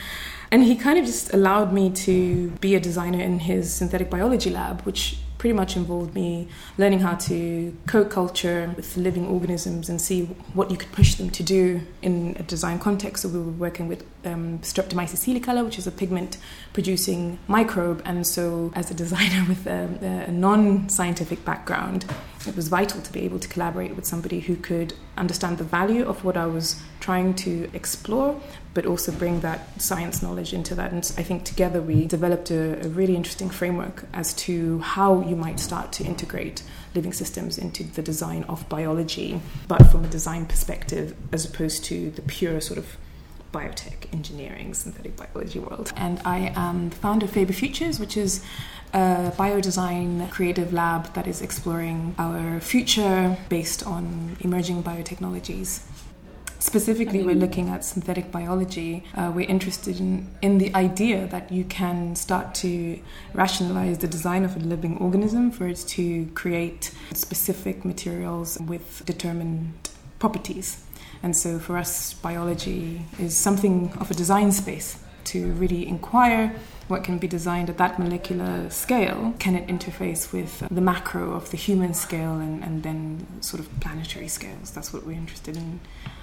And 0.51 0.63
he 0.63 0.77
kind 0.77 0.99
of 0.99 1.07
just 1.07 1.33
allowed 1.33 1.73
me 1.73 1.91
to 2.07 2.51
be 2.61 2.75
a 2.75 2.81
designer 2.81 3.21
in 3.21 3.39
his 3.39 3.73
synthetic 3.73 4.11
biology 4.11 4.51
lab, 4.51 4.83
which 4.83 5.17
pretty 5.41 5.55
much 5.55 5.75
involved 5.75 6.15
me 6.15 6.47
learning 6.77 7.01
how 7.01 7.15
to 7.15 7.75
co-culture 7.87 8.71
with 8.77 8.95
living 8.99 9.27
organisms 9.27 9.89
and 9.89 9.99
see 9.99 10.25
what 10.53 10.71
you 10.71 10.77
could 10.77 10.93
push 10.93 11.15
them 11.15 11.31
to 11.31 11.43
do 11.43 11.81
in 12.03 12.37
a 12.39 12.43
design 12.43 12.79
context. 12.79 13.23
So 13.23 13.31
we 13.31 13.39
were 13.39 13.59
working 13.67 13.89
with 13.89 14.05
um, 14.27 14.59
Streptomyces 14.59 15.25
coelicolor, 15.25 15.65
which 15.65 15.79
is 15.79 15.87
a 15.87 15.91
pigment-producing 15.91 17.39
microbe. 17.49 18.03
And 18.05 18.27
so, 18.27 18.71
as 18.75 18.91
a 18.91 18.95
designer 18.95 19.43
with 19.49 19.67
a, 19.67 20.27
a 20.29 20.31
non-scientific 20.31 21.43
background, 21.43 22.05
it 22.47 22.55
was 22.55 22.69
vital 22.69 23.01
to 23.01 23.11
be 23.11 23.21
able 23.23 23.39
to 23.39 23.49
collaborate 23.49 23.97
with 23.97 24.05
somebody 24.05 24.41
who 24.41 24.57
could 24.57 24.93
understand 25.17 25.57
the 25.57 25.65
value 25.65 26.07
of 26.07 26.23
what 26.23 26.37
I 26.37 26.47
was 26.47 26.83
trying 27.01 27.33
to 27.47 27.71
explore, 27.73 28.39
but 28.73 28.87
also 28.87 29.11
bring 29.13 29.41
that 29.41 29.81
science 29.81 30.23
knowledge 30.23 30.53
into 30.53 30.75
that. 30.75 30.93
And 30.93 31.13
I 31.19 31.23
think 31.23 31.45
together 31.45 31.83
we 31.83 32.07
developed 32.07 32.51
a, 32.51 32.85
a 32.85 32.89
really 32.89 33.17
interesting 33.17 33.51
framework 33.51 34.05
as 34.13 34.33
to 34.35 34.79
how 34.81 35.23
you 35.23 35.37
might 35.37 35.59
start 35.59 35.93
to 35.95 36.05
integrate 36.05 36.63
living 36.95 37.13
systems 37.13 37.59
into 37.59 37.85
the 37.85 38.03
design 38.03 38.45
of 38.45 38.69
biology, 38.69 39.41
but 39.69 39.83
from 39.91 40.05
a 40.05 40.09
design 40.09 40.47
perspective 40.47 41.17
as 41.33 41.45
opposed 41.45 41.85
to 41.85 42.11
the 42.13 42.23
pure 42.23 42.61
sort 42.61 42.79
of 42.79 42.97
biotech 43.53 44.13
engineering 44.13 44.75
synthetic 44.75 45.17
biology 45.17 45.59
world. 45.59 45.93
And 45.97 46.21
I 46.25 46.53
am 46.55 46.91
the 46.91 46.97
founder 46.97 47.27
of 47.27 47.33
Faber 47.33 47.53
Futures, 47.53 47.99
which 47.99 48.17
is 48.17 48.45
a 48.93 49.33
biodesign 49.37 50.31
creative 50.31 50.73
lab 50.73 51.13
that 51.15 51.27
is 51.27 51.43
exploring 51.43 52.15
our 52.19 52.61
future 52.61 53.37
based 53.49 53.87
on 53.87 54.37
emerging 54.41 54.83
biotechnologies. 54.83 55.83
Specifically, 56.61 57.23
we're 57.23 57.35
looking 57.35 57.71
at 57.71 57.87
synthetic 57.87 58.31
biology. 58.31 59.03
Uh, 59.15 59.33
we're 59.35 59.49
interested 59.49 59.99
in, 59.99 60.29
in 60.43 60.59
the 60.59 60.73
idea 60.75 61.27
that 61.29 61.51
you 61.51 61.65
can 61.65 62.15
start 62.15 62.55
to 62.57 63.01
rationalize 63.33 63.97
the 63.99 64.07
design 64.07 64.45
of 64.45 64.57
a 64.57 64.59
living 64.59 64.99
organism 64.99 65.51
for 65.51 65.67
it 65.67 65.79
to 65.89 66.27
create 66.35 66.93
specific 67.15 67.83
materials 67.83 68.59
with 68.61 69.03
determined 69.07 69.89
properties. 70.19 70.85
And 71.23 71.35
so 71.35 71.59
for 71.59 71.79
us, 71.79 72.13
biology 72.13 73.07
is 73.19 73.35
something 73.35 73.95
of 73.99 74.11
a 74.11 74.15
design 74.15 74.53
space 74.53 75.03
to 75.25 75.53
really 75.53 75.89
inquire 75.89 76.55
what 76.89 77.05
can 77.05 77.17
be 77.17 77.27
designed 77.27 77.71
at 77.71 77.79
that 77.79 77.99
molecular 77.99 78.69
scale. 78.69 79.33
Can 79.39 79.55
it 79.55 79.67
interface 79.67 80.31
with 80.31 80.63
the 80.71 80.81
macro 80.83 81.33
of 81.33 81.51
the 81.53 81.57
human 81.57 81.95
scale 81.95 82.39
and, 82.39 82.63
and 82.63 82.83
then 82.83 83.27
sort 83.41 83.61
of 83.61 83.81
planetary 83.81 84.29
scales? 84.29 84.73
That's 84.73 84.93
what 84.93 85.07
we're 85.07 85.17
interested 85.17 85.57
in 85.57 85.81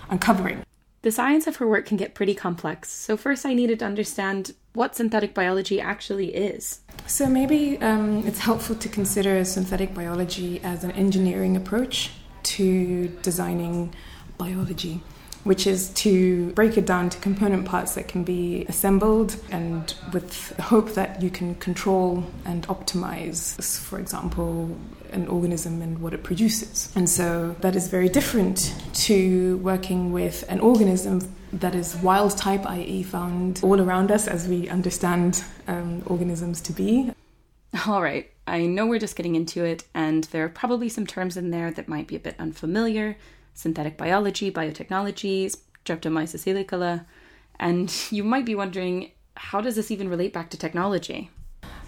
uncovering. 0.10 0.64
The 1.04 1.12
science 1.12 1.48
of 1.48 1.58
her 1.58 1.68
work 1.68 1.86
can 1.86 1.98
get 1.98 2.16
pretty 2.16 2.34
complex, 2.34 2.90
so 2.90 3.16
first 3.16 3.46
I 3.46 3.54
needed 3.54 3.80
to 3.80 3.86
understand 3.86 4.54
what 4.74 4.96
synthetic 4.96 5.34
biology 5.34 5.80
actually 5.80 6.36
is. 6.36 6.82
So 7.06 7.28
maybe 7.28 7.78
um, 7.80 8.28
it's 8.28 8.40
helpful 8.40 8.76
to 8.76 8.90
consider 8.90 9.44
synthetic 9.46 9.94
biology 9.94 10.60
as 10.64 10.84
an 10.84 10.92
engineering 10.92 11.56
approach 11.56 12.12
to 12.44 13.08
designing 13.22 13.94
biology 14.38 15.02
which 15.48 15.66
is 15.66 15.90
to 15.90 16.52
break 16.52 16.78
it 16.78 16.86
down 16.86 17.10
to 17.10 17.18
component 17.20 17.66
parts 17.66 17.96
that 17.96 18.08
can 18.08 18.24
be 18.24 18.66
assembled 18.68 19.38
and 19.50 19.96
with 20.12 20.50
the 20.58 20.62
hope 20.62 20.94
that 20.94 21.22
you 21.22 21.30
can 21.30 21.56
control 21.56 22.24
and 22.46 22.68
optimize, 22.68 23.60
for 23.80 23.98
example, 23.98 24.78
an 25.12 25.26
organism 25.28 25.82
and 25.82 26.00
what 26.00 26.14
it 26.14 26.22
produces. 26.22 26.92
And 26.96 27.10
so 27.10 27.56
that 27.62 27.76
is 27.78 27.88
very 27.88 28.10
different 28.10 28.76
to 29.06 29.58
working 29.60 30.12
with 30.12 30.44
an 30.50 30.60
organism 30.60 31.34
that 31.54 31.74
is 31.74 31.96
wild 31.96 32.38
type, 32.38 32.66
i.e., 32.66 33.04
found 33.04 33.62
all 33.64 33.80
around 33.80 34.12
us 34.12 34.28
as 34.28 34.50
we 34.50 34.68
understand 34.68 35.44
um, 35.68 36.04
organisms 36.08 36.60
to 36.62 36.74
be. 36.74 37.12
All 37.88 38.02
right, 38.02 38.30
I 38.46 38.66
know 38.66 38.86
we're 38.86 39.00
just 39.00 39.16
getting 39.16 39.36
into 39.36 39.64
it, 39.64 39.86
and 39.94 40.26
there 40.26 40.44
are 40.44 40.50
probably 40.50 40.90
some 40.90 41.08
terms 41.08 41.38
in 41.38 41.52
there 41.52 41.72
that 41.72 41.88
might 41.88 42.08
be 42.08 42.18
a 42.18 42.20
bit 42.20 42.36
unfamiliar 42.38 43.16
synthetic 43.58 43.98
biology, 43.98 44.52
biotechnology, 44.52 45.54
Streptomyces 45.84 46.46
coelicolor, 46.46 47.06
and 47.60 47.94
you 48.12 48.24
might 48.24 48.46
be 48.46 48.56
wondering 48.56 49.12
how 49.36 49.62
does 49.62 49.76
this 49.76 49.92
even 49.92 50.10
relate 50.10 50.32
back 50.34 50.50
to 50.52 50.58
technology? 50.58 51.30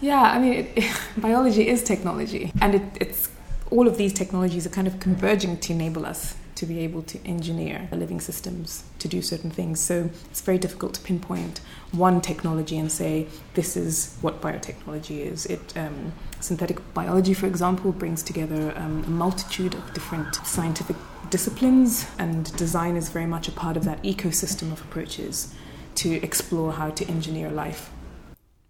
Yeah, 0.02 0.22
I 0.22 0.40
mean, 0.40 0.54
it, 0.54 0.72
it, 0.76 1.02
biology 1.18 1.68
is 1.68 1.84
technology, 1.84 2.52
and 2.62 2.76
it, 2.76 2.84
it's 3.00 3.30
all 3.70 3.88
of 3.88 3.98
these 3.98 4.14
technologies 4.14 4.66
are 4.66 4.72
kind 4.72 4.88
of 4.88 5.00
converging 5.00 5.58
to 5.58 5.74
enable 5.74 6.06
us 6.06 6.36
to 6.56 6.66
be 6.66 6.80
able 6.80 7.02
to 7.04 7.18
engineer 7.26 7.88
living 7.92 8.20
systems 8.20 8.84
to 8.98 9.08
do 9.08 9.22
certain 9.22 9.50
things. 9.50 9.80
So 9.80 10.10
it's 10.30 10.42
very 10.42 10.58
difficult 10.58 10.94
to 10.96 11.02
pinpoint 11.02 11.62
one 11.92 12.20
technology 12.20 12.78
and 12.78 12.92
say 12.92 13.28
this 13.54 13.78
is 13.78 14.18
what 14.22 14.42
biotechnology 14.42 15.20
is. 15.20 15.46
It 15.46 15.78
um, 15.78 16.12
synthetic 16.42 16.94
biology, 16.94 17.34
for 17.34 17.46
example, 17.46 17.94
brings 17.94 18.24
together 18.24 18.74
um, 18.76 19.04
a 19.06 19.10
multitude 19.10 19.74
of 19.74 19.94
different 19.94 20.36
scientific 20.46 20.98
disciplines, 21.30 22.08
and 22.18 22.56
design 22.58 22.96
is 22.96 23.10
very 23.10 23.26
much 23.26 23.48
a 23.48 23.52
part 23.52 23.78
of 23.78 23.84
that 23.86 24.02
ecosystem 24.04 24.72
of 24.72 24.82
approaches 24.82 25.54
to 25.96 26.14
explore 26.24 26.74
how 26.74 26.90
to 26.92 27.06
engineer 27.08 27.50
life. 27.50 27.92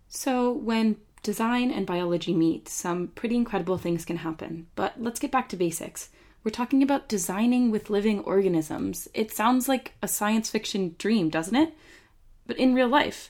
So, 0.07 0.51
when 0.51 0.97
design 1.23 1.71
and 1.71 1.85
biology 1.85 2.33
meet, 2.33 2.67
some 2.67 3.09
pretty 3.09 3.35
incredible 3.35 3.77
things 3.77 4.05
can 4.05 4.17
happen. 4.17 4.67
But 4.75 5.01
let's 5.01 5.19
get 5.19 5.31
back 5.31 5.49
to 5.49 5.57
basics. 5.57 6.09
We're 6.43 6.51
talking 6.51 6.81
about 6.81 7.09
designing 7.09 7.69
with 7.69 7.89
living 7.89 8.21
organisms. 8.21 9.07
It 9.13 9.31
sounds 9.31 9.67
like 9.67 9.93
a 10.01 10.07
science 10.07 10.49
fiction 10.49 10.95
dream, 10.97 11.29
doesn't 11.29 11.55
it? 11.55 11.73
But 12.47 12.57
in 12.57 12.73
real 12.73 12.87
life. 12.87 13.29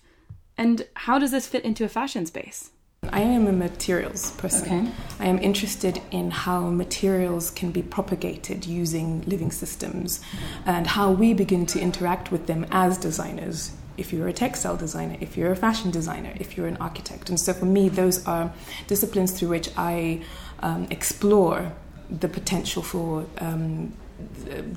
And 0.58 0.88
how 0.94 1.20
does 1.20 1.32
this 1.32 1.48
fit 1.48 1.66
into 1.66 1.84
a 1.84 1.90
fashion 1.90 2.26
space? 2.26 2.72
I 3.12 3.22
am 3.22 3.48
a 3.48 3.52
materials 3.52 4.32
person. 4.32 4.88
Okay. 4.88 4.92
I 5.20 5.26
am 5.26 5.40
interested 5.40 6.02
in 6.12 6.32
how 6.32 6.70
materials 6.70 7.50
can 7.50 7.72
be 7.72 7.82
propagated 7.82 8.66
using 8.66 9.22
living 9.22 9.52
systems 9.52 10.22
and 10.66 10.86
how 10.86 11.12
we 11.12 11.34
begin 11.34 11.66
to 11.68 11.80
interact 11.80 12.32
with 12.32 12.48
them 12.48 12.66
as 12.72 12.98
designers. 12.98 13.72
If 13.98 14.14
you're 14.14 14.28
a 14.28 14.34
textile 14.34 14.78
designer, 14.78 15.18
if 15.20 15.36
you're 15.36 15.52
a 15.52 15.56
fashion 15.56 15.92
designer, 15.92 16.34
if 16.40 16.56
you're 16.56 16.68
an 16.68 16.78
architect. 16.78 17.30
And 17.30 17.40
so 17.40 17.54
for 17.54 17.66
me, 17.66 17.90
those 17.90 18.26
are 18.26 18.54
disciplines 18.88 19.32
through 19.38 19.50
which 19.50 19.70
I 19.76 20.22
um, 20.62 20.88
explore 20.90 21.74
the 22.10 22.30
potential 22.30 22.82
for 22.82 23.26
um, 23.40 23.94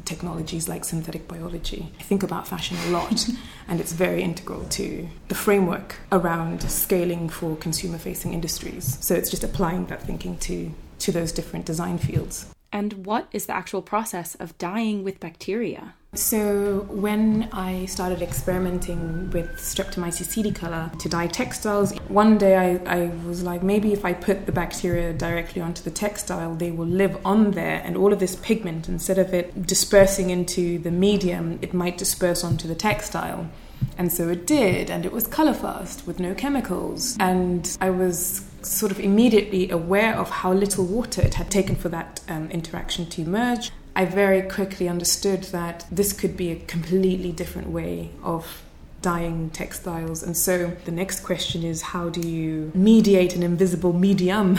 technologies 0.04 0.68
like 0.68 0.84
synthetic 0.84 1.28
biology. 1.28 1.92
I 1.98 2.02
think 2.02 2.22
about 2.22 2.46
fashion 2.46 2.76
a 2.86 2.90
lot, 2.90 3.26
and 3.68 3.80
it's 3.80 3.92
very 3.92 4.22
integral 4.22 4.64
to 4.64 5.08
the 5.28 5.34
framework 5.34 5.96
around 6.10 6.62
scaling 6.62 7.28
for 7.28 7.56
consumer 7.56 7.98
facing 7.98 8.32
industries. 8.32 8.98
So 9.00 9.14
it's 9.14 9.30
just 9.30 9.44
applying 9.44 9.86
that 9.86 10.02
thinking 10.02 10.38
to, 10.38 10.72
to 11.00 11.12
those 11.12 11.32
different 11.32 11.66
design 11.66 11.98
fields. 11.98 12.46
And 12.72 13.04
what 13.04 13.28
is 13.32 13.46
the 13.46 13.54
actual 13.54 13.82
process 13.82 14.34
of 14.36 14.56
dyeing 14.58 15.04
with 15.04 15.20
bacteria? 15.20 15.94
So, 16.14 16.80
when 16.90 17.48
I 17.52 17.86
started 17.86 18.20
experimenting 18.20 19.30
with 19.30 19.48
Streptomyces 19.52 20.28
coelicolor 20.28 20.98
to 20.98 21.08
dye 21.08 21.26
textiles, 21.26 21.96
one 22.08 22.36
day 22.36 22.54
I, 22.54 23.04
I, 23.04 23.06
was 23.24 23.42
like, 23.42 23.62
maybe 23.62 23.94
if 23.94 24.04
I 24.04 24.12
put 24.12 24.44
the 24.44 24.52
bacteria 24.52 25.14
directly 25.14 25.62
onto 25.62 25.82
the 25.82 25.90
textile, 25.90 26.54
they 26.54 26.70
will 26.70 26.86
live 26.86 27.18
on 27.24 27.52
there, 27.52 27.80
and 27.82 27.96
all 27.96 28.12
of 28.12 28.18
this 28.18 28.36
pigment, 28.36 28.90
instead 28.90 29.16
of 29.16 29.32
it 29.32 29.66
dispersing 29.66 30.28
into 30.28 30.78
the 30.80 30.90
medium, 30.90 31.58
it 31.62 31.72
might 31.72 31.96
disperse 31.96 32.44
onto 32.44 32.68
the 32.68 32.74
textile. 32.74 33.48
And 33.96 34.12
so 34.12 34.28
it 34.28 34.46
did, 34.46 34.90
and 34.90 35.06
it 35.06 35.12
was 35.12 35.26
color 35.26 35.54
fast 35.54 36.06
with 36.06 36.20
no 36.20 36.34
chemicals. 36.34 37.16
And 37.20 37.74
I 37.80 37.88
was 37.88 38.44
sort 38.60 38.92
of 38.92 39.00
immediately 39.00 39.70
aware 39.70 40.14
of 40.14 40.28
how 40.28 40.52
little 40.52 40.84
water 40.84 41.22
it 41.22 41.34
had 41.34 41.50
taken 41.50 41.74
for 41.74 41.88
that 41.88 42.20
um, 42.28 42.50
interaction 42.50 43.06
to 43.06 43.22
emerge. 43.22 43.70
I 43.94 44.04
very 44.04 44.42
quickly 44.42 44.88
understood 44.88 45.44
that 45.44 45.86
this 45.90 46.12
could 46.12 46.36
be 46.36 46.50
a 46.50 46.56
completely 46.56 47.32
different 47.32 47.68
way 47.68 48.10
of 48.22 48.62
dyeing 49.02 49.50
textiles. 49.50 50.22
And 50.22 50.36
so 50.36 50.68
the 50.84 50.92
next 50.92 51.20
question 51.20 51.64
is 51.64 51.82
how 51.82 52.08
do 52.08 52.20
you 52.20 52.70
mediate 52.74 53.34
an 53.34 53.42
invisible 53.42 53.92
medium? 53.92 54.58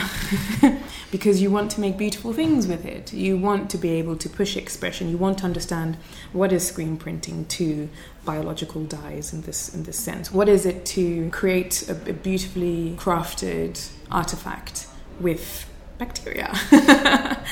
because 1.10 1.40
you 1.40 1.50
want 1.50 1.70
to 1.72 1.80
make 1.80 1.96
beautiful 1.96 2.32
things 2.32 2.66
with 2.66 2.84
it. 2.84 3.12
You 3.12 3.38
want 3.38 3.70
to 3.70 3.78
be 3.78 3.90
able 3.90 4.16
to 4.16 4.28
push 4.28 4.56
expression. 4.56 5.08
You 5.08 5.16
want 5.16 5.38
to 5.38 5.44
understand 5.44 5.96
what 6.32 6.52
is 6.52 6.66
screen 6.66 6.96
printing 6.96 7.46
to 7.46 7.88
biological 8.24 8.84
dyes 8.84 9.32
in 9.32 9.40
this 9.42 9.74
in 9.74 9.84
this 9.84 9.98
sense. 9.98 10.30
What 10.30 10.48
is 10.48 10.66
it 10.66 10.84
to 10.86 11.30
create 11.30 11.88
a, 11.88 11.92
a 12.10 12.12
beautifully 12.12 12.96
crafted 12.98 13.90
artifact 14.10 14.86
with 15.20 15.70
bacteria? 15.98 16.50
uh, 16.72 17.44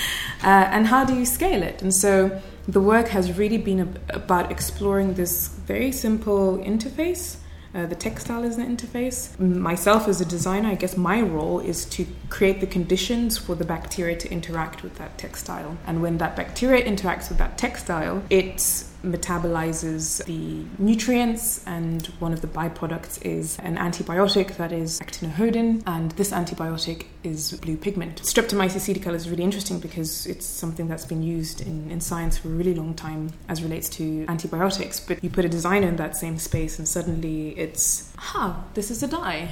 and 0.43 0.87
how 0.87 1.05
do 1.05 1.15
you 1.15 1.27
scale 1.27 1.63
it? 1.63 1.83
And 1.83 1.95
so 1.95 2.41
the 2.69 2.81
work 2.81 3.09
has 3.09 3.37
really 3.37 3.59
been 3.59 3.97
about 4.11 4.51
exploring 4.51 5.15
this 5.15 5.49
very 5.49 5.93
simple 5.93 6.59
interface. 6.59 7.37
Uh, 7.75 7.87
the 7.87 7.95
textile 7.95 8.45
is 8.45 8.59
an 8.59 8.77
interface. 8.77 9.39
Myself 9.41 10.07
as 10.07 10.21
a 10.21 10.27
designer, 10.27 10.69
I 10.69 10.75
guess 10.75 10.97
my 10.97 11.23
role 11.23 11.59
is 11.59 11.87
to 11.87 12.07
create 12.29 12.61
the 12.61 12.67
conditions 12.67 13.39
for 13.39 13.55
the 13.55 13.65
bacteria 13.65 14.15
to 14.17 14.31
interact 14.31 14.83
with 14.83 14.97
that 14.97 15.17
textile. 15.17 15.79
And 15.87 16.03
when 16.03 16.19
that 16.19 16.37
bacteria 16.37 16.85
interacts 16.85 17.31
with 17.31 17.39
that 17.39 17.57
textile, 17.57 18.23
it's 18.29 18.92
metabolizes 19.03 20.25
the 20.25 20.65
nutrients, 20.79 21.65
and 21.67 22.07
one 22.19 22.33
of 22.33 22.41
the 22.41 22.47
byproducts 22.47 23.25
is 23.25 23.59
an 23.61 23.77
antibiotic 23.77 24.57
that 24.57 24.73
is 24.73 25.01
actinorhodin, 25.01 25.83
and 25.87 26.13
this 26.13 26.33
antibiotic 26.33 27.07
is 27.23 27.53
blue 27.59 27.77
pigment. 27.77 28.23
Streptomyces 28.23 28.93
coelicolor 28.93 29.15
is 29.15 29.29
really 29.29 29.45
interesting 29.45 29.79
because 29.81 30.27
it's 30.27 30.47
something 30.47 30.89
that's 30.89 31.05
been 31.07 31.23
used 31.23 31.61
in, 31.61 31.91
in 31.91 32.01
science 32.01 32.39
for 32.39 32.49
a 32.49 32.53
really 32.53 32.75
long 32.75 32.95
time 32.95 33.33
as 33.49 33.63
relates 33.63 33.89
to 33.89 34.25
antibiotics, 34.29 35.01
but 35.01 35.23
you 35.23 35.31
put 35.31 35.45
a 35.45 35.49
designer 35.49 35.89
in 35.89 35.97
that 35.97 36.17
same 36.17 36.39
space, 36.39 36.79
and 36.79 36.89
suddenly 36.89 37.51
it's, 37.59 38.13
huh, 38.17 38.55
this 38.75 38.91
is 38.91 39.03
a 39.03 39.09
dye. 39.09 39.51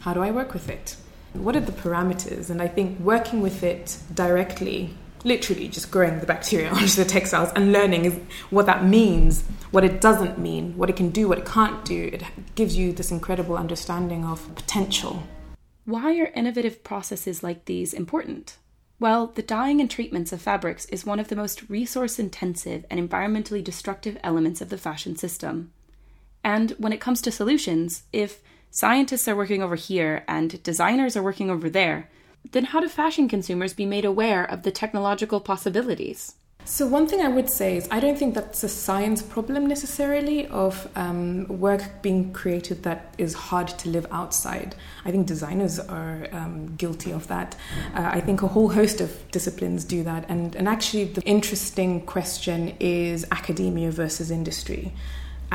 How 0.00 0.14
do 0.14 0.22
I 0.22 0.30
work 0.30 0.52
with 0.52 0.68
it? 0.68 0.96
What 1.32 1.56
are 1.56 1.60
the 1.60 1.72
parameters? 1.72 2.48
And 2.48 2.62
I 2.62 2.68
think 2.68 2.98
working 3.00 3.42
with 3.42 3.62
it 3.62 3.98
directly 4.14 4.94
literally 5.24 5.68
just 5.68 5.90
growing 5.90 6.20
the 6.20 6.26
bacteria 6.26 6.70
onto 6.72 6.86
the 6.86 7.04
textiles 7.04 7.50
and 7.54 7.72
learning 7.72 8.26
what 8.50 8.66
that 8.66 8.84
means, 8.84 9.42
what 9.70 9.84
it 9.84 10.00
doesn't 10.00 10.38
mean, 10.38 10.76
what 10.76 10.90
it 10.90 10.96
can 10.96 11.10
do, 11.10 11.28
what 11.28 11.38
it 11.38 11.46
can't 11.46 11.84
do. 11.84 12.10
It 12.12 12.22
gives 12.54 12.76
you 12.76 12.92
this 12.92 13.10
incredible 13.10 13.56
understanding 13.56 14.24
of 14.24 14.54
potential. 14.54 15.22
Why 15.84 16.18
are 16.18 16.32
innovative 16.34 16.82
processes 16.82 17.42
like 17.42 17.64
these 17.66 17.92
important? 17.92 18.56
Well, 18.98 19.26
the 19.26 19.42
dyeing 19.42 19.80
and 19.80 19.90
treatments 19.90 20.32
of 20.32 20.40
fabrics 20.40 20.86
is 20.86 21.04
one 21.04 21.20
of 21.20 21.28
the 21.28 21.36
most 21.36 21.68
resource 21.68 22.18
intensive 22.18 22.86
and 22.90 22.98
environmentally 22.98 23.62
destructive 23.62 24.18
elements 24.22 24.60
of 24.60 24.70
the 24.70 24.78
fashion 24.78 25.16
system. 25.16 25.72
And 26.42 26.70
when 26.78 26.92
it 26.92 27.00
comes 27.00 27.20
to 27.22 27.30
solutions, 27.30 28.04
if 28.12 28.40
scientists 28.70 29.28
are 29.28 29.36
working 29.36 29.62
over 29.62 29.74
here 29.74 30.24
and 30.26 30.62
designers 30.62 31.16
are 31.16 31.22
working 31.22 31.50
over 31.50 31.68
there, 31.68 32.08
then 32.52 32.64
how 32.64 32.80
do 32.80 32.88
fashion 32.88 33.28
consumers 33.28 33.74
be 33.74 33.86
made 33.86 34.04
aware 34.04 34.44
of 34.44 34.62
the 34.62 34.70
technological 34.70 35.40
possibilities? 35.40 36.34
So, 36.68 36.84
one 36.84 37.06
thing 37.06 37.20
I 37.20 37.28
would 37.28 37.48
say 37.48 37.76
is 37.76 37.86
I 37.92 38.00
don't 38.00 38.18
think 38.18 38.34
that's 38.34 38.64
a 38.64 38.68
science 38.68 39.22
problem 39.22 39.68
necessarily 39.68 40.48
of 40.48 40.88
um, 40.96 41.46
work 41.46 42.02
being 42.02 42.32
created 42.32 42.82
that 42.82 43.14
is 43.18 43.34
hard 43.34 43.68
to 43.68 43.88
live 43.88 44.04
outside. 44.10 44.74
I 45.04 45.12
think 45.12 45.28
designers 45.28 45.78
are 45.78 46.26
um, 46.32 46.74
guilty 46.74 47.12
of 47.12 47.28
that. 47.28 47.54
Uh, 47.94 48.10
I 48.12 48.20
think 48.20 48.42
a 48.42 48.48
whole 48.48 48.68
host 48.68 49.00
of 49.00 49.30
disciplines 49.30 49.84
do 49.84 50.02
that. 50.02 50.28
And, 50.28 50.56
and 50.56 50.68
actually, 50.68 51.04
the 51.04 51.22
interesting 51.22 52.00
question 52.04 52.74
is 52.80 53.24
academia 53.30 53.92
versus 53.92 54.32
industry 54.32 54.92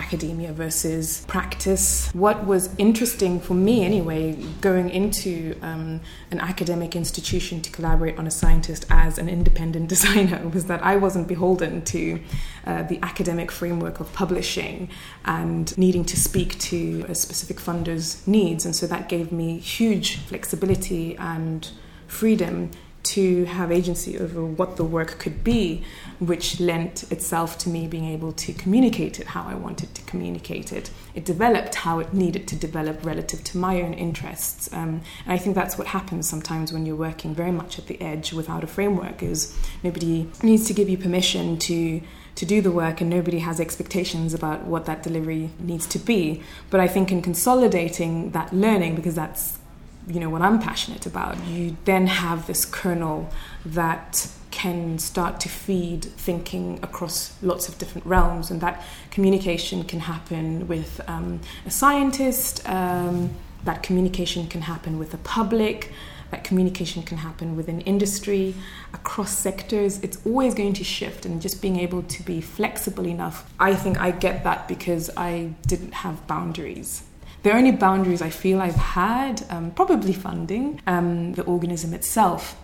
academia 0.01 0.51
versus 0.51 1.23
practice. 1.27 2.09
What 2.13 2.45
was 2.45 2.73
interesting 2.77 3.39
for 3.39 3.53
me, 3.53 3.85
anyway, 3.85 4.33
going 4.59 4.89
into 4.89 5.55
um, 5.61 6.01
an 6.31 6.39
academic 6.39 6.95
institution 6.95 7.61
to 7.61 7.69
collaborate 7.71 8.17
on 8.17 8.25
a 8.27 8.31
scientist 8.31 8.85
as 8.89 9.17
an 9.17 9.29
independent 9.29 9.87
designer 9.95 10.41
was 10.49 10.65
that 10.65 10.83
I 10.83 10.95
wasn't 10.95 11.27
beholden 11.27 11.83
to 11.93 12.21
uh, 12.65 12.83
the 12.83 12.99
academic 13.03 13.51
framework 13.51 13.99
of 13.99 14.11
publishing 14.13 14.89
and 15.25 15.77
needing 15.77 16.05
to 16.05 16.17
speak 16.17 16.57
to 16.71 17.05
a 17.07 17.15
specific 17.15 17.59
funder's 17.59 18.25
needs. 18.27 18.65
And 18.65 18.75
so 18.75 18.87
that 18.87 19.07
gave 19.07 19.31
me 19.31 19.59
huge 19.59 20.17
flexibility 20.17 21.15
and 21.17 21.69
freedom 22.07 22.71
to 23.03 23.45
have 23.45 23.71
agency 23.71 24.17
over 24.19 24.45
what 24.45 24.77
the 24.77 24.83
work 24.83 25.17
could 25.19 25.43
be, 25.43 25.83
which 26.19 26.59
lent 26.59 27.11
itself 27.11 27.57
to 27.59 27.69
me 27.69 27.87
being 27.87 28.05
able 28.05 28.31
to 28.33 28.53
communicate 28.53 29.19
it 29.19 29.27
how 29.27 29.43
I 29.43 29.55
wanted 29.55 29.93
to 29.95 30.01
communicate 30.03 30.71
it. 30.71 30.91
It 31.15 31.25
developed 31.25 31.75
how 31.75 31.99
it 31.99 32.13
needed 32.13 32.47
to 32.49 32.55
develop 32.55 33.03
relative 33.03 33.43
to 33.45 33.57
my 33.57 33.81
own 33.81 33.93
interests. 33.93 34.71
Um, 34.71 35.01
and 35.25 35.33
I 35.33 35.37
think 35.37 35.55
that's 35.55 35.77
what 35.77 35.87
happens 35.87 36.29
sometimes 36.29 36.71
when 36.71 36.85
you're 36.85 36.95
working 36.95 37.33
very 37.33 37.51
much 37.51 37.79
at 37.79 37.87
the 37.87 37.99
edge 38.01 38.33
without 38.33 38.63
a 38.63 38.67
framework 38.67 39.23
is 39.23 39.55
nobody 39.83 40.29
needs 40.43 40.65
to 40.67 40.73
give 40.73 40.89
you 40.89 40.97
permission 40.97 41.57
to 41.59 42.01
to 42.33 42.45
do 42.45 42.61
the 42.61 42.71
work 42.71 43.01
and 43.01 43.09
nobody 43.09 43.39
has 43.39 43.59
expectations 43.59 44.33
about 44.33 44.63
what 44.63 44.85
that 44.85 45.03
delivery 45.03 45.49
needs 45.59 45.85
to 45.85 45.99
be. 45.99 46.41
But 46.69 46.79
I 46.79 46.87
think 46.87 47.11
in 47.11 47.21
consolidating 47.21 48.31
that 48.31 48.53
learning, 48.53 48.95
because 48.95 49.15
that's 49.15 49.59
you 50.07 50.19
know 50.19 50.29
what 50.29 50.41
I'm 50.41 50.59
passionate 50.59 51.05
about, 51.05 51.43
you 51.45 51.77
then 51.85 52.07
have 52.07 52.47
this 52.47 52.65
kernel 52.65 53.29
that 53.65 54.27
can 54.51 54.99
start 54.99 55.39
to 55.39 55.49
feed 55.49 56.03
thinking 56.03 56.79
across 56.83 57.35
lots 57.41 57.69
of 57.69 57.77
different 57.77 58.05
realms, 58.05 58.51
and 58.51 58.61
that 58.61 58.83
communication 59.09 59.83
can 59.83 60.01
happen 60.01 60.67
with 60.67 61.01
um, 61.07 61.39
a 61.65 61.71
scientist. 61.71 62.67
Um, 62.69 63.31
that 63.63 63.83
communication 63.83 64.47
can 64.47 64.61
happen 64.61 64.97
with 64.97 65.11
the 65.11 65.19
public. 65.19 65.91
That 66.31 66.43
communication 66.43 67.03
can 67.03 67.17
happen 67.17 67.55
within 67.55 67.81
industry, 67.81 68.55
across 68.93 69.37
sectors. 69.37 69.99
It's 69.99 70.17
always 70.25 70.53
going 70.53 70.73
to 70.73 70.83
shift, 70.83 71.25
and 71.25 71.41
just 71.41 71.61
being 71.61 71.79
able 71.79 72.03
to 72.03 72.23
be 72.23 72.41
flexible 72.41 73.05
enough. 73.05 73.49
I 73.59 73.75
think 73.75 73.99
I 73.99 74.11
get 74.11 74.43
that 74.43 74.67
because 74.67 75.09
I 75.15 75.53
didn't 75.67 75.93
have 75.93 76.25
boundaries 76.27 77.03
the 77.43 77.51
only 77.51 77.71
boundaries 77.71 78.21
I 78.21 78.29
feel 78.29 78.61
I've 78.61 78.75
had, 78.75 79.43
um, 79.49 79.71
probably 79.71 80.13
funding, 80.13 80.81
um, 80.85 81.33
the 81.33 81.43
organism 81.43 81.93
itself. 81.93 82.55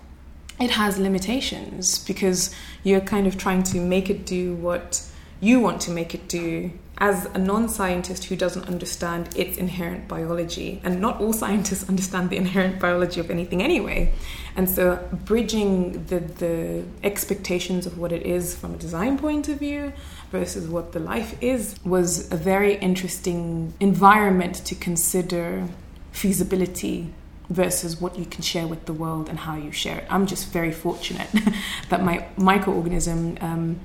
It 0.59 0.71
has 0.71 0.97
limitations 0.97 1.99
because 1.99 2.53
you're 2.83 3.01
kind 3.01 3.27
of 3.27 3.37
trying 3.37 3.63
to 3.63 3.79
make 3.79 4.09
it 4.09 4.25
do 4.25 4.55
what 4.55 5.03
you 5.39 5.59
want 5.59 5.81
to 5.81 5.91
make 5.91 6.15
it 6.15 6.27
do 6.27 6.71
as 6.99 7.25
a 7.25 7.37
non 7.37 7.69
scientist 7.69 8.25
who 8.25 8.35
doesn't 8.35 8.67
understand 8.67 9.29
its 9.35 9.57
inherent 9.57 10.07
biology. 10.07 10.81
And 10.83 10.99
not 10.99 11.21
all 11.21 11.33
scientists 11.33 11.87
understand 11.89 12.29
the 12.29 12.37
inherent 12.37 12.79
biology 12.79 13.19
of 13.19 13.29
anything 13.29 13.61
anyway. 13.61 14.13
And 14.55 14.69
so, 14.69 15.07
bridging 15.25 16.05
the, 16.05 16.19
the 16.19 16.83
expectations 17.03 17.85
of 17.85 17.97
what 17.97 18.11
it 18.11 18.25
is 18.25 18.55
from 18.55 18.73
a 18.73 18.77
design 18.77 19.17
point 19.17 19.47
of 19.49 19.59
view 19.59 19.93
versus 20.31 20.67
what 20.67 20.91
the 20.91 20.99
life 20.99 21.41
is 21.41 21.75
was 21.85 22.31
a 22.31 22.37
very 22.37 22.75
interesting 22.75 23.73
environment 23.79 24.55
to 24.65 24.75
consider 24.75 25.67
feasibility 26.11 27.13
versus 27.49 28.01
what 28.01 28.17
you 28.17 28.25
can 28.25 28.41
share 28.41 28.67
with 28.67 28.85
the 28.85 28.93
world 28.93 29.29
and 29.29 29.39
how 29.39 29.55
you 29.55 29.71
share 29.71 29.99
it. 29.99 30.05
I'm 30.09 30.25
just 30.25 30.51
very 30.51 30.71
fortunate 30.71 31.29
that 31.89 32.03
my 32.03 32.25
microorganism 32.37 33.41
um, 33.41 33.79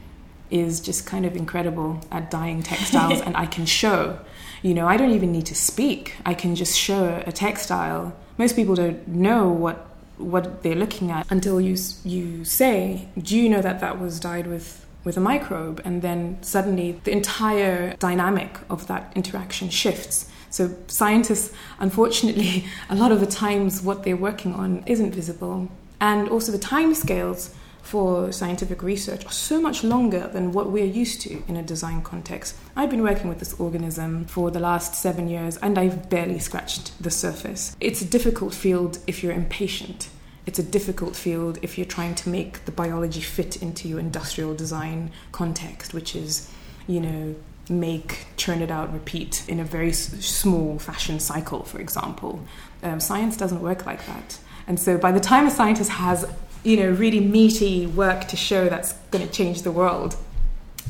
is 0.52 0.80
just 0.80 1.06
kind 1.06 1.24
of 1.24 1.36
incredible 1.36 2.00
at 2.10 2.30
dyeing 2.30 2.62
textiles 2.62 3.20
and 3.26 3.36
I 3.36 3.46
can 3.46 3.66
show. 3.66 4.18
You 4.62 4.74
know, 4.74 4.86
I 4.86 4.96
don't 4.96 5.10
even 5.10 5.32
need 5.32 5.46
to 5.46 5.54
speak. 5.54 6.14
I 6.24 6.34
can 6.34 6.54
just 6.54 6.78
show 6.78 7.22
a 7.26 7.32
textile. 7.32 8.14
Most 8.38 8.54
people 8.54 8.74
don't 8.74 9.06
know 9.08 9.48
what 9.48 9.88
what 10.18 10.62
they're 10.62 10.76
looking 10.76 11.10
at 11.10 11.26
until 11.30 11.60
you 11.60 11.76
you 12.04 12.44
say, 12.44 13.08
"Do 13.18 13.36
you 13.36 13.48
know 13.48 13.62
that 13.62 13.80
that 13.80 13.98
was 13.98 14.20
dyed 14.20 14.46
with 14.46 14.82
with 15.04 15.16
a 15.16 15.20
microbe, 15.20 15.80
and 15.84 16.02
then 16.02 16.38
suddenly 16.42 16.92
the 17.04 17.10
entire 17.10 17.96
dynamic 17.96 18.58
of 18.70 18.86
that 18.86 19.12
interaction 19.16 19.68
shifts. 19.68 20.30
So, 20.50 20.76
scientists, 20.86 21.52
unfortunately, 21.78 22.66
a 22.90 22.94
lot 22.94 23.10
of 23.10 23.20
the 23.20 23.26
times 23.26 23.82
what 23.82 24.04
they're 24.04 24.16
working 24.16 24.54
on 24.54 24.84
isn't 24.86 25.12
visible. 25.14 25.68
And 26.00 26.28
also, 26.28 26.52
the 26.52 26.58
timescales 26.58 27.54
for 27.82 28.32
scientific 28.32 28.82
research 28.82 29.26
are 29.26 29.32
so 29.32 29.60
much 29.60 29.84
longer 29.84 30.28
than 30.28 30.52
what 30.52 30.70
we're 30.70 30.84
used 30.84 31.20
to 31.22 31.42
in 31.48 31.56
a 31.56 31.62
design 31.62 32.02
context. 32.02 32.56
I've 32.76 32.90
been 32.90 33.02
working 33.02 33.28
with 33.28 33.38
this 33.38 33.54
organism 33.60 34.24
for 34.26 34.50
the 34.50 34.60
last 34.60 34.94
seven 34.94 35.28
years 35.28 35.56
and 35.58 35.76
I've 35.76 36.08
barely 36.08 36.38
scratched 36.38 37.02
the 37.02 37.10
surface. 37.10 37.76
It's 37.80 38.00
a 38.00 38.06
difficult 38.06 38.54
field 38.54 38.98
if 39.06 39.22
you're 39.22 39.32
impatient 39.32 40.08
it's 40.46 40.58
a 40.58 40.62
difficult 40.62 41.14
field 41.14 41.58
if 41.62 41.78
you're 41.78 41.86
trying 41.86 42.14
to 42.16 42.28
make 42.28 42.64
the 42.64 42.72
biology 42.72 43.20
fit 43.20 43.62
into 43.62 43.88
your 43.88 44.00
industrial 44.00 44.54
design 44.54 45.12
context, 45.30 45.94
which 45.94 46.16
is, 46.16 46.50
you 46.86 47.00
know, 47.00 47.34
make, 47.68 48.26
churn 48.36 48.60
it 48.60 48.70
out, 48.70 48.92
repeat 48.92 49.44
in 49.48 49.60
a 49.60 49.64
very 49.64 49.92
small 49.92 50.78
fashion 50.80 51.20
cycle, 51.20 51.62
for 51.62 51.80
example. 51.80 52.40
Um, 52.82 52.98
science 52.98 53.36
doesn't 53.36 53.60
work 53.60 53.86
like 53.86 54.04
that. 54.06 54.38
And 54.66 54.80
so 54.80 54.98
by 54.98 55.12
the 55.12 55.20
time 55.20 55.46
a 55.46 55.50
scientist 55.50 55.90
has, 55.90 56.28
you 56.62 56.76
know, 56.76 56.90
really 56.90 57.20
meaty 57.20 57.86
work 57.86 58.28
to 58.28 58.36
show 58.36 58.68
that's 58.68 58.92
going 59.10 59.26
to 59.26 59.32
change 59.32 59.62
the 59.62 59.72
world, 59.72 60.16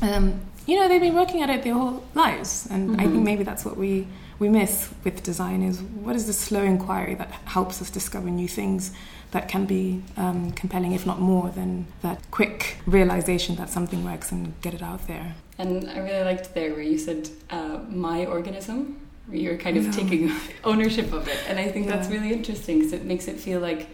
um, 0.01 0.39
you 0.65 0.79
know, 0.79 0.87
they've 0.87 1.01
been 1.01 1.15
working 1.15 1.41
at 1.41 1.49
it 1.49 1.63
their 1.63 1.73
whole 1.73 2.03
lives. 2.13 2.67
And 2.69 2.91
mm-hmm. 2.91 2.99
I 2.99 3.03
think 3.03 3.23
maybe 3.23 3.43
that's 3.43 3.65
what 3.65 3.77
we, 3.77 4.07
we 4.39 4.49
miss 4.49 4.89
with 5.03 5.23
design 5.23 5.61
is 5.61 5.81
what 5.81 6.15
is 6.15 6.27
the 6.27 6.33
slow 6.33 6.61
inquiry 6.61 7.15
that 7.15 7.29
helps 7.45 7.81
us 7.81 7.89
discover 7.89 8.29
new 8.29 8.47
things 8.47 8.91
that 9.31 9.47
can 9.47 9.65
be 9.65 10.03
um, 10.15 10.51
compelling, 10.51 10.93
if 10.93 11.05
not 11.05 11.19
more, 11.19 11.49
than 11.49 11.87
that 12.01 12.21
quick 12.29 12.77
realization 12.85 13.55
that 13.55 13.69
something 13.69 14.03
works 14.03 14.31
and 14.31 14.53
get 14.61 14.73
it 14.73 14.81
out 14.83 15.07
there. 15.07 15.35
And 15.57 15.89
I 15.89 15.97
really 15.99 16.23
liked 16.23 16.53
there 16.53 16.71
where 16.71 16.83
you 16.83 16.99
said 16.99 17.29
uh, 17.49 17.79
my 17.89 18.25
organism, 18.25 19.01
where 19.25 19.37
you're 19.37 19.57
kind 19.57 19.75
of 19.75 19.85
yeah. 19.85 19.91
taking 19.91 20.31
ownership 20.63 21.11
of 21.13 21.27
it. 21.27 21.39
And 21.47 21.57
I 21.57 21.67
think 21.67 21.87
yeah. 21.87 21.95
that's 21.95 22.09
really 22.09 22.31
interesting 22.31 22.77
because 22.77 22.93
it 22.93 23.05
makes 23.05 23.27
it 23.27 23.39
feel 23.39 23.59
like 23.59 23.87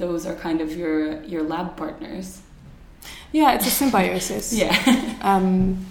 those 0.00 0.26
are 0.26 0.34
kind 0.34 0.60
of 0.60 0.76
your 0.76 1.22
your 1.22 1.42
lab 1.42 1.76
partners. 1.76 2.40
Yeah, 3.32 3.54
it's 3.54 3.66
a 3.66 3.70
symbiosis. 3.70 4.52
yeah. 4.62 4.74
Um, 5.22 5.86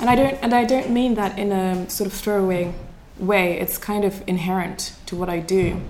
and 0.00 0.10
I 0.10 0.16
don't 0.16 0.34
and 0.42 0.52
I 0.52 0.64
don't 0.64 0.90
mean 0.90 1.14
that 1.14 1.38
in 1.38 1.52
a 1.52 1.88
sort 1.88 2.06
of 2.06 2.12
throwaway 2.12 2.74
way. 3.18 3.58
It's 3.58 3.78
kind 3.78 4.04
of 4.04 4.22
inherent 4.26 4.92
to 5.06 5.16
what 5.16 5.28
I 5.28 5.38
do. 5.38 5.80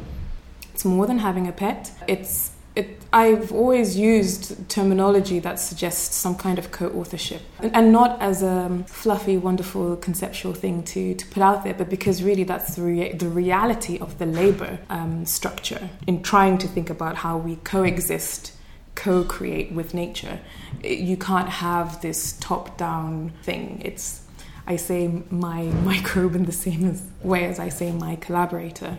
It's 0.72 0.84
more 0.84 1.06
than 1.06 1.18
having 1.18 1.48
a 1.48 1.52
pet. 1.52 1.90
It's 2.06 2.52
it, 2.76 3.02
I've 3.12 3.52
always 3.52 3.96
used 3.96 4.68
terminology 4.68 5.40
that 5.40 5.58
suggests 5.58 6.14
some 6.14 6.36
kind 6.36 6.58
of 6.58 6.70
co-authorship, 6.70 7.42
and, 7.58 7.74
and, 7.74 7.92
not 7.92 8.20
as 8.22 8.42
a 8.42 8.84
fluffy, 8.86 9.36
wonderful 9.36 9.96
conceptual 9.96 10.54
thing 10.54 10.84
to, 10.84 11.14
to 11.14 11.26
put 11.26 11.42
out 11.42 11.64
there, 11.64 11.74
but 11.74 11.90
because 11.90 12.22
really 12.22 12.44
that's 12.44 12.76
the, 12.76 12.82
rea- 12.82 13.12
the 13.12 13.28
reality 13.28 13.98
of 13.98 14.18
the 14.18 14.26
labor 14.26 14.78
um, 14.88 15.26
structure 15.26 15.90
in 16.06 16.22
trying 16.22 16.58
to 16.58 16.68
think 16.68 16.90
about 16.90 17.16
how 17.16 17.36
we 17.36 17.56
coexist, 17.56 18.52
co-create 18.94 19.72
with 19.72 19.92
nature. 19.92 20.38
You 20.84 21.16
can't 21.16 21.48
have 21.48 22.00
this 22.02 22.34
top-down 22.38 23.32
thing. 23.42 23.82
It's 23.84 24.22
I 24.66 24.76
say 24.76 25.22
my 25.30 25.62
microbe 25.62 26.36
in 26.36 26.44
the 26.44 26.52
same 26.52 27.00
way 27.22 27.46
as 27.46 27.58
I 27.58 27.68
say 27.70 27.90
my 27.90 28.14
collaborator 28.16 28.98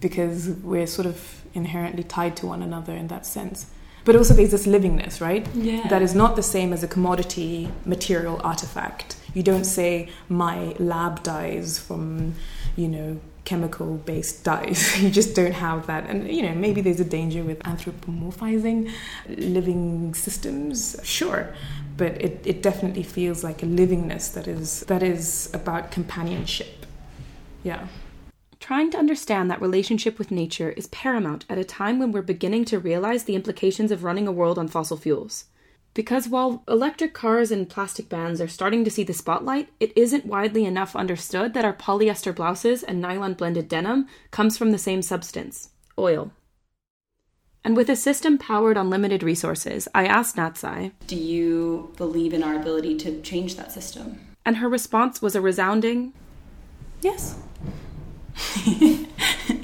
because 0.00 0.48
we're 0.48 0.86
sort 0.86 1.06
of 1.06 1.39
inherently 1.54 2.02
tied 2.02 2.36
to 2.36 2.46
one 2.46 2.62
another 2.62 2.94
in 2.94 3.08
that 3.08 3.26
sense. 3.26 3.66
But 4.04 4.16
also, 4.16 4.34
there's 4.34 4.50
this 4.50 4.66
livingness, 4.66 5.20
right? 5.20 5.46
Yeah. 5.54 5.86
That 5.88 6.02
is 6.02 6.14
not 6.14 6.36
the 6.36 6.42
same 6.42 6.72
as 6.72 6.82
a 6.82 6.88
commodity 6.88 7.70
material 7.84 8.40
artifact. 8.42 9.16
You 9.34 9.42
don't 9.42 9.64
say, 9.64 10.08
my 10.28 10.74
lab 10.78 11.22
dyes 11.22 11.78
from, 11.78 12.34
you 12.76 12.88
know, 12.88 13.20
chemical 13.44 13.96
based 13.96 14.42
dyes. 14.44 15.00
you 15.02 15.10
just 15.10 15.34
don't 15.34 15.52
have 15.52 15.86
that. 15.86 16.08
And, 16.08 16.30
you 16.30 16.42
know, 16.42 16.54
maybe 16.54 16.80
there's 16.80 17.00
a 17.00 17.04
danger 17.04 17.42
with 17.42 17.58
anthropomorphizing 17.60 18.90
living 19.28 20.14
systems, 20.14 20.96
sure. 21.02 21.54
But 21.96 22.12
it, 22.22 22.40
it 22.44 22.62
definitely 22.62 23.02
feels 23.02 23.44
like 23.44 23.62
a 23.62 23.66
livingness 23.66 24.32
that 24.32 24.48
is, 24.48 24.80
that 24.82 25.02
is 25.02 25.50
about 25.52 25.90
companionship. 25.90 26.86
Yeah. 27.62 27.86
Trying 28.60 28.90
to 28.90 28.98
understand 28.98 29.50
that 29.50 29.60
relationship 29.60 30.18
with 30.18 30.30
nature 30.30 30.70
is 30.70 30.86
paramount 30.88 31.46
at 31.48 31.58
a 31.58 31.64
time 31.64 31.98
when 31.98 32.12
we're 32.12 32.22
beginning 32.22 32.66
to 32.66 32.78
realize 32.78 33.24
the 33.24 33.34
implications 33.34 33.90
of 33.90 34.04
running 34.04 34.28
a 34.28 34.32
world 34.32 34.58
on 34.58 34.68
fossil 34.68 34.98
fuels. 34.98 35.46
Because 35.94 36.28
while 36.28 36.62
electric 36.68 37.14
cars 37.14 37.50
and 37.50 37.68
plastic 37.68 38.08
bands 38.08 38.40
are 38.40 38.46
starting 38.46 38.84
to 38.84 38.90
see 38.90 39.02
the 39.02 39.14
spotlight, 39.14 39.70
it 39.80 39.92
isn't 39.96 40.26
widely 40.26 40.64
enough 40.66 40.94
understood 40.94 41.54
that 41.54 41.64
our 41.64 41.72
polyester 41.72 42.34
blouses 42.36 42.82
and 42.82 43.00
nylon 43.00 43.34
blended 43.34 43.66
denim 43.66 44.06
comes 44.30 44.56
from 44.56 44.70
the 44.70 44.78
same 44.78 45.02
substance 45.02 45.70
oil. 45.98 46.30
And 47.64 47.76
with 47.76 47.90
a 47.90 47.96
system 47.96 48.38
powered 48.38 48.76
on 48.76 48.88
limited 48.88 49.22
resources, 49.22 49.88
I 49.94 50.06
asked 50.06 50.36
Natsai, 50.36 50.92
Do 51.06 51.16
you 51.16 51.92
believe 51.96 52.32
in 52.32 52.42
our 52.42 52.54
ability 52.54 52.96
to 52.98 53.20
change 53.22 53.56
that 53.56 53.72
system? 53.72 54.20
And 54.46 54.58
her 54.58 54.68
response 54.68 55.20
was 55.20 55.34
a 55.34 55.40
resounding 55.40 56.12
Yes. 57.02 57.38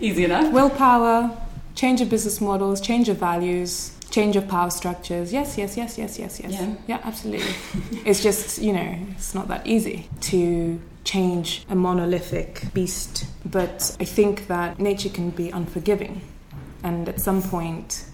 Easy 0.00 0.24
enough. 0.24 0.52
Willpower, 0.52 1.36
change 1.74 2.00
of 2.00 2.08
business 2.08 2.40
models, 2.40 2.80
change 2.80 3.08
of 3.08 3.18
values, 3.18 3.96
change 4.10 4.36
of 4.36 4.48
power 4.48 4.70
structures. 4.70 5.32
Yes, 5.32 5.58
yes, 5.58 5.76
yes, 5.76 5.98
yes, 5.98 6.18
yes, 6.18 6.40
yes. 6.40 6.52
Yeah. 6.52 6.74
Yeah, 6.86 7.00
absolutely. 7.04 7.54
it's 8.04 8.22
just, 8.22 8.60
you 8.62 8.72
know, 8.72 8.98
it's 9.10 9.34
not 9.34 9.48
that 9.48 9.66
easy 9.66 10.08
to 10.32 10.80
change 11.04 11.64
a 11.68 11.74
monolithic 11.74 12.72
beast. 12.74 13.26
But 13.44 13.96
I 14.00 14.04
think 14.04 14.46
that 14.48 14.78
nature 14.78 15.08
can 15.08 15.30
be 15.30 15.50
unforgiving. 15.50 16.22
And 16.82 17.08
at 17.08 17.20
some 17.20 17.42
point, 17.42 18.04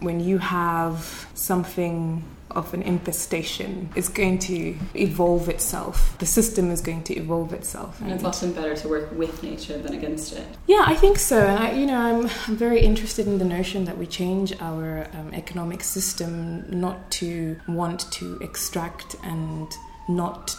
when 0.00 0.20
you 0.20 0.38
have 0.38 1.28
something 1.34 2.24
of 2.54 2.74
an 2.74 2.82
infestation, 2.82 3.90
it's 3.94 4.08
going 4.08 4.38
to 4.40 4.76
evolve 4.94 5.48
itself. 5.48 6.16
The 6.18 6.26
system 6.26 6.70
is 6.70 6.80
going 6.80 7.02
to 7.04 7.14
evolve 7.14 7.52
itself. 7.52 8.00
And 8.00 8.12
it's 8.12 8.24
often 8.24 8.52
better 8.52 8.74
to 8.76 8.88
work 8.88 9.12
with 9.12 9.42
nature 9.42 9.78
than 9.78 9.94
against 9.94 10.32
it. 10.32 10.46
Yeah, 10.66 10.84
I 10.86 10.94
think 10.94 11.18
so. 11.18 11.46
And 11.46 11.58
I, 11.58 11.72
you 11.72 11.86
know, 11.86 11.98
I'm, 11.98 12.30
I'm 12.46 12.56
very 12.56 12.80
interested 12.80 13.26
in 13.26 13.38
the 13.38 13.44
notion 13.44 13.84
that 13.84 13.98
we 13.98 14.06
change 14.06 14.52
our 14.60 15.08
um, 15.14 15.32
economic 15.34 15.82
system 15.82 16.64
not 16.68 17.10
to 17.12 17.60
want 17.68 18.10
to 18.12 18.38
extract 18.40 19.16
and 19.24 19.68
not 20.08 20.56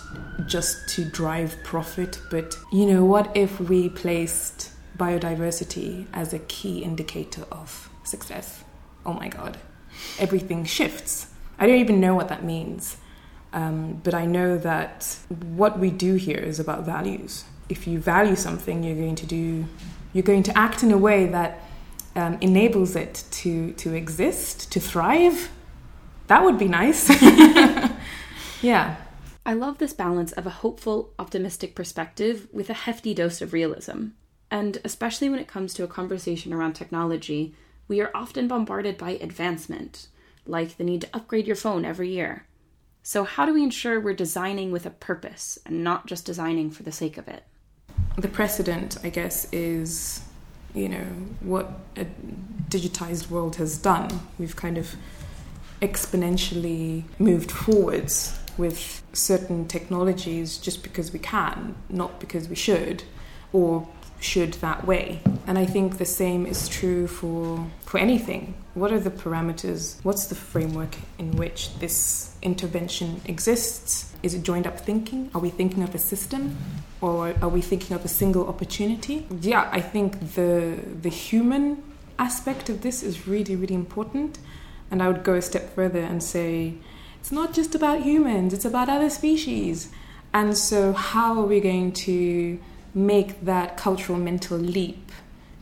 just 0.48 0.90
to 0.90 1.06
drive 1.06 1.56
profit, 1.64 2.20
but 2.32 2.58
you 2.72 2.86
know, 2.86 3.06
what 3.06 3.36
if 3.36 3.60
we 3.60 3.90
placed 3.90 4.72
biodiversity 4.98 6.08
as 6.14 6.34
a 6.34 6.40
key 6.40 6.80
indicator 6.80 7.44
of 7.52 7.90
success? 8.04 8.64
Oh 9.06 9.14
my 9.14 9.28
God, 9.28 9.58
everything 10.20 10.66
shifts. 10.66 11.28
I 11.58 11.68
don't 11.68 11.80
even 11.80 12.00
know 12.00 12.16
what 12.16 12.30
that 12.30 12.44
means. 12.44 12.98
Um, 13.54 14.02
but 14.04 14.14
I 14.14 14.26
know 14.26 14.58
that 14.58 15.18
what 15.30 15.80
we 15.80 15.90
do 15.90 16.16
here 16.16 16.38
is 16.38 16.60
about 16.60 16.86
values. 16.86 17.46
If 17.70 17.88
you 17.88 18.00
value 18.00 18.36
something, 18.36 18.84
you're 18.84 18.98
going 18.98 19.16
to 19.16 19.26
do, 19.26 19.66
you're 20.12 20.24
going 20.24 20.44
to 20.44 20.58
act 20.58 20.84
in 20.84 20.92
a 20.92 20.98
way 20.98 21.28
that 21.28 21.64
um, 22.18 22.38
enables 22.42 22.96
it 22.96 23.24
to 23.32 23.72
to 23.74 23.94
exist, 23.94 24.72
to 24.74 24.80
thrive. 24.80 25.52
That 26.28 26.44
would 26.44 26.58
be 26.58 26.68
nice. 26.68 27.10
yeah. 28.62 28.98
I 29.46 29.54
love 29.54 29.78
this 29.78 29.94
balance 29.94 30.32
of 30.32 30.48
a 30.48 30.58
hopeful, 30.62 31.14
optimistic 31.20 31.76
perspective 31.76 32.48
with 32.52 32.70
a 32.70 32.74
hefty 32.74 33.14
dose 33.14 33.42
of 33.42 33.54
realism. 33.54 34.08
And 34.50 34.80
especially 34.84 35.30
when 35.30 35.40
it 35.40 35.48
comes 35.48 35.74
to 35.76 35.84
a 35.84 35.88
conversation 35.88 36.52
around 36.52 36.74
technology, 36.74 37.54
we 37.88 38.02
are 38.02 38.12
often 38.16 38.48
bombarded 38.48 38.98
by 38.98 39.12
advancement, 39.12 40.08
like 40.46 40.78
the 40.78 40.84
need 40.84 41.02
to 41.02 41.10
upgrade 41.14 41.48
your 41.48 41.56
phone 41.56 41.86
every 41.86 42.10
year. 42.10 42.46
So, 43.04 43.24
how 43.24 43.46
do 43.46 43.54
we 43.54 43.64
ensure 43.64 44.00
we're 44.00 44.16
designing 44.16 44.72
with 44.72 44.86
a 44.86 44.90
purpose 44.90 45.60
and 45.66 45.84
not 45.84 46.08
just 46.08 46.26
designing 46.26 46.72
for 46.72 46.84
the 46.84 46.92
sake 46.92 47.18
of 47.18 47.28
it? 47.28 47.44
The 48.18 48.28
precedent, 48.28 48.98
I 49.04 49.10
guess, 49.10 49.48
is 49.52 50.22
you 50.74 50.90
know 50.90 51.06
what 51.40 51.72
a 51.96 52.06
digitized 52.70 53.30
world 53.30 53.58
has 53.58 53.78
done. 53.78 54.22
We've 54.40 54.56
kind 54.56 54.78
of 54.78 54.96
exponentially 55.82 57.04
moved 57.20 57.52
forwards 57.52 58.40
with 58.58 59.04
certain 59.14 59.68
technologies 59.68 60.58
just 60.58 60.82
because 60.82 61.12
we 61.12 61.20
can, 61.20 61.76
not 61.90 62.20
because 62.20 62.48
we 62.48 62.56
should, 62.56 63.04
or 63.54 63.88
should 64.26 64.54
that 64.56 64.86
way. 64.86 65.22
And 65.48 65.58
I 65.58 65.66
think 65.66 65.98
the 65.98 66.12
same 66.22 66.46
is 66.54 66.68
true 66.68 67.08
for 67.08 67.66
for 67.90 67.98
anything. 68.00 68.56
What 68.74 68.92
are 68.92 69.00
the 69.00 69.16
parameters? 69.24 69.82
What's 70.04 70.26
the 70.32 70.36
framework 70.36 70.94
in 71.18 71.30
which 71.42 71.60
this 71.80 72.36
intervention 72.42 73.22
exists? 73.26 74.12
Is 74.24 74.34
it 74.34 74.44
joined 74.44 74.68
up 74.68 74.80
thinking? 74.80 75.30
Are 75.34 75.42
we 75.42 75.52
thinking 75.60 75.84
of 75.84 75.94
a 75.96 76.02
system 76.12 76.58
or 77.00 77.36
are 77.42 77.54
we 77.58 77.62
thinking 77.62 77.96
of 77.96 78.04
a 78.04 78.12
single 78.22 78.48
opportunity? 78.54 79.18
Yeah, 79.52 79.70
I 79.80 79.82
think 79.94 80.08
the 80.38 80.52
the 81.06 81.14
human 81.28 81.84
aspect 82.18 82.70
of 82.70 82.82
this 82.82 83.04
is 83.04 83.28
really 83.28 83.56
really 83.62 83.78
important. 83.86 84.40
And 84.92 85.02
I 85.04 85.08
would 85.10 85.24
go 85.24 85.34
a 85.36 85.42
step 85.42 85.66
further 85.76 86.04
and 86.12 86.22
say 86.22 86.74
it's 87.20 87.32
not 87.32 87.54
just 87.60 87.76
about 87.76 87.98
humans, 88.10 88.54
it's 88.54 88.66
about 88.66 88.88
other 88.90 89.10
species. 89.10 89.90
And 90.34 90.58
so 90.58 90.80
how 90.92 91.30
are 91.40 91.48
we 91.54 91.60
going 91.62 91.92
to 92.08 92.60
make 92.96 93.44
that 93.46 93.78
cultural 93.78 94.18
mental 94.18 94.58
leap 94.58 95.12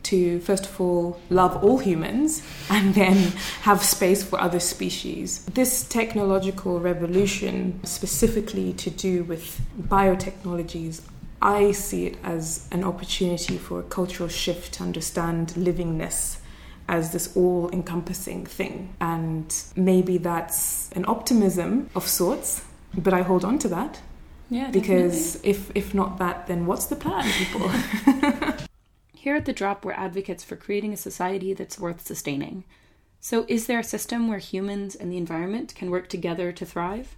to 0.04 0.38
first 0.40 0.66
of 0.66 0.80
all 0.80 1.18
love 1.30 1.62
all 1.64 1.78
humans 1.78 2.42
and 2.70 2.94
then 2.94 3.16
have 3.62 3.82
space 3.82 4.22
for 4.22 4.40
other 4.40 4.60
species. 4.60 5.44
This 5.46 5.84
technological 5.88 6.78
revolution, 6.78 7.80
specifically 7.84 8.72
to 8.74 8.90
do 8.90 9.24
with 9.24 9.60
biotechnologies, 9.80 11.02
I 11.42 11.72
see 11.72 12.06
it 12.06 12.16
as 12.22 12.68
an 12.70 12.84
opportunity 12.84 13.58
for 13.58 13.80
a 13.80 13.82
cultural 13.82 14.28
shift 14.28 14.74
to 14.74 14.82
understand 14.82 15.48
livingness 15.56 16.38
as 16.88 17.12
this 17.12 17.34
all 17.36 17.70
encompassing 17.70 18.46
thing. 18.46 18.94
And 19.00 19.54
maybe 19.74 20.18
that's 20.18 20.90
an 20.92 21.04
optimism 21.06 21.90
of 21.94 22.06
sorts, 22.06 22.62
but 22.96 23.12
I 23.12 23.22
hold 23.22 23.44
on 23.44 23.58
to 23.60 23.68
that. 23.68 24.00
Yeah, 24.50 24.70
because 24.70 25.40
if 25.42 25.70
if 25.74 25.94
not 25.94 26.18
that, 26.18 26.46
then 26.46 26.66
what's 26.66 26.86
the 26.86 26.96
plan, 26.96 27.30
people? 27.32 27.68
Here 29.14 29.36
at 29.36 29.46
The 29.46 29.52
Drop, 29.54 29.84
we're 29.84 29.92
advocates 29.92 30.44
for 30.44 30.54
creating 30.54 30.92
a 30.92 30.98
society 30.98 31.54
that's 31.54 31.78
worth 31.78 32.06
sustaining. 32.06 32.64
So, 33.20 33.46
is 33.48 33.66
there 33.66 33.78
a 33.78 33.84
system 33.84 34.28
where 34.28 34.38
humans 34.38 34.94
and 34.94 35.10
the 35.10 35.16
environment 35.16 35.74
can 35.74 35.90
work 35.90 36.08
together 36.08 36.52
to 36.52 36.66
thrive? 36.66 37.16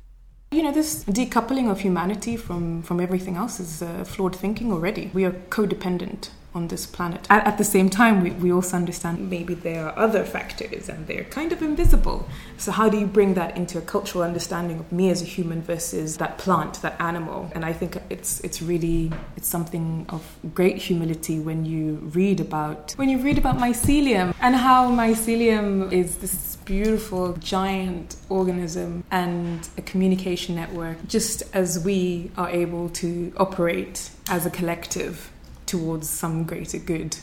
You 0.53 0.63
know, 0.63 0.71
this 0.71 1.03
decoupling 1.03 1.69
of 1.69 1.81
humanity 1.81 2.37
from, 2.37 2.83
from 2.83 3.01
everything 3.01 3.35
else 3.35 3.59
is 3.59 3.83
uh, 3.83 4.05
flawed 4.05 4.37
thinking 4.37 4.73
already. 4.73 5.11
We 5.13 5.25
are 5.25 5.33
codependent 5.33 6.29
on 6.57 6.69
this 6.69 6.87
planet. 6.87 7.27
At, 7.29 7.47
at, 7.47 7.59
the 7.59 7.65
same 7.65 7.89
time, 7.91 8.23
we, 8.23 8.31
we 8.31 8.51
also 8.51 8.77
understand 8.77 9.31
maybe 9.31 9.55
there 9.55 9.87
are 9.87 9.97
other 9.99 10.25
factors 10.25 10.89
and 10.89 11.07
they're 11.07 11.25
kind 11.25 11.53
of 11.53 11.63
invisible. 11.63 12.27
So, 12.57 12.73
how 12.73 12.89
do 12.89 12.99
you 12.99 13.07
bring 13.07 13.35
that 13.35 13.57
into 13.57 13.79
a 13.79 13.83
cultural 13.83 14.25
understanding 14.25 14.81
of 14.81 14.91
me 14.91 15.11
as 15.11 15.21
a 15.23 15.27
human 15.27 15.63
versus 15.63 16.17
that 16.17 16.39
plant, 16.39 16.81
that 16.83 16.99
animal? 17.01 17.51
And 17.55 17.65
I 17.65 17.73
think 17.73 17.99
it's 18.09 18.41
it's 18.41 18.63
really 18.63 19.13
it's 19.37 19.49
something 19.49 20.07
of 20.09 20.23
great 20.55 20.79
humility 20.79 21.39
when 21.39 21.65
you 21.67 21.97
read 22.15 22.41
about 22.41 22.93
when 22.97 23.11
you 23.11 23.19
read 23.19 23.39
about 23.39 23.59
mycelium 23.59 24.35
and 24.41 24.57
how 24.57 24.91
mycelium 24.91 25.93
is 25.93 26.17
this 26.17 26.57
beautiful 26.65 27.35
giant 27.35 28.17
organism 28.29 29.05
and 29.11 29.69
a 29.77 29.83
communication 29.83 30.57
network 30.57 30.97
just 31.07 31.43
as 31.55 31.85
we 31.85 32.31
are 32.37 32.49
able 32.49 32.89
to 32.89 33.33
operate 33.37 34.11
as 34.29 34.47
a 34.47 34.51
collective 34.51 35.31
towards 35.67 36.09
some 36.09 36.45
greater 36.45 36.79
good, 36.79 37.19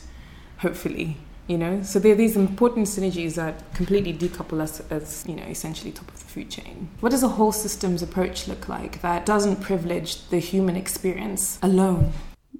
hopefully. 0.58 1.18
You 1.46 1.58
know, 1.58 1.82
so 1.82 1.98
there 1.98 2.12
are 2.12 2.16
these 2.16 2.36
important 2.36 2.86
synergies 2.86 3.34
that 3.34 3.74
completely 3.74 4.14
decouple 4.14 4.62
us 4.62 4.80
as, 4.90 5.24
you 5.28 5.36
know, 5.36 5.42
essentially 5.42 5.92
top 5.92 6.08
of 6.08 6.18
the 6.18 6.24
food 6.24 6.50
chain. 6.50 6.88
What 7.00 7.10
does 7.10 7.22
a 7.22 7.28
whole 7.28 7.52
systems 7.52 8.00
approach 8.00 8.48
look 8.48 8.66
like 8.66 9.02
that 9.02 9.26
doesn't 9.26 9.60
privilege 9.60 10.26
the 10.28 10.38
human 10.38 10.74
experience 10.74 11.58
alone? 11.62 12.14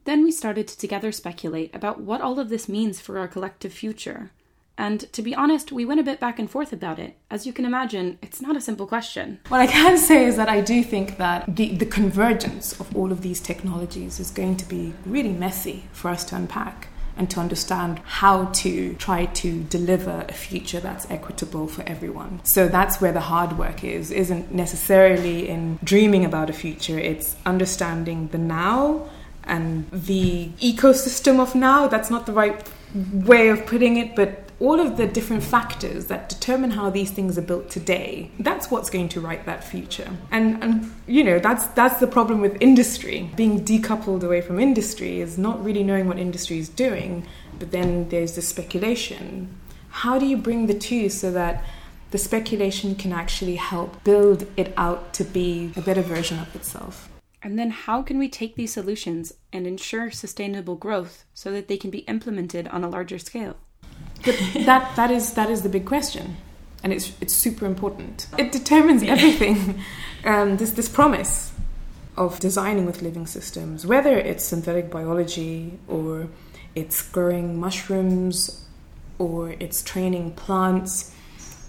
Then 0.05 0.23
we 0.23 0.31
started 0.31 0.69
to 0.69 0.77
together 0.77 1.13
speculate 1.13 1.75
about 1.75 2.01
what 2.03 2.21
all 2.21 2.39
of 2.39 2.51
this 2.51 2.69
means 2.69 3.01
for 3.01 3.19
our 3.19 3.27
collective 3.27 3.73
future. 3.73 4.33
And 4.77 5.13
to 5.13 5.23
be 5.23 5.35
honest, 5.35 5.71
we 5.71 5.85
went 5.85 6.01
a 6.01 6.03
bit 6.03 6.19
back 6.19 6.39
and 6.39 6.51
forth 6.51 6.73
about 6.73 6.99
it. 6.99 7.17
As 7.31 7.47
you 7.47 7.53
can 7.53 7.65
imagine, 7.65 8.19
it's 8.23 8.41
not 8.41 8.57
a 8.57 8.61
simple 8.61 8.87
question. 8.87 9.39
What 9.49 9.61
I 9.61 9.67
can 9.67 9.99
say 10.11 10.25
is 10.25 10.37
that 10.37 10.49
I 10.49 10.61
do 10.61 10.83
think 10.83 11.17
that 11.19 11.57
the, 11.57 11.77
the 11.77 11.87
convergence 11.87 12.79
of 12.81 12.95
all 12.97 13.13
of 13.13 13.23
these 13.23 13.41
technologies 13.41 14.19
is 14.19 14.31
going 14.31 14.57
to 14.57 14.69
be 14.69 14.95
really 15.07 15.33
messy 15.33 15.85
for 15.93 16.09
us 16.09 16.25
to 16.27 16.37
unpack 16.37 16.89
and 17.17 17.31
to 17.31 17.39
understand 17.39 18.01
how 18.05 18.47
to 18.47 18.95
try 18.95 19.27
to 19.27 19.63
deliver 19.65 20.25
a 20.29 20.33
future 20.33 20.81
that's 20.81 21.09
equitable 21.11 21.69
for 21.69 21.83
everyone. 21.87 22.41
So 22.45 22.67
that's 22.67 23.01
where 23.01 23.13
the 23.13 23.21
hard 23.21 23.57
work 23.57 23.85
is, 23.85 24.11
isn't 24.11 24.53
necessarily 24.53 25.49
in 25.49 25.79
dreaming 25.85 26.25
about 26.25 26.51
a 26.51 26.53
future, 26.53 26.99
it's 26.99 27.37
understanding 27.47 28.29
the 28.29 28.39
now 28.39 29.09
and 29.45 29.89
the 29.93 30.49
ecosystem 30.61 31.39
of 31.39 31.55
now. 31.55 31.87
That's 31.87 32.11
not 32.11 32.27
the 32.27 32.33
right 32.33 32.69
way 32.95 33.49
of 33.49 33.67
putting 33.67 33.97
it, 33.97 34.17
but 34.17 34.44
all 34.65 34.81
of 34.81 34.97
the 34.97 35.07
different 35.07 35.43
factors 35.43 36.07
that 36.07 36.29
determine 36.29 36.71
how 36.71 36.89
these 36.91 37.11
things 37.11 37.37
are 37.39 37.47
built 37.51 37.69
today 37.69 38.31
that's 38.41 38.71
what's 38.71 38.91
going 38.91 39.09
to 39.09 39.21
write 39.21 39.45
that 39.47 39.63
future 39.73 40.11
and 40.31 40.63
and 40.63 40.93
you 41.07 41.23
know 41.23 41.39
that's 41.39 41.67
that's 41.79 42.01
the 42.01 42.07
problem 42.17 42.41
with 42.41 42.57
industry 42.61 43.31
being 43.37 43.65
decoupled 43.65 44.23
away 44.23 44.41
from 44.41 44.59
industry 44.59 45.21
is 45.21 45.37
not 45.37 45.63
really 45.65 45.83
knowing 45.83 46.07
what 46.09 46.19
industry 46.19 46.59
is 46.59 46.69
doing 46.69 47.27
but 47.59 47.71
then 47.71 48.09
there's 48.09 48.35
the 48.37 48.43
speculation 48.43 49.49
how 50.03 50.19
do 50.19 50.27
you 50.27 50.37
bring 50.37 50.67
the 50.67 50.79
two 50.89 51.09
so 51.09 51.31
that 51.31 51.63
the 52.15 52.19
speculation 52.19 52.95
can 52.95 53.13
actually 53.13 53.57
help 53.57 54.05
build 54.05 54.47
it 54.57 54.73
out 54.77 55.13
to 55.13 55.25
be 55.25 55.73
a 55.77 55.81
better 55.81 56.01
version 56.01 56.39
of 56.39 56.55
itself. 56.55 57.09
And 57.43 57.59
then, 57.59 57.71
how 57.71 58.03
can 58.03 58.19
we 58.19 58.29
take 58.29 58.55
these 58.55 58.73
solutions 58.73 59.35
and 59.53 59.67
ensure 59.67 60.13
sustainable 60.13 60.77
growth 60.77 61.25
so 61.35 61.51
that 61.51 61.67
they 61.67 61.77
can 61.77 61.91
be 61.91 62.07
implemented 62.15 62.69
on 62.69 62.85
a 62.85 62.89
larger 62.89 63.19
scale? 63.19 63.57
But 64.25 64.37
that, 64.67 64.97
that, 64.97 65.11
is, 65.11 65.35
that 65.35 65.51
is 65.51 65.63
the 65.63 65.69
big 65.69 65.87
question. 65.87 66.37
And 66.83 66.93
it's, 66.93 67.13
it's 67.21 67.35
super 67.35 67.67
important. 67.67 68.27
It 68.39 68.53
determines 68.53 69.03
everything. 69.03 69.81
um, 70.25 70.57
this, 70.57 70.73
this 70.73 70.89
promise 70.89 71.53
of 72.17 72.39
designing 72.41 72.87
with 72.87 73.03
living 73.03 73.27
systems, 73.27 73.87
whether 73.87 74.17
it's 74.17 74.45
synthetic 74.45 74.91
biology 74.91 75.79
or 75.89 76.29
it's 76.75 77.09
growing 77.09 77.59
mushrooms 77.59 78.65
or 79.19 79.51
it's 79.61 79.83
training 79.83 80.33
plants, 80.33 81.15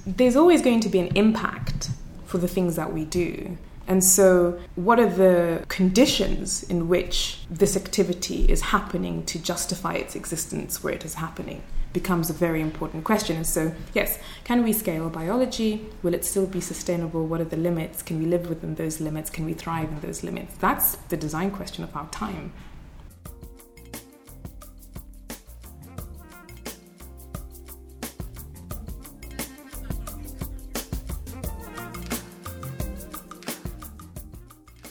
there's 0.06 0.36
always 0.36 0.62
going 0.62 0.80
to 0.82 0.90
be 0.90 1.00
an 1.00 1.16
impact 1.16 1.90
for 2.26 2.38
the 2.38 2.48
things 2.48 2.76
that 2.76 2.94
we 2.94 3.06
do. 3.06 3.58
And 3.88 4.04
so, 4.04 4.60
what 4.76 5.00
are 5.00 5.10
the 5.10 5.64
conditions 5.68 6.64
in 6.64 6.88
which 6.88 7.40
this 7.52 7.78
activity 7.78 8.46
is 8.50 8.62
happening 8.62 9.24
to 9.26 9.38
justify 9.38 9.94
its 9.94 10.16
existence 10.16 10.84
where 10.84 10.94
it 10.94 11.06
is 11.06 11.16
happening? 11.16 11.62
Becomes 11.96 12.30
a 12.30 12.34
very 12.34 12.60
important 12.60 13.06
question. 13.06 13.38
And 13.38 13.48
so, 13.48 13.74
yes, 13.94 14.20
can 14.44 14.66
we 14.66 14.74
scale 14.74 15.10
biology? 15.10 15.86
Will 16.04 16.14
it 16.14 16.26
still 16.26 16.46
be 16.46 16.60
sustainable? 16.60 17.26
What 17.26 17.40
are 17.40 17.46
the 17.46 17.56
limits? 17.56 18.02
Can 18.02 18.20
we 18.20 18.26
live 18.26 18.50
within 18.50 18.76
those 18.76 19.00
limits? 19.00 19.30
Can 19.30 19.46
we 19.46 19.54
thrive 19.54 19.88
in 19.88 20.02
those 20.02 20.22
limits? 20.22 20.54
That's 20.60 20.98
the 21.08 21.16
design 21.16 21.52
question 21.52 21.86
of 21.86 21.96
our 21.96 22.08
time. 22.10 22.52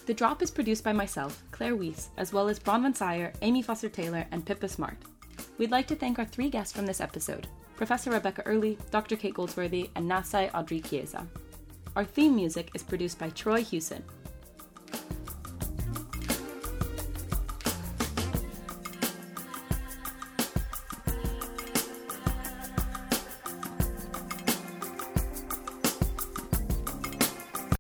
The 0.06 0.14
Drop 0.14 0.40
is 0.42 0.50
produced 0.50 0.84
by 0.84 0.94
myself, 0.94 1.42
Claire 1.50 1.76
Weiss, 1.76 2.08
as 2.16 2.32
well 2.32 2.48
as 2.48 2.58
Bronwyn 2.58 2.96
Seier, 2.96 3.34
Amy 3.42 3.60
Foster 3.60 3.90
Taylor, 3.90 4.26
and 4.30 4.46
Pippa 4.46 4.68
Smart. 4.68 4.96
We'd 5.56 5.70
like 5.70 5.86
to 5.88 5.94
thank 5.94 6.18
our 6.18 6.24
three 6.24 6.50
guests 6.50 6.72
from 6.72 6.86
this 6.86 7.00
episode 7.00 7.46
Professor 7.76 8.10
Rebecca 8.10 8.42
Earley, 8.42 8.78
Dr. 8.90 9.16
Kate 9.16 9.34
Goldsworthy, 9.34 9.90
and 9.94 10.10
Natsai 10.10 10.50
Audrey 10.54 10.80
Chieza. 10.80 11.26
Our 11.96 12.04
theme 12.04 12.34
music 12.34 12.70
is 12.74 12.82
produced 12.82 13.18
by 13.18 13.30
Troy 13.30 13.62
Hewson. 13.62 14.02